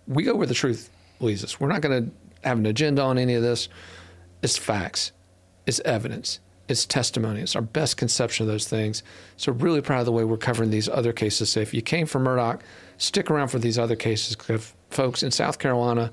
we 0.06 0.22
go 0.22 0.34
where 0.34 0.46
the 0.46 0.54
truth 0.54 0.90
leads 1.20 1.44
us. 1.44 1.60
We're 1.60 1.68
not 1.68 1.80
going 1.80 2.06
to 2.06 2.48
have 2.48 2.58
an 2.58 2.66
agenda 2.66 3.02
on 3.02 3.18
any 3.18 3.34
of 3.34 3.42
this. 3.42 3.68
It's 4.42 4.58
facts, 4.58 5.12
it's 5.66 5.80
evidence, 5.80 6.40
it's 6.68 6.86
testimony. 6.86 7.40
It's 7.40 7.54
our 7.54 7.62
best 7.62 7.96
conception 7.96 8.46
of 8.46 8.52
those 8.52 8.66
things. 8.66 9.02
So, 9.36 9.52
really 9.52 9.80
proud 9.80 10.00
of 10.00 10.06
the 10.06 10.12
way 10.12 10.24
we're 10.24 10.36
covering 10.36 10.70
these 10.70 10.88
other 10.88 11.12
cases. 11.12 11.50
So, 11.50 11.60
if 11.60 11.74
you 11.74 11.82
came 11.82 12.06
from 12.06 12.24
Murdaugh, 12.24 12.60
stick 12.98 13.30
around 13.30 13.48
for 13.48 13.58
these 13.58 13.78
other 13.78 13.96
cases. 13.96 14.36
'cause 14.36 14.72
folks, 14.90 15.22
in 15.22 15.30
South 15.30 15.58
Carolina, 15.58 16.12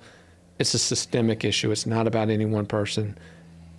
it's 0.57 0.74
a 0.74 0.80
systemic 0.80 1.45
issue. 1.45 1.72
It's 1.72 1.86
not 1.86 2.07
about 2.07 2.30
any 2.30 2.45
one 2.45 2.65
person, 2.65 3.17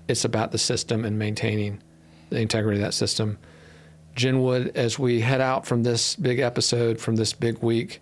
it's 0.09 0.25
about 0.25 0.53
the 0.53 0.59
system 0.59 1.05
and 1.05 1.19
maintaining 1.19 1.81
the 2.31 2.41
integrity 2.41 2.79
of 2.79 2.85
that 2.85 2.95
system. 2.95 3.39
Jen 4.15 4.43
Wood, 4.43 4.73
as 4.75 4.99
we 4.99 5.21
head 5.21 5.41
out 5.41 5.67
from 5.67 5.83
this 5.83 6.17
big 6.17 6.41
episode, 6.41 7.01
from 7.01 7.17
this 7.17 7.33
big 7.33 7.59
week, 7.63 8.01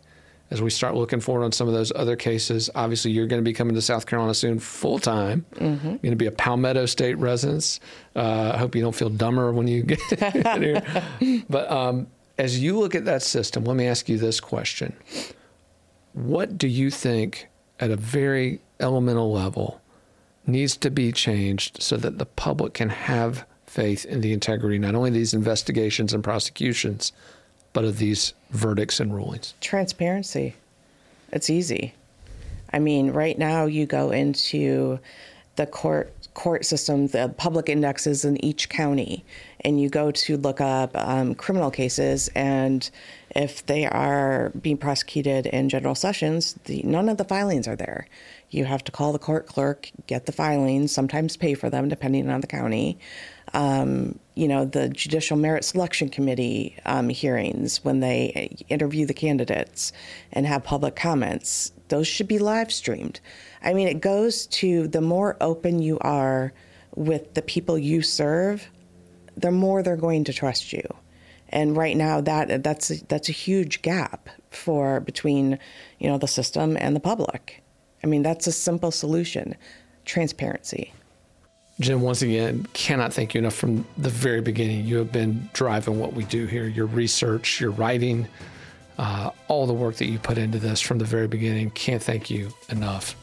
as 0.51 0.63
we 0.63 0.71
start 0.71 0.95
looking 0.95 1.21
forward 1.21 1.45
on 1.45 1.53
some 1.53 1.69
of 1.69 1.75
those 1.75 1.93
other 1.95 2.17
cases, 2.17 2.71
obviously 2.75 3.11
you're 3.11 3.27
going 3.27 3.41
to 3.41 3.45
be 3.45 3.53
coming 3.53 3.75
to 3.75 3.83
South 3.83 4.07
Carolina 4.07 4.33
soon 4.33 4.59
full 4.59 4.99
time. 4.99 5.45
Mm-hmm. 5.57 5.87
You're 5.87 5.99
going 5.99 6.11
to 6.13 6.17
be 6.17 6.27
a 6.27 6.33
Palmetto 6.33 6.87
State 6.87 7.19
resident. 7.19 7.81
Uh, 8.17 8.53
I 8.55 8.59
hope 8.59 8.75
you 8.75 8.81
don't 8.81 8.95
feel 8.95 9.11
dumber 9.11 9.53
when 9.53 9.69
you 9.69 9.83
get 9.83 10.01
here. 10.59 10.83
But 11.51 11.71
um, 11.71 12.07
as 12.39 12.59
you 12.61 12.79
look 12.79 12.95
at 12.95 13.05
that 13.05 13.23
system, 13.23 13.65
let 13.65 13.77
me 13.77 13.87
ask 13.87 14.09
you 14.09 14.17
this 14.17 14.41
question 14.41 14.95
What 16.15 16.57
do 16.57 16.67
you 16.67 16.91
think, 16.91 17.49
at 17.79 17.91
a 17.91 17.97
very 17.97 18.61
elemental 18.81 19.31
level, 19.31 19.83
needs 20.47 20.79
to 20.79 20.91
be 20.91 21.13
changed 21.13 21.83
so 21.83 21.99
that 21.99 22.17
the 22.17 22.27
public 22.27 22.73
can 22.73 22.89
have 22.89 23.45
faith 23.79 24.05
in 24.07 24.21
the 24.21 24.33
integrity 24.33 24.77
not 24.77 24.97
only 24.97 25.11
of 25.11 25.15
these 25.15 25.35
investigations 25.35 26.13
and 26.13 26.25
prosecutions, 26.25 27.13
but 27.73 27.85
of 27.85 27.99
these 27.99 28.35
verdicts 28.51 28.99
and 28.99 29.15
rulings? 29.15 29.55
Transparency. 29.61 30.57
It's 31.31 31.49
easy. 31.49 31.95
I 32.73 32.81
mean, 32.81 33.13
right 33.13 33.39
now 33.39 33.67
you 33.67 33.87
go 33.87 34.11
into 34.11 34.99
the 35.57 35.67
court 35.67 36.13
court 36.35 36.65
system, 36.65 37.09
the 37.09 37.35
public 37.37 37.69
indexes 37.69 38.25
in 38.25 38.43
each 38.45 38.69
county, 38.69 39.25
and 39.63 39.81
you 39.81 39.89
go 39.89 40.11
to 40.13 40.37
look 40.37 40.61
up 40.61 40.97
um, 40.97 41.35
criminal 41.35 41.71
cases, 41.71 42.29
and 42.35 42.91
if 43.31 43.67
they 43.67 43.87
are 43.87 44.51
being 44.61 44.77
prosecuted 44.77 45.47
in 45.47 45.69
general 45.69 45.97
sessions, 45.97 46.55
the, 46.65 46.83
none 46.83 47.09
of 47.09 47.17
the 47.17 47.25
filings 47.25 47.67
are 47.67 47.75
there. 47.75 48.07
You 48.51 48.65
have 48.65 48.83
to 48.85 48.93
call 48.93 49.13
the 49.13 49.19
court 49.19 49.47
clerk, 49.47 49.91
get 50.07 50.27
the 50.27 50.33
filings, 50.33 50.93
sometimes 50.93 51.37
pay 51.37 51.55
for 51.55 51.69
them 51.69 51.89
depending 51.89 52.31
on 52.31 52.41
the 52.41 52.47
county. 52.47 52.99
Um, 53.53 54.19
you 54.35 54.49
know, 54.49 54.65
the 54.65 54.89
Judicial 54.89 55.37
Merit 55.37 55.65
Selection 55.65 56.09
Committee 56.09 56.77
um, 56.87 57.09
hearings 57.09 57.85
when 57.85 58.01
they 58.01 58.57
interview 58.69 59.07
the 59.07 59.15
candidates 59.15 59.93
and 60.33 60.47
have 60.47 60.65
public 60.65 60.97
comments, 60.97 61.73
those 61.89 62.07
should 62.07 62.29
be 62.29 62.39
live 62.39 62.73
streamed. 62.73 63.21
I 63.63 63.75
mean, 63.75 63.89
it 63.89 64.01
goes 64.01 64.47
to 64.47 64.89
the 64.89 65.01
more 65.01 65.37
open 65.41 65.81
you 65.81 65.99
are 66.01 66.53
with 66.95 67.35
the 67.35 67.43
people 67.43 67.79
you 67.79 68.03
serve, 68.03 68.69
the 69.37 69.51
more 69.51 69.83
they're 69.83 69.97
going 69.97 70.25
to 70.25 70.33
trust 70.33 70.73
you. 70.73 70.83
And 71.51 71.77
right 71.77 71.97
now, 71.97 72.21
that 72.21 72.63
that's 72.63 72.91
a, 72.91 73.05
that's 73.07 73.29
a 73.29 73.33
huge 73.33 73.81
gap 73.81 74.29
for 74.51 75.01
between 75.01 75.59
you 75.99 76.09
know 76.09 76.19
the 76.19 76.29
system 76.29 76.77
and 76.79 76.95
the 76.95 77.01
public. 77.01 77.63
I 78.03 78.07
mean, 78.07 78.23
that's 78.23 78.47
a 78.47 78.53
simple 78.53 78.91
solution: 78.91 79.57
transparency. 80.05 80.93
Jim, 81.81 82.03
once 82.03 82.23
again, 82.23 82.67
cannot 82.73 83.13
thank 83.13 83.35
you 83.35 83.39
enough 83.39 83.55
from 83.55 83.87
the 83.99 84.09
very 84.09 84.41
beginning. 84.41 84.85
You 84.85 84.97
have 84.97 85.13
been 85.13 85.49
driving 85.53 86.01
what 86.01 86.13
we 86.13 86.25
do 86.25 86.47
here 86.47 86.67
your 86.67 86.87
research, 86.87 87.61
your 87.61 87.71
writing, 87.71 88.27
uh, 88.99 89.31
all 89.47 89.67
the 89.67 89.73
work 89.73 89.95
that 89.97 90.07
you 90.07 90.19
put 90.19 90.39
into 90.39 90.59
this 90.59 90.81
from 90.81 90.99
the 90.99 91.05
very 91.05 91.29
beginning. 91.29 91.71
Can't 91.71 92.03
thank 92.03 92.31
you 92.31 92.49
enough. 92.69 93.15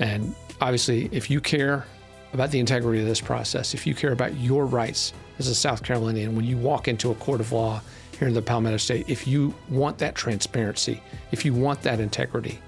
And 0.00 0.34
obviously, 0.60 1.08
if 1.12 1.30
you 1.30 1.40
care 1.40 1.86
about 2.34 2.50
the 2.50 2.58
integrity 2.58 3.00
of 3.00 3.06
this 3.06 3.22
process, 3.22 3.72
if 3.72 3.86
you 3.86 3.94
care 3.94 4.12
about 4.12 4.36
your 4.36 4.66
rights 4.66 5.14
as 5.38 5.48
a 5.48 5.54
South 5.54 5.82
Carolinian, 5.82 6.36
when 6.36 6.44
you 6.44 6.58
walk 6.58 6.88
into 6.88 7.10
a 7.10 7.14
court 7.14 7.40
of 7.40 7.52
law 7.52 7.80
here 8.18 8.28
in 8.28 8.34
the 8.34 8.42
Palmetto 8.42 8.76
State, 8.76 9.08
if 9.08 9.26
you 9.26 9.54
want 9.70 9.96
that 9.96 10.14
transparency, 10.14 11.00
if 11.32 11.42
you 11.42 11.54
want 11.54 11.80
that 11.82 12.00
integrity, 12.00 12.58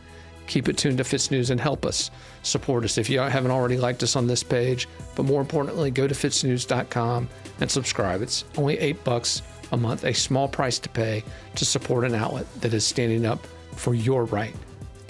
keep 0.50 0.68
it 0.68 0.76
tuned 0.76 0.98
to 0.98 1.04
Fitz 1.04 1.30
News 1.30 1.50
and 1.50 1.60
help 1.60 1.86
us 1.86 2.10
support 2.42 2.84
us. 2.84 2.98
If 2.98 3.08
you 3.08 3.20
haven't 3.20 3.52
already 3.52 3.76
liked 3.76 4.02
us 4.02 4.16
on 4.16 4.26
this 4.26 4.42
page, 4.42 4.88
but 5.14 5.22
more 5.22 5.40
importantly, 5.40 5.90
go 5.90 6.08
to 6.08 6.14
fitznews.com 6.14 7.28
and 7.60 7.70
subscribe. 7.70 8.20
It's 8.20 8.44
only 8.58 8.78
eight 8.78 9.02
bucks 9.04 9.42
a 9.72 9.76
month, 9.76 10.04
a 10.04 10.12
small 10.12 10.48
price 10.48 10.80
to 10.80 10.88
pay 10.88 11.22
to 11.54 11.64
support 11.64 12.04
an 12.04 12.16
outlet 12.16 12.46
that 12.60 12.74
is 12.74 12.84
standing 12.84 13.24
up 13.24 13.46
for 13.76 13.94
your 13.94 14.24
right 14.24 14.54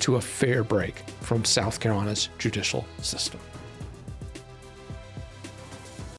to 0.01 0.17
a 0.17 0.21
fair 0.21 0.63
break 0.63 0.99
from 1.23 1.45
South 1.45 1.81
Carolina's 1.81 2.29
judicial 2.39 2.85
system. 3.01 3.41